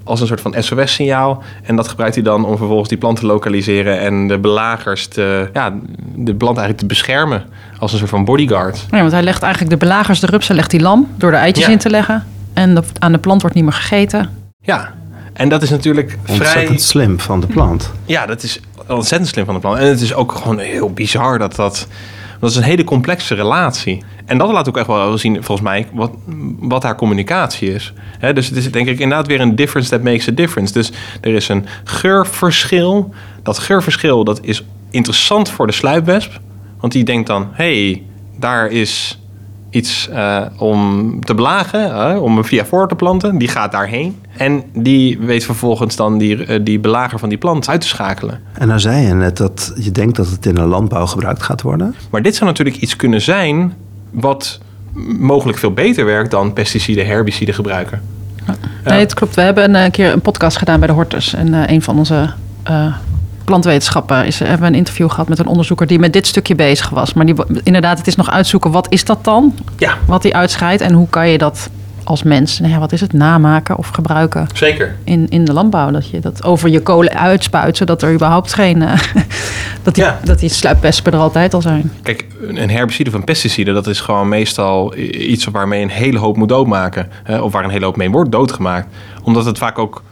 als 0.05 0.21
een 0.21 0.27
soort 0.27 0.41
van 0.41 0.55
SOS-signaal. 0.59 1.43
En 1.63 1.77
dat 1.77 1.89
gebruikt 1.89 2.15
hij 2.15 2.25
dan 2.25 2.45
om 2.45 2.57
vervolgens 2.57 2.89
die 2.89 2.99
plant 2.99 3.19
te 3.21 3.27
lokaliseren 3.27 4.01
en 4.01 4.29
de 4.29 4.39
belagers 4.39 5.07
te, 5.07 5.49
ja, 5.53 5.75
de 6.15 6.35
plant 6.35 6.57
eigenlijk 6.57 6.79
te 6.79 6.87
beschermen. 6.87 7.45
Als 7.79 7.93
een 7.93 7.99
soort 7.99 8.11
van 8.11 8.25
bodyguard. 8.25 8.87
Ja, 8.91 8.99
want 9.01 9.13
hij 9.13 9.23
legt 9.23 9.43
eigenlijk 9.43 9.73
de 9.73 9.87
belagers, 9.87 10.21
de 10.21 10.27
rupsen, 10.27 10.55
legt 10.55 10.73
hij 10.73 10.81
lam 10.81 11.09
door 11.17 11.31
de 11.31 11.37
eitjes 11.37 11.67
ja. 11.67 11.73
in 11.73 11.79
te 11.79 11.91
leggen. 11.91 12.27
En 12.53 12.75
de, 12.75 12.83
aan 12.99 13.13
de 13.13 13.19
plant 13.19 13.41
wordt 13.41 13.57
niet 13.57 13.65
meer 13.65 13.73
gegeten. 13.73 14.31
Ja, 14.63 14.93
en 15.33 15.49
dat 15.49 15.63
is 15.63 15.71
natuurlijk 15.71 16.19
ontzettend 16.29 16.67
vrij... 16.67 16.79
slim 16.79 17.21
van 17.21 17.41
de 17.41 17.47
plant. 17.47 17.91
Ja, 18.05 18.27
dat 18.27 18.43
is 18.43 18.61
ontzettend 18.89 19.31
slim 19.31 19.45
van 19.45 19.55
de 19.55 19.61
plant. 19.61 19.79
En 19.79 19.87
het 19.87 20.01
is 20.01 20.15
ook 20.15 20.33
gewoon 20.33 20.59
heel 20.59 20.93
bizar 20.93 21.39
dat 21.39 21.57
dat 21.57 21.87
dat 22.41 22.51
is 22.51 22.57
een 22.57 22.63
hele 22.63 22.85
complexe 22.85 23.35
relatie. 23.35 24.03
En 24.25 24.39
dat 24.39 24.53
laat 24.53 24.69
ook 24.69 24.77
echt 24.77 24.87
wel 24.87 25.19
zien, 25.19 25.35
volgens 25.35 25.69
mij, 25.69 25.87
wat, 25.93 26.11
wat 26.59 26.83
haar 26.83 26.97
communicatie 26.97 27.75
is. 27.75 27.93
dus 28.35 28.47
het 28.49 28.57
is 28.57 28.71
denk 28.71 28.89
ik 28.89 28.99
inderdaad 28.99 29.27
weer 29.27 29.41
een 29.41 29.57
difference 29.57 29.91
that 29.91 30.03
makes 30.03 30.29
a 30.29 30.33
difference. 30.33 30.73
Dus 30.73 30.93
er 31.21 31.35
is 31.35 31.49
een 31.49 31.67
geurverschil. 31.85 33.15
Dat 33.43 33.59
geurverschil 33.59 34.25
dat 34.25 34.41
is 34.43 34.65
interessant 34.91 35.51
voor 35.51 35.67
de 35.67 35.73
sluipwesp. 35.73 36.41
Want 36.81 36.93
die 36.93 37.05
denkt 37.05 37.27
dan, 37.27 37.49
hey, 37.53 38.03
daar 38.37 38.71
is 38.71 39.19
iets 39.71 40.09
uh, 40.13 40.43
om 40.57 41.25
te 41.25 41.35
belagen, 41.35 41.91
uh, 41.91 42.23
om 42.23 42.39
een 42.39 42.45
via 42.45 42.65
voor 42.65 42.89
te 42.89 42.95
planten. 42.95 43.39
Die 43.39 43.49
gaat 43.49 43.73
daarheen. 43.73 44.17
En 44.37 44.63
die 44.73 45.19
weet 45.19 45.45
vervolgens 45.45 45.97
dan 45.97 46.19
die, 46.19 46.47
uh, 46.47 46.59
die 46.65 46.79
belager 46.79 47.19
van 47.19 47.29
die 47.29 47.39
plant 47.39 47.69
uit 47.69 47.81
te 47.81 47.87
schakelen. 47.87 48.41
En 48.53 48.69
nou 48.69 48.81
zei 48.81 49.07
je 49.07 49.15
net 49.15 49.37
dat 49.37 49.73
je 49.77 49.93
denkt 49.93 50.17
dat 50.17 50.29
het 50.29 50.47
in 50.47 50.55
de 50.55 50.61
landbouw 50.61 51.07
gebruikt 51.07 51.43
gaat 51.43 51.63
worden. 51.63 51.95
Maar 52.11 52.23
dit 52.23 52.35
zou 52.35 52.51
natuurlijk 52.51 52.77
iets 52.77 52.97
kunnen 52.97 53.21
zijn 53.21 53.75
wat 54.11 54.61
mogelijk 55.19 55.59
veel 55.59 55.73
beter 55.73 56.05
werkt 56.05 56.31
dan 56.31 56.53
pesticiden, 56.53 57.07
herbiciden 57.07 57.55
gebruiken. 57.55 58.03
Ja. 58.47 58.55
Nee, 58.85 59.01
het 59.01 59.15
klopt. 59.15 59.35
We 59.35 59.41
hebben 59.41 59.75
een 59.75 59.91
keer 59.91 60.13
een 60.13 60.21
podcast 60.21 60.57
gedaan 60.57 60.79
bij 60.79 60.89
de 60.89 60.95
Hortus. 60.95 61.35
En 61.35 61.73
een 61.73 61.83
van 61.83 61.99
onze 61.99 62.31
plantwetenschappen 63.51 64.27
is, 64.27 64.39
hebben 64.39 64.61
we 64.61 64.67
een 64.67 64.75
interview 64.75 65.11
gehad 65.11 65.29
met 65.29 65.39
een 65.39 65.47
onderzoeker 65.47 65.87
die 65.87 65.99
met 65.99 66.13
dit 66.13 66.27
stukje 66.27 66.55
bezig 66.55 66.89
was. 66.89 67.13
Maar 67.13 67.27
die, 67.27 67.35
inderdaad, 67.63 67.99
het 67.99 68.07
is 68.07 68.17
nog 68.17 68.31
uitzoeken 68.31 68.71
wat 68.71 68.87
is 68.91 69.05
dat 69.05 69.25
dan? 69.25 69.55
Ja. 69.77 69.97
Wat 70.07 70.23
die 70.23 70.37
uitscheidt 70.37 70.83
en 70.83 70.93
hoe 70.93 71.09
kan 71.09 71.29
je 71.29 71.39
dat 71.39 71.71
als 72.05 72.23
mens, 72.23 72.59
nou 72.59 72.73
ja, 72.73 72.79
wat 72.79 72.93
is 72.93 73.01
het, 73.01 73.13
namaken 73.13 73.77
of 73.77 73.89
gebruiken? 73.89 74.47
Zeker. 74.55 74.97
In, 75.05 75.29
in 75.29 75.45
de 75.45 75.53
landbouw, 75.53 75.91
dat 75.91 76.11
je 76.11 76.21
dat 76.21 76.45
over 76.45 76.69
je 76.69 76.81
kolen 76.81 77.19
uitspuit, 77.19 77.77
zodat 77.77 78.03
er 78.03 78.13
überhaupt 78.13 78.55
geen, 78.55 78.83
uh, 78.83 78.93
dat, 79.83 79.95
die, 79.95 80.05
ja. 80.05 80.21
dat 80.25 80.39
die 80.39 80.49
sluipwespen 80.49 81.13
er 81.13 81.19
altijd 81.19 81.55
al 81.55 81.63
zijn. 81.63 81.93
Kijk, 82.03 82.27
een 82.49 82.71
herbicide 82.71 83.11
of 83.11 83.17
een 83.17 83.25
pesticide, 83.25 83.73
dat 83.73 83.87
is 83.87 84.01
gewoon 84.01 84.29
meestal 84.29 84.97
iets 84.97 85.45
waarmee 85.45 85.83
een 85.83 85.91
hele 85.91 86.19
hoop 86.19 86.37
moet 86.37 86.49
doodmaken. 86.49 87.09
Hè, 87.25 87.39
of 87.41 87.53
waar 87.53 87.65
een 87.65 87.71
hele 87.71 87.85
hoop 87.85 87.97
mee 87.97 88.11
wordt 88.11 88.33
doodgemaakt. 88.33 88.95
Omdat 89.23 89.45
het 89.45 89.59
vaak 89.59 89.79
ook 89.79 90.03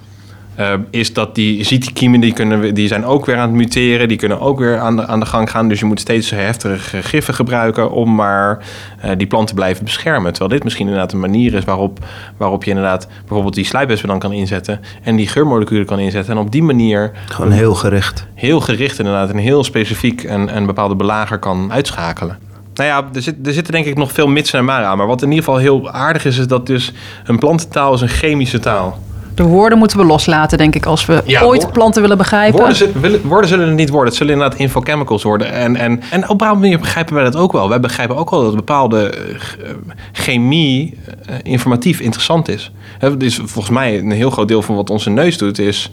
uh, 0.59 0.73
is 0.91 1.13
dat 1.13 1.35
die 1.35 1.65
ziektekiemen, 1.65 2.21
die, 2.21 2.33
kunnen, 2.33 2.75
die 2.75 2.89
zijn 2.89 3.05
ook 3.05 3.27
weer 3.27 3.37
aan 3.37 3.49
het 3.49 3.57
muteren. 3.57 4.09
Die 4.09 4.17
kunnen 4.17 4.41
ook 4.41 4.59
weer 4.59 4.79
aan 4.79 4.97
de, 4.97 5.07
aan 5.07 5.21
de 5.21 5.27
gang 5.27 5.51
gaan. 5.51 5.69
Dus 5.69 5.79
je 5.79 5.85
moet 5.85 6.01
steeds 6.01 6.31
heftige 6.31 7.03
giffen 7.03 7.35
gebruiken 7.35 7.91
om 7.91 8.15
maar 8.15 8.59
uh, 9.05 9.11
die 9.17 9.27
plant 9.27 9.49
te 9.49 9.55
blijven 9.55 9.85
beschermen. 9.85 10.31
Terwijl 10.31 10.51
dit 10.51 10.65
misschien 10.65 10.87
inderdaad 10.87 11.13
een 11.13 11.21
manier 11.21 11.55
is 11.55 11.65
waarop, 11.65 12.05
waarop 12.37 12.65
je 12.65 12.71
inderdaad 12.71 13.09
bijvoorbeeld 13.21 13.55
die 13.55 13.65
sluipwespen 13.65 14.09
dan 14.09 14.19
kan 14.19 14.33
inzetten. 14.33 14.81
En 15.03 15.17
die 15.17 15.29
geurmoleculen 15.29 15.87
kan 15.87 15.99
inzetten. 15.99 16.35
En 16.35 16.41
op 16.41 16.53
die 16.53 16.63
manier... 16.63 17.11
Gewoon 17.27 17.53
heel 17.53 17.75
gericht. 17.75 18.27
Heel 18.35 18.61
gericht 18.61 18.99
inderdaad. 18.99 19.31
En 19.31 19.37
heel 19.37 19.65
specifiek 19.65 20.23
een, 20.23 20.57
een 20.57 20.67
bepaalde 20.67 20.97
belager 20.97 21.39
kan 21.39 21.73
uitschakelen. 21.73 22.39
Nou 22.75 22.89
ja, 22.91 23.09
er, 23.15 23.23
zit, 23.23 23.47
er 23.47 23.53
zitten 23.53 23.73
denk 23.73 23.87
ik 23.87 23.97
nog 23.97 24.13
veel 24.13 24.29
mitsen 24.29 24.59
en 24.59 24.65
maren 24.65 24.87
aan. 24.87 24.97
Maar 24.97 25.07
wat 25.07 25.23
in 25.23 25.29
ieder 25.29 25.45
geval 25.45 25.61
heel 25.61 25.91
aardig 25.91 26.25
is, 26.25 26.39
is 26.39 26.47
dat 26.47 26.67
dus 26.67 26.93
een 27.25 27.39
plantentaal 27.39 27.95
is 27.95 28.01
een 28.01 28.09
chemische 28.09 28.59
taal 28.59 28.99
de 29.39 29.45
woorden 29.45 29.79
moeten 29.79 29.99
we 29.99 30.05
loslaten, 30.05 30.59
denk 30.59 30.75
ik, 30.75 30.87
als 30.87 31.07
we 31.07 31.23
ja, 31.25 31.43
ooit 31.43 31.73
planten 31.73 32.03
willen 32.03 32.17
begrijpen. 32.17 32.61
Woorden, 32.61 33.21
woorden, 33.29 33.49
zullen 33.49 33.67
het 33.67 33.77
niet 33.77 33.89
worden. 33.89 34.09
Het 34.09 34.17
zullen 34.17 34.33
inderdaad 34.33 34.59
infochemicals 34.59 35.23
worden. 35.23 35.53
En, 35.53 35.77
en, 35.77 36.03
en 36.11 36.23
op 36.23 36.31
een 36.31 36.37
bepaalde 36.37 36.61
manier 36.61 36.79
begrijpen 36.79 37.15
wij 37.15 37.25
dat 37.25 37.37
ook 37.37 37.53
wel. 37.53 37.69
Wij 37.69 37.81
begrijpen 37.81 38.17
ook 38.17 38.31
wel 38.31 38.43
dat 38.43 38.55
bepaalde 38.55 39.15
uh, 39.17 39.71
chemie 40.13 40.99
uh, 41.31 41.35
informatief 41.43 42.01
interessant 42.01 42.49
is. 42.49 42.73
Het 42.99 43.23
is 43.23 43.37
volgens 43.37 43.71
mij 43.71 43.99
een 43.99 44.11
heel 44.11 44.31
groot 44.31 44.49
deel 44.49 44.63
van 44.63 44.75
wat 44.75 44.91
onze 44.91 45.11
neus 45.11 45.39
doet, 45.39 45.59
is 45.59 45.91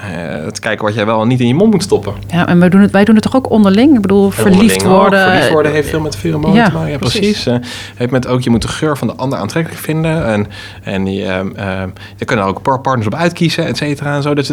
het 0.00 0.58
kijken 0.58 0.84
wat 0.84 0.94
jij 0.94 1.06
wel 1.06 1.22
en 1.22 1.28
niet 1.28 1.40
in 1.40 1.46
je 1.46 1.54
mond 1.54 1.72
moet 1.72 1.82
stoppen. 1.82 2.14
Ja, 2.26 2.46
en 2.46 2.58
wij 2.58 2.68
doen 2.68 2.80
het, 2.80 2.90
wij 2.90 3.04
doen 3.04 3.14
het 3.14 3.24
toch 3.24 3.36
ook 3.36 3.50
onderling? 3.50 3.94
Ik 3.94 4.00
bedoel, 4.00 4.30
verliefd 4.30 4.82
worden. 4.82 5.20
Ook. 5.24 5.30
Verliefd 5.30 5.52
worden 5.52 5.72
heeft 5.72 5.88
veel 5.88 6.00
met 6.00 6.16
pheromonen 6.16 6.56
ja, 6.56 6.64
te 6.64 6.72
maken. 6.72 6.90
Ja, 6.90 6.98
precies. 6.98 7.20
precies. 7.20 7.46
Uh, 7.46 7.54
heeft 7.94 8.10
met 8.10 8.26
ook, 8.26 8.40
je 8.40 8.50
moet 8.50 8.62
de 8.62 8.68
geur 8.68 8.96
van 8.96 9.06
de 9.06 9.14
ander 9.14 9.38
aantrekkelijk 9.38 9.82
vinden. 9.82 10.26
En, 10.26 10.46
en 10.82 11.06
je, 11.06 11.52
uh, 11.56 11.82
je 12.16 12.24
kunnen 12.24 12.44
er 12.44 12.50
ook 12.50 12.62
partners 12.62 13.06
op 13.06 13.14
uitkiezen, 13.14 13.66
et 13.66 13.76
cetera. 13.76 14.16
En 14.16 14.22
zo. 14.22 14.34
Dus 14.34 14.52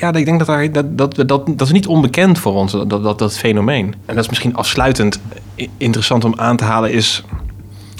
ja, 0.00 0.12
ik 0.12 0.24
denk 0.24 0.38
dat, 0.38 0.46
daar, 0.46 0.72
dat, 0.72 0.98
dat, 0.98 1.14
dat, 1.28 1.46
dat 1.46 1.66
is 1.66 1.72
niet 1.72 1.86
onbekend 1.86 2.38
voor 2.38 2.54
ons, 2.54 2.72
dat, 2.72 2.90
dat, 2.90 3.18
dat 3.18 3.38
fenomeen. 3.38 3.94
En 4.06 4.14
dat 4.14 4.24
is 4.24 4.28
misschien 4.28 4.56
afsluitend 4.56 5.20
interessant 5.76 6.24
om 6.24 6.32
aan 6.36 6.56
te 6.56 6.64
halen, 6.64 6.92
is 6.92 7.24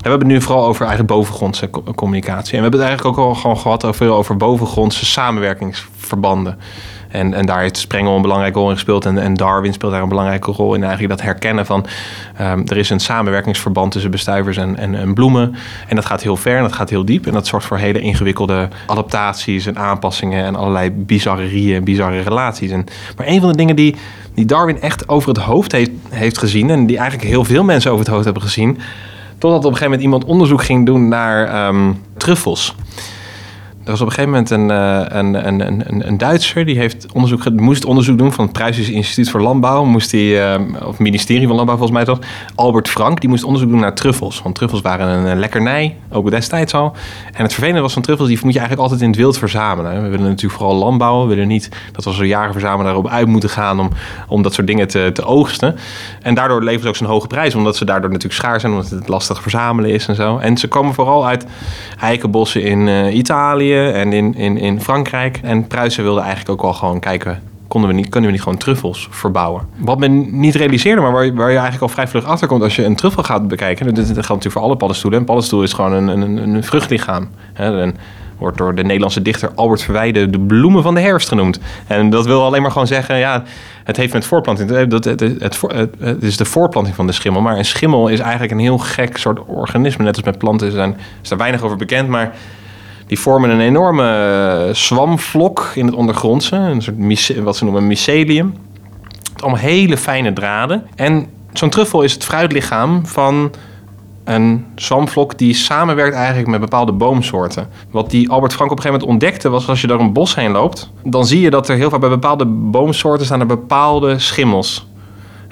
we 0.02 0.08
hebben 0.08 0.28
het 0.28 0.36
nu 0.36 0.42
vooral 0.42 0.66
over 0.66 0.80
eigenlijk 0.80 1.14
bovengrondse 1.14 1.70
co- 1.70 1.84
communicatie. 1.94 2.52
En 2.52 2.56
we 2.56 2.62
hebben 2.62 2.80
het 2.80 2.88
eigenlijk 2.88 3.18
ook 3.18 3.26
al 3.26 3.34
gewoon 3.34 3.58
gehad 3.58 3.84
over, 3.84 4.10
over 4.10 4.36
bovengrondse 4.36 5.04
samenwerkingsverbanden. 6.12 6.58
En, 7.08 7.34
en 7.34 7.46
daar 7.46 7.60
heeft 7.60 7.76
Sprengel 7.76 8.16
een 8.16 8.22
belangrijke 8.22 8.58
rol 8.58 8.68
in 8.68 8.74
gespeeld. 8.74 9.04
En, 9.04 9.18
en 9.18 9.34
Darwin 9.34 9.72
speelt 9.72 9.92
daar 9.92 10.02
een 10.02 10.08
belangrijke 10.08 10.50
rol 10.50 10.74
in. 10.74 10.82
Eigenlijk 10.82 11.12
dat 11.12 11.22
herkennen 11.22 11.66
van... 11.66 11.86
ehm, 12.36 12.62
er 12.66 12.76
is 12.76 12.90
een 12.90 13.00
samenwerkingsverband 13.00 13.92
tussen 13.92 14.10
bestuivers 14.10 14.56
en, 14.56 14.76
en, 14.76 14.94
en 14.94 15.14
bloemen. 15.14 15.54
En 15.88 15.96
dat 15.96 16.06
gaat 16.06 16.22
heel 16.22 16.36
ver 16.36 16.56
en 16.56 16.62
dat 16.62 16.72
gaat 16.72 16.90
heel 16.90 17.04
diep. 17.04 17.26
En 17.26 17.32
dat 17.32 17.46
zorgt 17.46 17.66
voor 17.66 17.76
hele 17.76 18.00
ingewikkelde 18.00 18.68
adaptaties 18.86 19.66
en 19.66 19.78
aanpassingen... 19.78 20.44
en 20.44 20.56
allerlei 20.56 20.90
bizarrerieën 20.90 21.76
en 21.76 21.84
bizarre 21.84 22.20
relaties. 22.20 22.70
En, 22.70 22.84
maar 23.16 23.26
een 23.26 23.40
van 23.40 23.50
de 23.50 23.56
dingen 23.56 23.76
die, 23.76 23.96
die 24.34 24.46
Darwin 24.46 24.80
echt 24.80 25.08
over 25.08 25.28
het 25.28 25.38
hoofd 25.38 25.72
heeft, 25.72 25.90
heeft 26.08 26.38
gezien... 26.38 26.70
en 26.70 26.86
die 26.86 26.98
eigenlijk 26.98 27.28
heel 27.28 27.44
veel 27.44 27.64
mensen 27.64 27.90
over 27.90 28.04
het 28.04 28.12
hoofd 28.12 28.24
hebben 28.24 28.42
gezien... 28.42 28.78
totdat 29.38 29.58
op 29.58 29.70
een 29.70 29.76
gegeven 29.76 29.84
moment 29.84 30.02
iemand 30.02 30.24
onderzoek 30.24 30.64
ging 30.64 30.86
doen 30.86 31.08
naar 31.08 31.46
ehm, 31.46 31.92
truffels... 32.16 32.74
Er 33.84 33.90
was 33.90 34.00
op 34.00 34.06
een 34.06 34.12
gegeven 34.12 34.30
moment 34.30 34.50
een, 34.50 34.70
eh, 34.70 35.18
een, 35.18 35.46
een, 35.46 35.88
een, 35.90 36.06
een 36.08 36.18
Duitser 36.18 36.64
die 36.64 36.78
heeft 36.78 37.06
onderzoek, 37.12 37.50
moest 37.50 37.84
onderzoek 37.84 38.18
doen 38.18 38.32
van 38.32 38.44
het 38.44 38.52
Pruisisch 38.52 38.90
Instituut 38.90 39.30
voor 39.30 39.40
Landbouw. 39.40 39.84
Moest 39.84 40.10
die, 40.10 40.40
eh, 40.40 40.60
of 40.86 40.98
ministerie 40.98 41.46
van 41.46 41.56
Landbouw 41.56 41.76
volgens 41.76 41.98
mij 41.98 42.06
toch. 42.06 42.18
Albert 42.54 42.88
Frank, 42.88 43.20
die 43.20 43.28
moest 43.28 43.44
onderzoek 43.44 43.70
doen 43.70 43.80
naar 43.80 43.94
truffels. 43.94 44.42
Want 44.42 44.54
truffels 44.54 44.80
waren 44.80 45.08
een, 45.08 45.26
eh, 45.26 45.38
lekkernij, 45.38 45.96
ook 46.10 46.30
destijds 46.30 46.74
al. 46.74 46.92
En 47.32 47.42
het 47.42 47.52
vervelende 47.52 47.80
was 47.80 47.92
van 47.92 48.02
truffels, 48.02 48.28
die 48.28 48.38
moet 48.42 48.52
je 48.52 48.58
eigenlijk 48.58 48.88
altijd 48.88 49.06
in 49.06 49.12
het 49.12 49.22
wild 49.22 49.38
verzamelen. 49.38 50.02
We 50.02 50.08
willen 50.08 50.26
natuurlijk 50.26 50.58
vooral 50.60 50.76
landbouwen. 50.76 51.28
We 51.28 51.34
willen 51.34 51.48
niet 51.48 51.68
dat 51.92 52.04
we 52.04 52.10
als 52.10 52.18
jagerverzamelaar 52.18 52.92
erop 52.92 53.08
uit 53.08 53.26
moeten 53.26 53.50
gaan 53.50 53.80
om, 53.80 53.88
om 54.28 54.42
dat 54.42 54.54
soort 54.54 54.66
dingen 54.66 54.88
te, 54.88 55.10
te 55.12 55.24
oogsten. 55.24 55.76
En 56.22 56.34
daardoor 56.34 56.62
leveren 56.62 56.82
ze 56.82 56.88
ook 56.88 56.96
zo'n 56.96 57.06
hoge 57.06 57.26
prijs, 57.26 57.54
omdat 57.54 57.76
ze 57.76 57.84
daardoor 57.84 58.10
natuurlijk 58.10 58.40
schaar 58.40 58.60
zijn, 58.60 58.72
omdat 58.72 58.90
het 58.90 59.08
lastig 59.08 59.42
verzamelen 59.42 59.90
is 59.90 60.06
en 60.06 60.14
zo. 60.14 60.38
En 60.38 60.56
ze 60.56 60.68
komen 60.68 60.94
vooral 60.94 61.26
uit 61.26 61.46
eikenbossen 61.98 62.62
in 62.62 62.88
eh, 62.88 63.14
Italië 63.16 63.71
en 63.76 64.12
in, 64.12 64.34
in, 64.34 64.58
in 64.58 64.80
Frankrijk. 64.80 65.40
En 65.42 65.66
Pruisen 65.66 66.02
wilde 66.02 66.20
eigenlijk 66.20 66.50
ook 66.50 66.62
wel 66.62 66.72
gewoon 66.72 67.00
kijken. 67.00 67.42
Konden 67.68 67.90
we 67.90 67.96
niet, 67.96 68.08
kunnen 68.08 68.28
we 68.30 68.34
niet 68.34 68.44
gewoon 68.44 68.58
truffels 68.58 69.08
verbouwen? 69.10 69.66
Wat 69.76 69.98
men 69.98 70.40
niet 70.40 70.54
realiseerde, 70.54 71.00
maar 71.00 71.12
waar, 71.12 71.34
waar 71.34 71.50
je 71.50 71.58
eigenlijk 71.58 71.82
al 71.82 71.88
vrij 71.88 72.08
vlug 72.08 72.24
achter 72.24 72.48
komt 72.48 72.62
als 72.62 72.76
je 72.76 72.84
een 72.84 72.96
truffel 72.96 73.22
gaat 73.22 73.48
bekijken. 73.48 73.86
Dat, 73.86 73.96
dat 73.96 74.06
geldt 74.06 74.16
natuurlijk 74.16 74.52
voor 74.52 74.62
alle 74.62 74.76
paddenstoelen. 74.76 75.20
Een 75.20 75.26
paddenstoel 75.26 75.62
is 75.62 75.72
gewoon 75.72 75.92
een, 75.92 76.08
een, 76.08 76.36
een 76.36 76.64
vruchtlichaam. 76.64 77.28
En 77.52 77.96
wordt 78.42 78.58
door 78.58 78.74
de 78.74 78.82
Nederlandse 78.82 79.22
dichter 79.22 79.50
Albert 79.54 79.82
Verwijde 79.82 80.30
de 80.30 80.40
bloemen 80.40 80.82
van 80.82 80.94
de 80.94 81.00
herfst 81.00 81.28
genoemd. 81.28 81.58
En 81.86 82.10
dat 82.10 82.26
wil 82.26 82.44
alleen 82.44 82.62
maar 82.62 82.70
gewoon 82.70 82.86
zeggen, 82.86 83.18
ja, 83.18 83.42
het 83.84 83.96
heeft 83.96 84.12
met 84.12 84.24
voorplanting 84.24 84.68
dat 84.68 85.04
het, 85.04 85.20
het, 85.20 85.20
het, 85.40 85.60
het, 85.98 86.22
is 86.22 86.36
de 86.36 86.44
voorplanting 86.44 86.96
van 86.96 87.06
de 87.06 87.12
schimmel. 87.12 87.40
Maar 87.40 87.56
een 87.56 87.64
schimmel 87.64 88.08
is 88.08 88.20
eigenlijk 88.20 88.52
een 88.52 88.58
heel 88.58 88.78
gek 88.78 89.16
soort 89.16 89.40
organisme. 89.46 90.04
Net 90.04 90.16
als 90.16 90.24
met 90.24 90.38
planten 90.38 90.78
er- 90.78 90.94
is 91.22 91.28
daar 91.28 91.38
weinig 91.38 91.62
over 91.62 91.76
bekend, 91.76 92.08
maar 92.08 92.34
die 93.12 93.20
vormen 93.20 93.50
een 93.50 93.60
enorme 93.60 94.08
eh, 94.68 94.74
zwamvlok 94.74 95.72
in 95.74 95.86
het 95.86 95.94
ondergrondse. 95.94 96.56
Een 96.56 96.82
soort 96.82 97.42
wat 97.42 97.56
ze 97.56 97.64
noemen 97.64 97.86
mycelium. 97.86 98.54
Het 99.32 99.42
allemaal 99.42 99.60
hele 99.60 99.96
fijne 99.96 100.32
draden. 100.32 100.86
En 100.94 101.26
zo'n 101.52 101.70
truffel 101.70 102.02
is 102.02 102.12
het 102.12 102.24
fruitlichaam 102.24 103.06
van 103.06 103.50
een 104.24 104.66
zwamvlok 104.74 105.38
die 105.38 105.54
samenwerkt 105.54 106.14
eigenlijk 106.14 106.48
met 106.48 106.60
bepaalde 106.60 106.92
boomsoorten. 106.92 107.68
Wat 107.90 108.10
die 108.10 108.30
Albert 108.30 108.52
Frank 108.52 108.70
op 108.70 108.76
een 108.76 108.82
gegeven 108.82 109.06
moment 109.06 109.22
ontdekte 109.22 109.48
was 109.48 109.68
als 109.68 109.80
je 109.80 109.86
door 109.86 110.00
een 110.00 110.12
bos 110.12 110.34
heen 110.34 110.50
loopt, 110.50 110.90
dan 111.04 111.26
zie 111.26 111.40
je 111.40 111.50
dat 111.50 111.68
er 111.68 111.76
heel 111.76 111.90
vaak 111.90 112.00
bij 112.00 112.08
bepaalde 112.08 112.46
boomsoorten 112.46 113.26
staan 113.26 113.40
er 113.40 113.46
bepaalde 113.46 114.18
schimmels. 114.18 114.86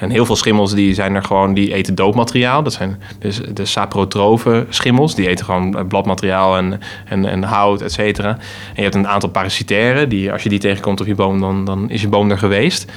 En 0.00 0.10
heel 0.10 0.26
veel 0.26 0.36
schimmels 0.36 0.74
die 0.74 0.94
zijn 0.94 1.14
er 1.14 1.24
gewoon, 1.24 1.54
die 1.54 1.74
eten 1.74 1.94
doodmateriaal. 1.94 2.62
Dat 2.62 2.72
zijn 2.72 3.02
dus 3.18 3.40
de 3.54 3.64
saprotrofe 3.64 4.66
schimmels. 4.68 5.14
Die 5.14 5.28
eten 5.28 5.44
gewoon 5.44 5.86
bladmateriaal 5.88 6.56
en, 6.56 6.80
en, 7.04 7.24
en 7.24 7.42
hout, 7.42 7.80
et 7.80 7.92
cetera. 7.92 8.28
En 8.28 8.74
je 8.74 8.82
hebt 8.82 8.94
een 8.94 9.08
aantal 9.08 9.28
parasitaire, 9.28 10.06
die 10.06 10.32
als 10.32 10.42
je 10.42 10.48
die 10.48 10.58
tegenkomt 10.58 11.00
op 11.00 11.06
je 11.06 11.14
boom, 11.14 11.40
dan, 11.40 11.64
dan 11.64 11.90
is 11.90 12.00
je 12.00 12.08
boom 12.08 12.30
er 12.30 12.38
geweest. 12.38 12.92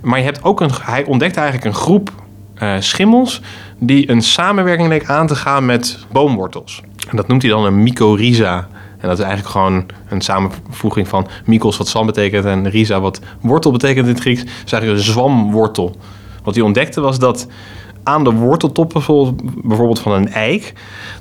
Maar 0.00 0.18
je 0.18 0.24
hebt 0.24 0.44
ook 0.44 0.60
een, 0.60 0.70
hij 0.82 1.04
ontdekte 1.04 1.40
eigenlijk 1.40 1.68
een 1.68 1.80
groep 1.82 2.12
eh, 2.54 2.74
schimmels 2.78 3.40
die 3.78 4.10
een 4.10 4.22
samenwerking 4.22 4.88
leek 4.88 5.06
aan 5.06 5.26
te 5.26 5.34
gaan 5.34 5.66
met 5.66 6.06
boomwortels. 6.12 6.82
En 7.08 7.16
dat 7.16 7.28
noemt 7.28 7.42
hij 7.42 7.50
dan 7.50 7.64
een 7.64 7.82
mycorrhiza. 7.82 8.68
En 8.98 9.08
dat 9.08 9.18
is 9.18 9.24
eigenlijk 9.24 9.54
gewoon 9.54 9.86
een 10.08 10.20
samenvoeging 10.20 11.08
van 11.08 11.26
mykos 11.44 11.76
wat 11.76 11.88
zand 11.88 12.06
betekent 12.06 12.44
en 12.44 12.70
rhiza 12.70 13.00
wat 13.00 13.20
wortel 13.40 13.70
betekent 13.70 14.06
in 14.06 14.12
het 14.12 14.20
Grieks. 14.20 14.40
Het 14.40 14.50
is 14.64 14.72
eigenlijk 14.72 15.02
een 15.02 15.12
zwamwortel. 15.12 15.96
Wat 16.46 16.54
hij 16.54 16.64
ontdekte 16.64 17.00
was 17.00 17.18
dat 17.18 17.46
aan 18.02 18.24
de 18.24 18.32
worteltoppen 18.32 19.02
bijvoorbeeld- 19.64 20.00
van 20.00 20.12
een 20.12 20.28
eik, 20.28 20.72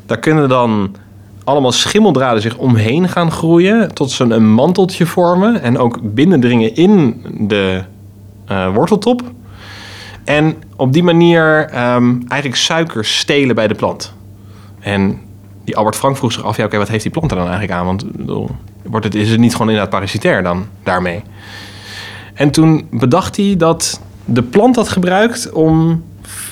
daar 0.06 0.20
kunnen 0.20 0.50
dan 0.50 0.96
allemaal 1.44 1.72
schimmeldraden 1.72 2.42
zich 2.42 2.58
omheen 2.58 3.10
gaan 3.10 3.32
groeien 3.32 3.94
tot 3.94 4.12
ze 4.12 4.24
een 4.24 4.54
manteltje 4.54 5.06
vormen 5.06 5.62
en 5.62 5.78
ook 5.78 6.00
binnendringen 6.14 6.76
in 6.76 7.22
de 7.40 7.84
eh, 8.46 8.74
worteltop. 8.74 9.22
En 10.24 10.56
op 10.76 10.94
die 10.94 11.04
manier 11.04 11.70
ehm, 11.70 12.16
eigenlijk 12.28 12.62
suiker 12.62 13.06
stelen 13.06 13.56
bij 13.56 13.68
de 13.68 13.76
plant. 13.76 14.14
En 14.80 15.20
die 15.64 15.78
Albert 15.78 15.96
Frank 15.96 16.18
vroeg 16.18 16.32
zich 16.32 16.44
af, 16.44 16.58
ja, 16.58 16.66
oké, 16.66 16.78
wat 16.78 16.88
heeft 16.88 17.04
die 17.04 17.12
plant 17.12 17.32
er 17.32 17.38
dan 17.38 17.48
eigenlijk 17.48 17.80
aan? 17.80 17.86
Want 17.86 18.06
wordt 18.84 19.06
het, 19.06 19.16
is 19.16 19.30
het 19.30 19.40
niet 19.40 19.52
gewoon 19.52 19.68
inderdaad 19.68 19.94
parasitair 19.94 20.44
dan 20.44 20.66
daarmee? 20.84 21.22
En 22.34 22.52
toen 22.52 22.88
bedacht 22.92 23.36
hij 23.36 23.56
dat 23.58 24.02
de 24.26 24.44
plant 24.44 24.76
dat 24.76 24.90
gebruikt 24.90 25.52
om 25.52 26.04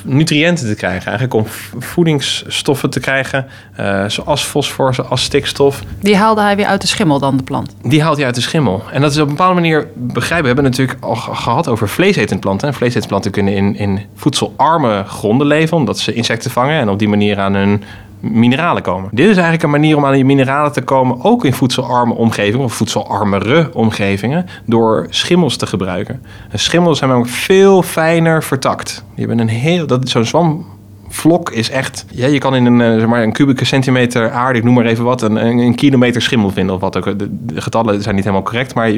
nutriënten 0.03 0.67
te 0.67 0.75
krijgen. 0.75 1.07
Eigenlijk 1.11 1.33
om 1.33 1.45
voedingsstoffen 1.81 2.89
te 2.89 2.99
krijgen, 2.99 3.45
eh, 3.75 4.03
zoals 4.07 4.43
fosfor, 4.43 4.93
zoals 4.93 5.23
stikstof. 5.23 5.81
Die 5.99 6.15
haalde 6.17 6.41
hij 6.41 6.55
weer 6.55 6.65
uit 6.65 6.81
de 6.81 6.87
schimmel 6.87 7.19
dan, 7.19 7.37
de 7.37 7.43
plant. 7.43 7.75
Die 7.81 8.01
haalt 8.01 8.17
hij 8.17 8.25
uit 8.25 8.35
de 8.35 8.41
schimmel. 8.41 8.83
En 8.91 9.01
dat 9.01 9.11
is 9.11 9.17
op 9.17 9.23
een 9.23 9.29
bepaalde 9.29 9.53
manier 9.53 9.87
begrijpen. 9.95 10.41
We 10.41 10.53
hebben 10.53 10.65
het 10.65 10.77
natuurlijk 10.77 11.03
al 11.05 11.15
ge- 11.15 11.35
gehad 11.35 11.67
over 11.67 11.89
vleesetende 11.89 12.41
planten. 12.41 12.67
En 12.67 12.73
vleesetende 12.73 13.07
planten 13.07 13.31
kunnen 13.31 13.53
in, 13.55 13.75
in 13.75 13.99
voedselarme 14.15 15.03
gronden 15.07 15.47
leven, 15.47 15.77
omdat 15.77 15.99
ze 15.99 16.13
insecten 16.13 16.51
vangen 16.51 16.79
en 16.79 16.89
op 16.89 16.99
die 16.99 17.09
manier 17.09 17.39
aan 17.39 17.53
hun 17.53 17.83
mineralen 18.23 18.81
komen. 18.81 19.09
Dit 19.11 19.25
is 19.25 19.33
eigenlijk 19.33 19.63
een 19.63 19.69
manier 19.69 19.97
om 19.97 20.05
aan 20.05 20.13
die 20.13 20.25
mineralen 20.25 20.71
te 20.71 20.81
komen, 20.81 21.23
ook 21.23 21.45
in 21.45 21.53
voedselarme 21.53 22.13
omgevingen 22.13 22.65
of 22.65 22.73
voedselarmere 22.73 23.69
omgevingen, 23.73 24.45
door 24.65 25.07
schimmels 25.09 25.57
te 25.57 25.65
gebruiken. 25.67 26.21
En 26.49 26.59
schimmels 26.59 26.97
zijn 26.97 27.09
namelijk 27.09 27.35
veel 27.35 27.81
fijner 27.81 28.43
vertakt. 28.43 29.03
Die 29.15 29.25
hebben 29.25 29.39
een 29.39 29.53
heel, 29.53 29.87
dat 29.87 30.09
zo'n 30.09 30.25
zwam 30.25 30.65
vlok 31.13 31.49
is 31.49 31.69
echt... 31.69 32.05
Ja, 32.09 32.27
je 32.27 32.37
kan 32.37 32.55
in 32.55 32.65
een, 32.65 32.81
eh, 32.81 32.99
zeg 32.99 33.07
maar, 33.07 33.23
een 33.23 33.31
kubieke 33.31 33.65
centimeter 33.65 34.31
aarde, 34.31 34.59
ik 34.59 34.65
noem 34.65 34.73
maar 34.73 34.85
even 34.85 35.03
wat... 35.03 35.21
een, 35.21 35.35
een, 35.35 35.75
kilometer 35.75 36.21
schimmel 36.21 36.49
vinden 36.49 36.75
of 36.75 36.81
wat 36.81 36.97
ook. 36.97 37.19
De, 37.19 37.27
de 37.45 37.61
getallen 37.61 38.01
zijn 38.01 38.15
niet 38.15 38.23
helemaal 38.23 38.45
correct, 38.45 38.73
maar 38.73 38.91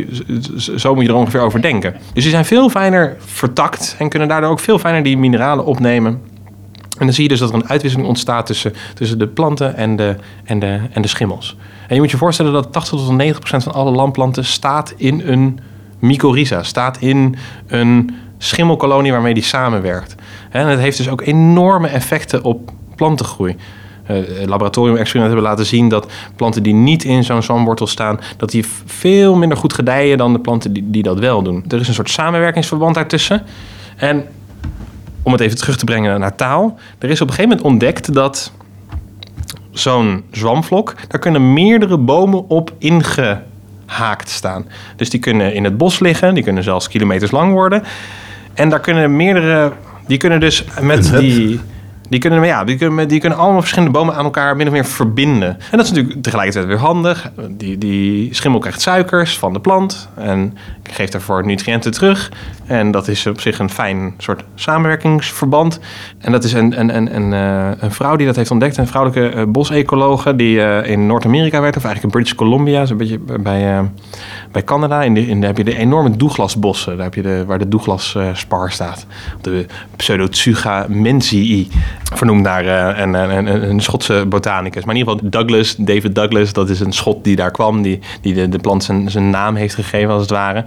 zo 0.76 0.96
moet 0.96 1.04
je 1.04 1.10
er 1.10 1.16
ongeveer 1.16 1.42
over 1.42 1.62
denken. 1.62 1.96
Dus 2.14 2.24
die 2.24 2.32
zijn 2.32 2.46
veel 2.46 2.70
fijner 2.70 3.16
vertakt 3.20 3.96
en 4.00 4.10
kunnen 4.10 4.28
daardoor 4.28 4.50
ook 4.50 4.60
veel 4.60 4.80
fijner 4.80 5.04
die 5.04 5.18
mineralen 5.18 5.66
opnemen. 5.66 6.22
En 6.98 7.06
dan 7.06 7.14
zie 7.14 7.24
je 7.24 7.30
dus 7.30 7.40
dat 7.40 7.50
er 7.50 7.56
een 7.56 7.70
uitwisseling 7.70 8.10
ontstaat 8.10 8.46
tussen, 8.46 8.74
tussen 8.94 9.20
de 9.20 9.28
planten 9.28 9.76
en 9.76 9.96
de, 9.96 10.16
en, 10.44 10.60
de, 10.60 10.80
en 10.92 11.02
de 11.02 11.08
schimmels. 11.08 11.58
En 11.88 11.96
je 11.96 12.02
moet 12.02 12.12
je 12.12 12.18
voorstellen 12.18 12.54
dat 12.54 12.72
80 12.72 13.00
tot 13.00 13.10
90 13.10 13.40
procent 13.40 13.64
van 13.64 13.74
alle 13.74 13.92
landplanten 13.92 14.46
staat 14.46 14.94
in 14.98 15.22
een 15.26 15.60
mycorrhiza, 16.00 16.64
staat 16.64 16.98
in 16.98 17.36
een 17.68 18.16
schimmelkolonie 18.38 19.12
waarmee 19.12 19.34
die 19.34 19.44
samenwerkt. 19.44 20.16
En 20.50 20.68
het 20.68 20.80
heeft 20.80 20.98
dus 20.98 21.10
ook 21.10 21.22
enorme 21.22 21.88
effecten 21.88 22.44
op 22.44 22.72
plantengroei. 22.96 23.56
Eh, 24.06 24.18
laboratoriumexperimenten 24.46 25.38
hebben 25.38 25.52
laten 25.52 25.66
zien 25.66 25.90
dat 25.90 26.12
planten 26.36 26.64
die 26.64 26.74
niet 26.74 27.04
in 27.04 27.24
zo'n 27.24 27.44
zwamwortel 27.44 27.88
staan, 27.88 28.20
dat 28.38 28.52
die 28.52 28.66
veel 28.86 29.36
minder 29.36 29.58
goed 29.58 29.74
gedijen 29.74 30.18
dan 30.18 30.34
de 30.34 30.40
planten 30.40 30.74
die, 30.74 30.84
die 30.90 31.04
dat 31.04 31.20
wel 31.20 31.42
doen. 31.42 31.66
Er 31.68 31.80
is 31.80 31.88
een 31.88 31.94
soort 31.94 32.10
samenwerkingsverband 32.10 32.96
daartussen. 32.96 33.44
En 33.96 34.26
om 35.26 35.32
het 35.32 35.42
even 35.42 35.58
terug 35.58 35.78
te 35.78 35.86
brengen 35.86 36.20
naar 36.20 36.36
taal. 36.36 36.78
Er 36.98 37.10
is 37.10 37.22
op 37.22 37.28
een 37.28 37.34
gegeven 37.34 37.58
moment 37.58 37.72
ontdekt 37.72 38.14
dat 38.14 38.52
zo'n 39.72 40.24
zwamvlok, 40.32 40.96
daar 41.08 41.20
kunnen 41.20 41.54
meerdere 41.54 41.98
bomen 41.98 42.50
op 42.50 42.74
ingehaakt 42.78 44.30
staan. 44.30 44.68
Dus 44.96 45.10
die 45.10 45.20
kunnen 45.20 45.54
in 45.54 45.64
het 45.64 45.78
bos 45.78 46.00
liggen, 46.00 46.34
die 46.34 46.44
kunnen 46.44 46.64
zelfs 46.64 46.88
kilometers 46.88 47.32
lang 47.32 47.52
worden. 47.52 47.84
En 48.54 48.70
daar 48.70 48.80
kunnen 48.80 49.16
meerdere, 49.16 49.72
die 50.08 50.18
kunnen 50.18 50.40
dus 50.40 50.64
met 50.82 51.18
die... 51.20 51.60
Die 52.10 52.20
kunnen, 52.20 52.46
ja, 52.46 52.64
die, 52.64 52.78
kunnen, 52.78 53.08
die 53.08 53.20
kunnen 53.20 53.38
allemaal 53.38 53.60
verschillende 53.60 53.94
bomen 53.94 54.16
aan 54.16 54.24
elkaar 54.24 54.56
min 54.56 54.68
of 54.68 54.74
meer 54.74 54.86
verbinden. 54.86 55.50
En 55.72 55.78
dat 55.78 55.86
is 55.86 55.92
natuurlijk 55.92 56.22
tegelijkertijd 56.22 56.66
weer 56.66 56.78
handig. 56.78 57.32
Die, 57.50 57.78
die 57.78 58.34
schimmel 58.34 58.60
krijgt 58.60 58.82
suikers 58.82 59.38
van 59.38 59.54
de 59.54 59.60
plant 59.60 60.10
en 60.16 60.58
geeft 60.84 61.12
daarvoor 61.12 61.46
nutriënten 61.46 61.92
terug. 61.92 62.32
En 62.66 62.92
dat 62.92 63.08
is 63.08 63.28
op 63.28 63.42
zich 63.42 63.60
een 63.60 63.70
fijn 63.70 64.14
soort 64.18 64.44
samenwerkingsverband. 64.56 65.80
En 66.20 66.32
dat 66.32 66.44
is 66.44 66.54
een, 66.54 66.80
een, 66.80 66.96
een, 66.96 67.16
een, 67.16 67.34
eh, 67.34 67.84
een 67.84 67.92
vrouw 67.92 68.16
die 68.16 68.26
dat 68.26 68.36
heeft 68.36 68.52
ontdekt, 68.52 68.78
een 68.78 68.88
vrouwelijke 68.88 69.38
eh, 69.38 69.46
bosecologe 69.48 70.36
die 70.36 70.62
eh, 70.62 70.92
in 70.92 71.06
Noord-Amerika 71.06 71.62
werkt, 71.62 71.78
of 71.78 71.84
eigenlijk 71.84 72.14
in 72.14 72.22
British 72.22 72.40
Columbia, 72.40 72.86
zo'n 72.86 72.98
beetje 72.98 73.20
bij, 73.40 73.90
bij 74.56 74.64
Canada 74.64 75.04
in 75.04 75.14
de, 75.14 75.28
in 75.28 75.42
de, 75.42 75.48
heb 75.48 75.58
je 75.58 75.64
de 75.64 75.78
enorme 75.78 76.18
Douglasbossen. 76.18 76.96
Daar 76.96 77.06
heb 77.06 77.14
je 77.14 77.22
de, 77.22 77.46
waar 77.46 77.60
de 77.60 77.68
Douglas 77.68 78.16
eh, 78.16 78.30
spar 78.34 78.72
staat. 78.72 79.06
De 79.42 79.66
Pseudotsuga 79.96 80.86
mensii, 80.90 81.70
vernoemd 82.14 82.42
naar 82.42 82.66
eh, 82.66 83.00
een, 83.02 83.14
een, 83.14 83.70
een, 83.70 83.80
Schotse 83.82 84.26
botanicus. 84.30 84.86
Maar 84.86 84.96
in 84.96 85.00
ieder 85.00 85.14
geval 85.14 85.30
Douglas, 85.30 85.76
David 85.76 86.16
Douglas, 86.16 86.54
dat 86.54 86.70
is 86.70 86.80
een 86.80 86.94
Schot 86.94 87.24
die 87.24 87.36
daar 87.36 87.52
kwam. 87.52 87.82
Die, 87.82 88.00
die 88.22 88.34
de, 88.34 88.50
de 88.50 88.58
plant 88.58 88.84
zijn, 88.84 89.12
zijn 89.12 89.30
naam 89.30 89.56
heeft 89.56 89.76
gegeven 89.76 90.14
als 90.14 90.22
het 90.22 90.32
ware. 90.32 90.64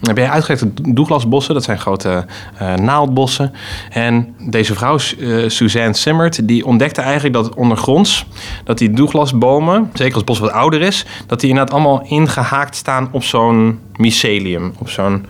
Dan 0.00 0.14
heb 0.14 0.16
je 0.16 0.30
uitgerekend 0.30 0.96
Douglasbossen. 0.96 1.54
Dat 1.54 1.64
zijn 1.64 1.78
grote 1.78 2.24
eh, 2.58 2.74
naaldbossen. 2.74 3.52
En 3.90 4.34
deze 4.50 4.74
vrouw, 4.74 4.98
Suzanne 5.46 5.94
Simmert, 5.94 6.48
die 6.48 6.66
ontdekte 6.66 7.00
eigenlijk 7.00 7.34
dat 7.34 7.54
ondergronds... 7.54 8.26
dat 8.64 8.78
die 8.78 8.90
Douglasbomen, 8.90 9.90
zeker 9.92 10.14
als 10.14 10.22
het 10.22 10.24
bos 10.24 10.38
wat 10.38 10.50
ouder 10.50 10.80
is... 10.80 11.04
dat 11.26 11.40
die 11.40 11.48
inderdaad 11.48 11.74
allemaal 11.74 12.02
ingehaakt 12.08 12.76
staan 12.76 13.08
op 13.12 13.26
zo'n 13.28 13.80
mycelium. 13.96 14.72
Op 14.78 14.90
zo'n 14.90 15.26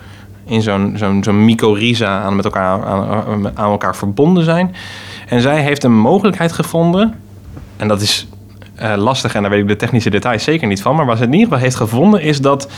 in 0.46 0.62
zo'n 0.62 0.94
zo'n 0.96 1.24
zo'n 1.24 1.44
mycorrhiza 1.44 2.20
aan, 2.22 2.36
met 2.36 2.44
elkaar, 2.44 2.84
aan, 2.84 3.50
aan 3.54 3.70
elkaar 3.70 3.96
verbonden 3.96 4.44
zijn. 4.44 4.74
En 5.26 5.40
zij 5.40 5.62
heeft 5.62 5.84
een 5.84 5.98
mogelijkheid 5.98 6.52
gevonden, 6.52 7.14
en 7.76 7.88
dat 7.88 8.00
is 8.00 8.26
eh, 8.74 8.94
lastig 8.96 9.34
en 9.34 9.42
daar 9.42 9.50
weet 9.50 9.60
ik 9.60 9.68
de 9.68 9.76
technische 9.76 10.10
details 10.10 10.44
zeker 10.44 10.66
niet 10.66 10.82
van, 10.82 10.96
maar 10.96 11.06
wat 11.06 11.18
ze 11.18 11.24
in 11.24 11.32
ieder 11.32 11.46
geval 11.46 11.62
heeft 11.62 11.76
gevonden 11.76 12.20
is 12.22 12.40
dat 12.40 12.68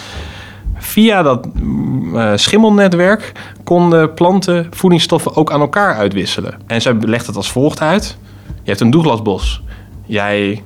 via 0.75 1.23
dat 1.23 1.55
mm, 1.55 2.19
eh, 2.19 2.33
schimmelnetwerk 2.35 3.33
konden 3.65 4.15
planten 4.15 4.67
voedingsstoffen 4.71 5.37
ook 5.37 5.53
aan 5.53 5.61
elkaar 5.61 5.95
uitwisselen. 5.95 6.61
En 6.67 6.83
zij 6.83 6.95
legt 7.01 7.27
het 7.27 7.37
als 7.37 7.53
volgt 7.53 7.81
uit. 7.81 8.17
Je 8.47 8.69
hebt 8.69 8.81
een 8.81 8.91
doeglasbos. 8.91 9.63
Jij 10.07 10.63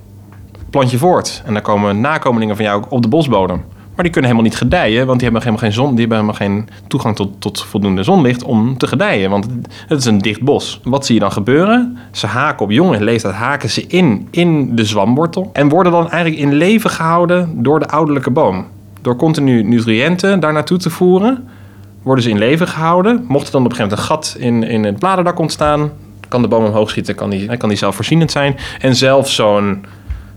plant 0.70 0.90
je 0.90 0.98
voort 0.98 1.42
en 1.44 1.52
dan 1.52 1.62
komen 1.62 2.00
nakomelingen 2.00 2.56
van 2.56 2.64
jou 2.64 2.84
op 2.88 3.02
de 3.02 3.08
bosbodem. 3.08 3.64
Maar 3.94 4.04
die 4.04 4.12
kunnen 4.12 4.30
helemaal 4.30 4.50
niet 4.50 4.60
gedijen, 4.60 5.06
want 5.06 5.20
die 5.20 5.28
hebben 5.28 5.48
helemaal 5.48 5.70
geen 5.70 5.72
zon, 5.72 5.90
die 5.90 6.00
hebben 6.00 6.16
helemaal 6.16 6.40
geen 6.40 6.68
toegang 6.88 7.16
tot, 7.16 7.40
tot 7.40 7.62
voldoende 7.62 8.02
zonlicht 8.02 8.42
om 8.42 8.78
te 8.78 8.86
gedijen, 8.86 9.30
want 9.30 9.46
het 9.88 9.98
is 9.98 10.04
een 10.04 10.18
dicht 10.18 10.42
bos. 10.42 10.80
Wat 10.84 11.06
zie 11.06 11.14
je 11.14 11.20
dan 11.20 11.32
gebeuren? 11.32 11.98
Ze 12.10 12.26
haken 12.26 12.64
op 12.64 12.70
jonge 12.70 13.04
leeftijd, 13.04 13.34
haken 13.34 13.70
ze 13.70 13.86
in 13.86 14.28
in 14.30 14.76
de 14.76 14.84
zwamwortel 14.84 15.50
en 15.52 15.68
worden 15.68 15.92
dan 15.92 16.10
eigenlijk 16.10 16.42
in 16.42 16.54
leven 16.54 16.90
gehouden 16.90 17.62
door 17.62 17.78
de 17.78 17.88
ouderlijke 17.88 18.30
boom. 18.30 18.66
Door 19.00 19.16
continu 19.16 19.62
nutriënten 19.62 20.40
daar 20.40 20.52
naartoe 20.52 20.78
te 20.78 20.90
voeren, 20.90 21.48
worden 22.02 22.24
ze 22.24 22.30
in 22.30 22.38
leven 22.38 22.68
gehouden. 22.68 23.24
Mocht 23.28 23.46
er 23.46 23.52
dan 23.52 23.64
op 23.64 23.70
een 23.70 23.76
gegeven 23.76 23.98
moment 23.98 24.10
een 24.10 24.16
gat 24.16 24.36
in, 24.38 24.62
in 24.62 24.84
het 24.84 24.98
bladerdak 24.98 25.38
ontstaan, 25.38 25.90
kan 26.28 26.42
de 26.42 26.48
boom 26.48 26.64
omhoog 26.64 26.90
schieten, 26.90 27.14
kan 27.14 27.30
die, 27.30 27.56
kan 27.56 27.68
die 27.68 27.78
zelfvoorzienend 27.78 28.30
zijn. 28.30 28.56
En 28.80 28.96
zelfs 28.96 29.34
zo'n 29.34 29.84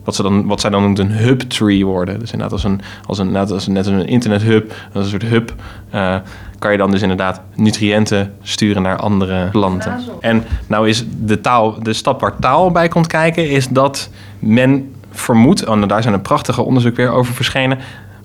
wat, 0.08 0.16
ze 0.16 0.24
dan, 0.24 0.47
wat 0.47 0.62
zij 0.62 0.70
dan 0.70 0.82
noemt 0.82 0.99
een 0.99 1.12
hub 1.12 1.39
tree 1.39 1.86
worden. 1.86 2.20
Dus 2.20 2.32
inderdaad 2.32 2.51
als 2.51 2.64
een, 2.64 2.82
als 3.05 3.18
een, 3.18 3.32
net 3.32 3.51
als, 3.51 3.68
net 3.68 3.78
als 3.78 3.88
een 3.95 4.08
internet 4.08 4.41
hub, 4.41 4.74
als 4.93 5.03
een 5.03 5.10
soort 5.10 5.24
hub, 5.24 5.53
uh, 5.93 6.16
kan 6.60 6.72
je 6.72 6.78
dan 6.78 6.91
dus 6.91 7.01
inderdaad 7.01 7.41
nutriënten 7.55 8.34
sturen 8.41 8.82
naar 8.82 8.97
andere 8.97 9.49
planten. 9.49 9.99
En 10.20 10.43
nou 10.68 10.89
is 10.89 11.05
de 11.22 11.41
taal, 11.41 11.84
de 11.84 11.93
stap 11.93 12.22
waar 12.22 12.39
taal 12.39 12.72
bij 12.72 12.88
komt 12.88 13.08
kijken, 13.08 13.49
is 13.49 13.68
dat 13.68 14.10
men 14.39 14.95
vermoedt, 15.12 15.64
en 15.64 15.88
daar 15.88 16.01
zijn 16.01 16.14
een 16.14 16.22
prachtige 16.22 16.62
onderzoek 16.62 16.95
weer 16.95 17.12
over 17.12 17.34
verschenen, 17.34 17.78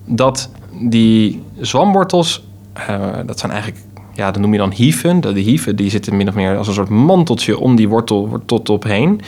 dat 0.05 0.49
die 0.81 1.43
zwamwortels, 1.59 2.43
uh, 2.89 2.97
dat 3.25 3.39
zijn 3.39 3.51
eigenlijk 3.51 3.83
ja, 4.13 4.31
dat 4.31 4.41
noem 4.41 4.51
je 4.51 4.57
dan 4.57 4.71
hieven. 4.71 5.21
De 5.21 5.39
hieven 5.39 5.75
die 5.75 5.89
zitten 5.89 6.17
min 6.17 6.27
of 6.27 6.35
meer 6.35 6.57
als 6.57 6.67
een 6.67 6.73
soort 6.73 6.89
manteltje 6.89 7.59
om 7.59 7.75
die 7.75 7.89
wortel 7.89 8.41
tot 8.45 8.69
op 8.69 8.83
heen. 8.83 9.21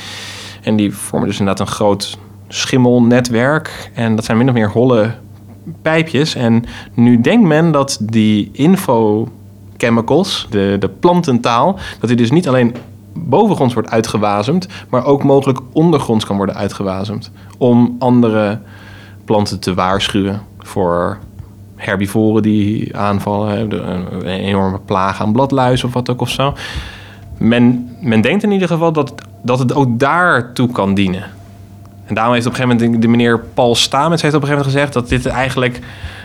En 0.61 0.75
die 0.75 0.93
vormen 0.93 1.27
dus 1.27 1.39
inderdaad 1.39 1.67
een 1.67 1.73
groot 1.73 2.17
schimmelnetwerk. 2.47 3.91
En 3.93 4.15
dat 4.15 4.25
zijn 4.25 4.37
min 4.37 4.47
of 4.47 4.53
meer 4.53 4.69
holle 4.69 5.13
pijpjes. 5.81 6.35
En 6.35 6.63
nu 6.93 7.21
denkt 7.21 7.47
men 7.47 7.71
dat 7.71 7.97
die 8.01 8.49
infochemicals, 8.53 10.47
de, 10.49 10.75
de 10.79 10.89
plantentaal, 10.89 11.79
dat 11.99 12.09
die 12.09 12.17
dus 12.17 12.31
niet 12.31 12.47
alleen 12.47 12.75
bovengronds 13.13 13.73
wordt 13.73 13.89
uitgewazemd, 13.89 14.67
maar 14.89 15.05
ook 15.05 15.23
mogelijk 15.23 15.59
ondergronds 15.71 16.25
kan 16.25 16.37
worden 16.37 16.55
uitgewazemd. 16.55 17.31
Om 17.57 17.95
andere 17.99 18.59
planten 19.25 19.59
te 19.59 19.73
waarschuwen 19.73 20.41
voor 20.59 21.17
herbivoren 21.75 22.41
die 22.41 22.97
aanvallen, 22.97 23.71
een 23.71 24.25
enorme 24.25 24.79
plaag 24.85 25.21
aan 25.21 25.31
bladluis 25.31 25.83
of 25.83 25.93
wat 25.93 26.09
ook 26.09 26.21
of 26.21 26.29
zo. 26.29 26.53
Men, 27.37 27.89
men 28.01 28.21
denkt 28.21 28.43
in 28.43 28.51
ieder 28.51 28.67
geval 28.67 28.91
dat, 28.91 29.13
dat 29.41 29.59
het 29.59 29.73
ook 29.73 29.99
daartoe 29.99 30.71
kan 30.71 30.93
dienen. 30.93 31.23
En 32.05 32.15
daarom 32.15 32.33
heeft 32.33 32.45
op 32.45 32.51
een 32.51 32.57
gegeven 32.57 32.81
moment 32.81 33.01
de 33.01 33.07
meneer 33.07 33.39
Paul 33.39 33.75
Stamets 33.75 34.21
heeft 34.21 34.35
op 34.35 34.41
een 34.41 34.47
gegeven 34.47 34.71
moment 34.71 34.91
gezegd 34.91 34.93
dat 34.93 35.23
dit 35.23 35.33
eigenlijk, 35.33 35.79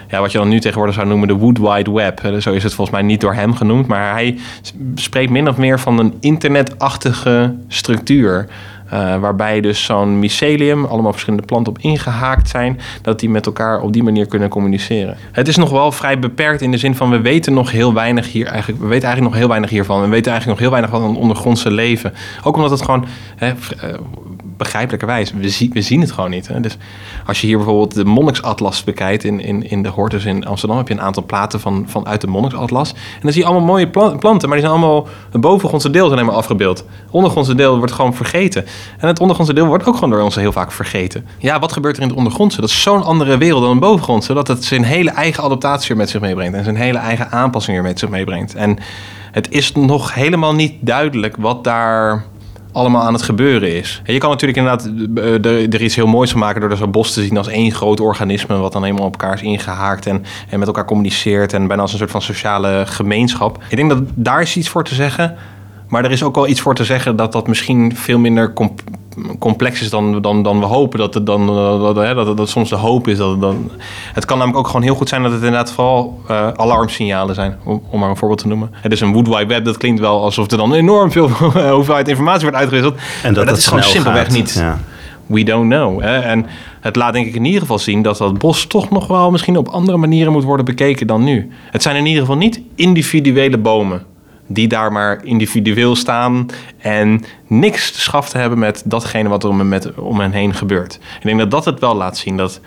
ja, 0.08 0.20
wat 0.20 0.32
je 0.32 0.38
dan 0.38 0.48
nu 0.48 0.60
tegenwoordig 0.60 0.94
zou 0.94 1.06
noemen 1.06 1.28
de 1.28 1.34
Wood 1.34 1.58
Wide 1.58 1.92
Web. 1.92 2.20
Zo 2.38 2.52
is 2.52 2.62
het 2.62 2.74
volgens 2.74 2.96
mij 2.96 3.06
niet 3.06 3.20
door 3.20 3.34
hem 3.34 3.54
genoemd, 3.54 3.86
maar 3.86 4.12
hij 4.12 4.38
spreekt 4.94 5.30
min 5.30 5.48
of 5.48 5.56
meer 5.56 5.80
van 5.80 5.98
een 5.98 6.14
internetachtige 6.20 7.54
structuur. 7.68 8.48
Uh, 8.92 9.16
waarbij 9.16 9.60
dus 9.60 9.84
zo'n 9.84 10.18
mycelium, 10.18 10.84
allemaal 10.84 11.12
verschillende 11.12 11.46
planten 11.46 11.72
op 11.72 11.78
ingehaakt 11.78 12.48
zijn, 12.48 12.80
dat 13.02 13.20
die 13.20 13.28
met 13.28 13.46
elkaar 13.46 13.80
op 13.80 13.92
die 13.92 14.02
manier 14.02 14.26
kunnen 14.26 14.48
communiceren. 14.48 15.16
Het 15.32 15.48
is 15.48 15.56
nog 15.56 15.70
wel 15.70 15.92
vrij 15.92 16.18
beperkt 16.18 16.60
in 16.60 16.70
de 16.70 16.78
zin 16.78 16.94
van 16.94 17.10
we 17.10 17.20
weten 17.20 17.54
nog 17.54 17.70
heel 17.70 17.94
weinig 17.94 18.32
hier 18.32 18.46
eigenlijk, 18.46 18.82
we 18.82 18.88
weten 18.88 19.04
eigenlijk 19.04 19.32
nog 19.32 19.40
heel 19.42 19.48
weinig 19.48 19.70
hiervan. 19.70 20.00
We 20.00 20.08
weten 20.08 20.32
eigenlijk 20.32 20.60
nog 20.60 20.70
heel 20.70 20.80
weinig 20.80 21.00
van 21.00 21.10
een 21.10 21.22
ondergrondse 21.22 21.70
leven. 21.70 22.12
Ook 22.44 22.56
omdat 22.56 22.70
het 22.70 22.82
gewoon 22.82 23.04
hè, 23.36 23.52
begrijpelijkerwijs, 24.60 25.32
we, 25.32 25.48
zien 25.48 25.72
we 25.72 25.82
zien 25.82 26.00
het 26.00 26.12
gewoon 26.12 26.30
niet. 26.30 26.48
Hè? 26.48 26.60
Dus 26.60 26.76
als 27.26 27.40
je 27.40 27.46
hier 27.46 27.56
bijvoorbeeld 27.56 27.94
de 27.94 28.04
Monniksatlas 28.04 28.84
bekijkt 28.84 29.24
in, 29.24 29.40
in, 29.40 29.70
in 29.70 29.82
de 29.82 29.88
Hortus 29.88 30.24
in 30.24 30.46
Amsterdam, 30.46 30.78
heb 30.78 30.88
je 30.88 30.94
een 30.94 31.00
aantal 31.00 31.24
platen 31.24 31.60
van, 31.60 31.84
van 31.86 32.06
uit 32.06 32.20
de 32.20 32.26
Monniksatlas. 32.26 32.92
En 32.92 33.20
dan 33.22 33.32
zie 33.32 33.40
je 33.40 33.48
allemaal 33.48 33.66
mooie 33.66 33.88
planten, 33.88 34.48
maar 34.48 34.58
die 34.58 34.66
zijn 34.66 34.78
allemaal, 34.78 35.08
het 35.30 35.40
bovengrondse 35.40 35.90
deel 35.90 36.06
zijn 36.06 36.18
helemaal 36.18 36.38
afgebeeld. 36.38 36.78
Het 36.78 37.10
ondergrondse 37.10 37.54
deel 37.54 37.78
wordt 37.78 37.92
gewoon 37.92 38.14
vergeten. 38.14 38.64
En 38.98 39.08
het 39.08 39.20
ondergrondse 39.20 39.54
deel 39.54 39.66
wordt 39.66 39.86
ook 39.86 39.94
gewoon 39.94 40.10
door 40.10 40.20
ons 40.20 40.34
heel 40.34 40.52
vaak 40.52 40.72
vergeten. 40.72 41.26
Ja, 41.38 41.58
wat 41.58 41.72
gebeurt 41.72 41.96
er 41.96 42.02
in 42.02 42.08
het 42.08 42.16
ondergrondse? 42.16 42.60
Dat 42.60 42.70
is 42.70 42.82
zo'n 42.82 43.02
andere 43.02 43.38
wereld 43.38 43.62
dan 43.62 43.70
een 43.70 43.78
bovengrondse, 43.78 44.34
dat 44.34 44.48
het 44.48 44.64
zijn 44.64 44.84
hele 44.84 45.10
eigen 45.10 45.44
adaptatie 45.44 45.94
met 45.94 46.10
zich 46.10 46.20
meebrengt 46.20 46.56
en 46.56 46.64
zijn 46.64 46.76
hele 46.76 46.98
eigen 46.98 47.30
aanpassing 47.30 47.82
met 47.82 47.98
zich 47.98 48.08
meebrengt. 48.08 48.54
En 48.54 48.78
het 49.32 49.50
is 49.50 49.72
nog 49.72 50.14
helemaal 50.14 50.54
niet 50.54 50.74
duidelijk 50.80 51.36
wat 51.38 51.64
daar 51.64 52.24
allemaal 52.72 53.02
aan 53.02 53.12
het 53.12 53.22
gebeuren 53.22 53.76
is. 53.76 54.02
En 54.04 54.12
je 54.12 54.18
kan 54.18 54.30
natuurlijk 54.30 54.58
inderdaad 54.58 54.90
er, 55.44 55.74
er 55.74 55.82
iets 55.82 55.94
heel 55.94 56.06
moois 56.06 56.30
van 56.30 56.40
maken 56.40 56.60
door 56.60 56.76
zo'n 56.76 56.90
bos 56.90 57.12
te 57.12 57.22
zien 57.22 57.36
als 57.36 57.48
één 57.48 57.72
groot 57.72 58.00
organisme 58.00 58.56
wat 58.56 58.72
dan 58.72 58.82
helemaal 58.84 59.06
op 59.06 59.12
elkaar 59.20 59.34
is 59.34 59.42
ingehaakt 59.42 60.06
en, 60.06 60.24
en 60.48 60.58
met 60.58 60.68
elkaar 60.68 60.84
communiceert 60.84 61.52
en 61.52 61.66
bijna 61.66 61.82
als 61.82 61.92
een 61.92 61.98
soort 61.98 62.10
van 62.10 62.22
sociale 62.22 62.82
gemeenschap. 62.86 63.62
Ik 63.68 63.76
denk 63.76 63.90
dat 63.90 64.02
daar 64.14 64.40
is 64.40 64.56
iets 64.56 64.68
voor 64.68 64.84
te 64.84 64.94
zeggen. 64.94 65.36
Maar 65.90 66.04
er 66.04 66.10
is 66.10 66.22
ook 66.22 66.34
wel 66.34 66.48
iets 66.48 66.60
voor 66.60 66.74
te 66.74 66.84
zeggen 66.84 67.16
dat 67.16 67.32
dat 67.32 67.46
misschien 67.46 67.96
veel 67.96 68.18
minder 68.18 68.52
complex 69.38 69.80
is 69.80 69.90
dan, 69.90 70.22
dan, 70.22 70.42
dan 70.42 70.60
we 70.60 70.66
hopen. 70.66 70.98
Dat 70.98 71.14
het, 71.14 71.26
dan, 71.26 71.46
dat, 71.46 71.94
dat, 71.94 72.14
dat, 72.14 72.36
dat 72.36 72.48
soms 72.48 72.68
de 72.68 72.76
hoop 72.76 73.08
is. 73.08 73.18
Dat 73.18 73.30
het, 73.30 73.40
dan, 73.40 73.70
het 74.12 74.24
kan 74.24 74.38
namelijk 74.38 74.60
ook 74.60 74.66
gewoon 74.66 74.82
heel 74.82 74.94
goed 74.94 75.08
zijn 75.08 75.22
dat 75.22 75.32
het 75.32 75.40
inderdaad 75.42 75.72
vooral 75.72 76.20
uh, 76.30 76.48
alarmsignalen 76.48 77.34
zijn. 77.34 77.56
Om, 77.64 77.82
om, 77.90 78.00
maar 78.00 78.10
een 78.10 78.16
voorbeeld 78.16 78.40
te 78.40 78.48
noemen. 78.48 78.70
Het 78.72 78.92
is 78.92 79.00
een 79.00 79.12
Wood 79.12 79.28
Wide 79.28 79.46
Web, 79.46 79.64
dat 79.64 79.76
klinkt 79.76 80.00
wel 80.00 80.22
alsof 80.22 80.50
er 80.50 80.56
dan 80.56 80.74
enorm 80.74 81.12
veel 81.12 81.28
hoeveelheid 81.78 82.08
informatie 82.08 82.42
wordt 82.42 82.56
uitgewisseld. 82.56 82.98
En 83.22 83.34
dat, 83.34 83.46
dat 83.46 83.56
is 83.56 83.66
gewoon 83.66 83.82
simpelweg 83.82 84.22
gaat. 84.22 84.32
niet. 84.32 84.52
Ja. 84.52 84.78
We 85.26 85.42
don't 85.42 85.70
know. 85.70 86.00
Hè? 86.00 86.18
En 86.18 86.46
het 86.80 86.96
laat 86.96 87.12
denk 87.12 87.26
ik 87.26 87.34
in 87.34 87.44
ieder 87.44 87.60
geval 87.60 87.78
zien 87.78 88.02
dat 88.02 88.18
dat 88.18 88.38
bos 88.38 88.66
toch 88.66 88.90
nog 88.90 89.06
wel 89.06 89.30
misschien 89.30 89.56
op 89.56 89.68
andere 89.68 89.98
manieren 89.98 90.32
moet 90.32 90.44
worden 90.44 90.64
bekeken 90.64 91.06
dan 91.06 91.24
nu. 91.24 91.50
Het 91.70 91.82
zijn 91.82 91.96
in 91.96 92.06
ieder 92.06 92.20
geval 92.20 92.36
niet 92.36 92.60
individuele 92.74 93.58
bomen 93.58 94.02
die 94.52 94.68
daar 94.68 94.92
maar 94.92 95.24
individueel 95.24 95.96
staan 95.96 96.46
en 96.78 97.24
niks 97.46 97.92
te 97.92 98.00
schaf 98.00 98.28
te 98.28 98.38
hebben 98.38 98.58
met 98.58 98.82
datgene 98.84 99.28
wat 99.28 99.42
er 99.42 99.48
om, 99.48 99.68
met, 99.68 99.94
om 99.94 100.20
hen 100.20 100.32
heen 100.32 100.54
gebeurt. 100.54 100.94
Ik 100.94 101.22
denk 101.22 101.38
dat 101.38 101.50
dat 101.50 101.64
het 101.64 101.80
wel 101.80 101.94
laat 101.94 102.16
zien 102.16 102.36
dat, 102.36 102.60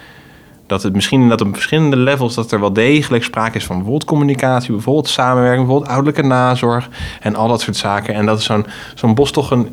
dat 0.68 0.84
het 0.84 0.94
misschien 0.94 1.30
dat 1.30 1.42
op 1.42 1.54
verschillende 1.54 1.96
levels 1.96 2.36
dat 2.36 2.52
er 2.52 2.60
wel 2.60 2.74
degelijk 2.74 3.24
sprake 3.24 3.58
is 3.58 3.66
van 3.66 3.76
bijvoorbeeld 3.76 4.10
communicatie, 4.10 4.72
bijvoorbeeld 4.72 5.08
samenwerking, 5.08 5.66
bijvoorbeeld 5.66 5.92
ouderlijke 5.92 6.28
nazorg 6.28 6.90
en 7.22 7.36
al 7.36 7.48
dat 7.48 7.62
soort 7.62 7.78
zaken. 7.78 8.14
En 8.14 8.26
dat 8.26 8.42
zo'n 8.42 8.66
zo'n 8.96 9.16
bos 9.16 9.32
toch 9.32 9.52
een 9.52 9.68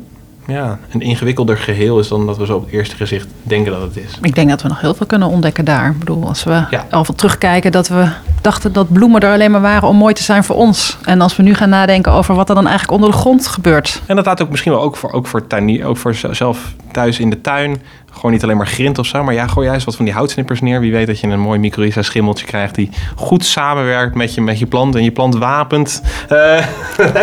ja, 0.51 0.79
een 0.89 1.01
ingewikkelder 1.01 1.57
geheel 1.57 1.99
is 1.99 2.07
dan 2.07 2.25
dat 2.25 2.37
we 2.37 2.45
zo 2.45 2.55
op 2.55 2.65
het 2.65 2.73
eerste 2.73 2.95
gezicht 2.95 3.27
denken 3.43 3.71
dat 3.71 3.81
het 3.81 3.97
is. 3.97 4.17
Ik 4.21 4.35
denk 4.35 4.49
dat 4.49 4.61
we 4.61 4.67
nog 4.67 4.81
heel 4.81 4.93
veel 4.93 5.05
kunnen 5.05 5.27
ontdekken 5.27 5.65
daar. 5.65 5.89
Ik 5.89 5.99
bedoel, 5.99 6.27
als 6.27 6.43
we 6.43 6.65
ja. 6.69 6.85
al 6.89 7.05
van 7.05 7.15
terugkijken 7.15 7.71
dat 7.71 7.87
we 7.87 8.09
dachten 8.41 8.73
dat 8.73 8.91
bloemen 8.91 9.21
er 9.21 9.33
alleen 9.33 9.51
maar 9.51 9.61
waren 9.61 9.87
om 9.87 9.95
mooi 9.95 10.13
te 10.13 10.23
zijn 10.23 10.43
voor 10.43 10.55
ons. 10.55 10.97
En 11.03 11.21
als 11.21 11.35
we 11.35 11.43
nu 11.43 11.53
gaan 11.53 11.69
nadenken 11.69 12.11
over 12.11 12.35
wat 12.35 12.49
er 12.49 12.55
dan 12.55 12.67
eigenlijk 12.67 12.93
onder 12.93 13.11
de 13.11 13.17
grond 13.17 13.47
gebeurt. 13.47 14.01
En 14.05 14.15
dat 14.15 14.25
laat 14.25 14.41
ook 14.41 14.49
misschien 14.49 14.71
wel 14.71 14.81
ook 14.81 14.97
voor, 14.97 15.11
ook 15.11 15.27
voor, 15.27 15.47
tuin, 15.47 15.85
ook 15.85 15.97
voor 15.97 16.15
zelf 16.31 16.73
thuis 16.91 17.19
in 17.19 17.29
de 17.29 17.41
tuin 17.41 17.81
gewoon 18.11 18.31
niet 18.31 18.43
alleen 18.43 18.57
maar 18.57 18.67
grind 18.67 18.99
of 18.99 19.05
zo, 19.05 19.23
maar 19.23 19.33
ja, 19.33 19.47
gooi 19.47 19.67
juist 19.67 19.85
wat 19.85 19.95
van 19.95 20.05
die 20.05 20.13
houtsnippers 20.13 20.61
neer. 20.61 20.79
Wie 20.79 20.91
weet 20.91 21.07
dat 21.07 21.19
je 21.19 21.27
een 21.27 21.39
mooi 21.39 21.59
mycorrhiza 21.59 22.01
schimmeltje 22.01 22.45
krijgt 22.45 22.75
die 22.75 22.89
goed 23.15 23.45
samenwerkt 23.45 24.15
met 24.15 24.33
je, 24.33 24.41
met 24.41 24.59
je 24.59 24.65
plant 24.65 24.95
en 24.95 25.03
je 25.03 25.11
plant 25.11 25.35
wapent 25.37 26.01
uh, 26.29 26.57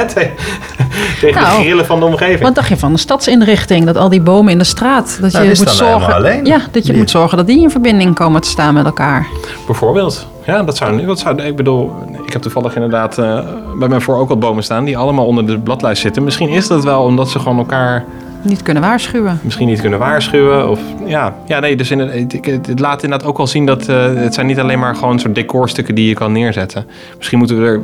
tegen 1.20 1.42
nou, 1.42 1.56
de 1.56 1.62
grillen 1.62 1.86
van 1.86 2.00
de 2.00 2.06
omgeving. 2.06 2.40
Wat 2.40 2.54
dacht 2.54 2.68
je 2.68 2.76
van 2.76 2.92
de 2.92 2.98
stadsinrichting? 2.98 3.86
Dat 3.86 3.96
al 3.96 4.08
die 4.08 4.20
bomen 4.20 4.52
in 4.52 4.58
de 4.58 4.64
straat, 4.64 5.18
dat 5.20 5.32
nou, 5.32 5.44
je 5.44 5.54
moet 5.56 5.70
zorgen, 5.70 6.44
ja, 6.44 6.60
dat 6.70 6.86
je 6.86 6.96
moet 6.96 7.10
zorgen 7.10 7.36
dat 7.36 7.46
die 7.46 7.60
in 7.60 7.70
verbinding 7.70 8.14
komen 8.14 8.40
te 8.40 8.48
staan 8.48 8.74
met 8.74 8.84
elkaar. 8.84 9.26
Bijvoorbeeld. 9.66 10.26
Ja, 10.46 10.62
dat 10.62 10.76
zou, 10.76 11.06
dat 11.06 11.18
zou... 11.18 11.42
Ik 11.42 11.56
bedoel, 11.56 11.92
ik 12.26 12.32
heb 12.32 12.42
toevallig 12.42 12.74
inderdaad 12.74 13.18
eh, 13.18 13.38
bij 13.78 13.88
mij 13.88 14.00
voor 14.00 14.16
ook 14.16 14.28
wat 14.28 14.40
bomen 14.40 14.62
staan... 14.62 14.84
die 14.84 14.98
allemaal 14.98 15.26
onder 15.26 15.46
de 15.46 15.58
bladlijst 15.58 16.02
zitten. 16.02 16.24
Misschien 16.24 16.48
is 16.48 16.68
dat 16.68 16.84
wel 16.84 17.02
omdat 17.02 17.30
ze 17.30 17.38
gewoon 17.38 17.58
elkaar 17.58 18.04
Niet 18.43 18.62
kunnen 18.62 18.82
waarschuwen. 18.82 19.41
misschien 19.43 19.66
niet 19.66 19.80
kunnen 19.80 19.99
waarschuwen. 19.99 20.70
Of, 20.70 20.80
ja, 21.07 21.34
ja, 21.47 21.59
nee, 21.61 21.76
dus 21.76 21.91
in 21.91 21.99
het, 21.99 22.80
laat 22.80 23.03
inderdaad 23.03 23.28
ook 23.28 23.36
wel 23.36 23.47
zien 23.47 23.66
dat... 23.66 23.89
eh, 23.89 24.14
het 24.14 24.34
zijn 24.34 24.47
niet 24.47 24.59
alleen 24.61 24.78
maar 24.78 24.95
gewoon 24.97 25.18
soort 25.18 25.34
decorstukken 25.34 25.95
die 25.95 26.09
je 26.09 26.14
kan 26.14 26.32
neerzetten. 26.32 26.86
Misschien 27.16 27.39
moeten 27.39 27.61
we 27.61 27.66
er 27.66 27.80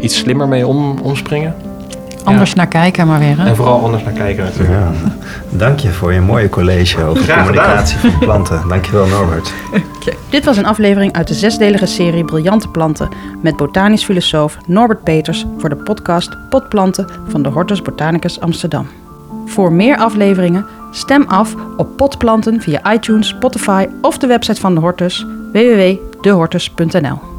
iets 0.00 0.16
slimmer 0.18 0.48
mee 0.48 0.66
om, 0.66 0.98
omspringen. 1.02 1.54
Anders 2.24 2.54
naar 2.54 2.66
kijken 2.66 3.06
maar 3.06 3.18
weer. 3.18 3.38
Hè? 3.40 3.46
En 3.48 3.56
vooral 3.56 3.82
anders 3.84 4.02
naar 4.04 4.12
kijken 4.12 4.44
natuurlijk. 4.44 4.70
Ja. 4.72 4.90
Dank 5.50 5.78
je 5.78 5.88
voor 5.88 6.12
je 6.12 6.20
mooie 6.20 6.48
college 6.48 7.04
over 7.04 7.22
Graag 7.22 7.46
gedaan. 7.46 7.64
communicatie 7.64 7.98
van 7.98 8.18
planten. 8.18 8.68
Dankjewel 8.68 9.06
Norbert. 9.06 9.52
Dit 10.30 10.44
was 10.44 10.56
een 10.56 10.66
aflevering 10.66 11.12
uit 11.12 11.28
de 11.28 11.34
zesdelige 11.34 11.86
serie 11.86 12.24
Briljante 12.24 12.68
Planten 12.68 13.08
met 13.42 13.56
botanisch 13.56 14.04
filosoof 14.04 14.56
Norbert 14.66 15.02
Peters 15.02 15.44
voor 15.58 15.68
de 15.68 15.76
podcast 15.76 16.36
Potplanten 16.48 17.08
van 17.28 17.42
de 17.42 17.48
Hortus 17.48 17.82
Botanicus 17.82 18.40
Amsterdam. 18.40 18.86
Voor 19.44 19.72
meer 19.72 19.96
afleveringen 19.96 20.66
stem 20.90 21.22
af 21.22 21.54
op 21.76 21.96
potplanten 21.96 22.60
via 22.60 22.92
iTunes, 22.92 23.28
Spotify 23.28 23.86
of 24.00 24.18
de 24.18 24.26
website 24.26 24.60
van 24.60 24.74
de 24.74 24.80
Hortus 24.80 25.26
www.dehortus.nl. 25.52 27.33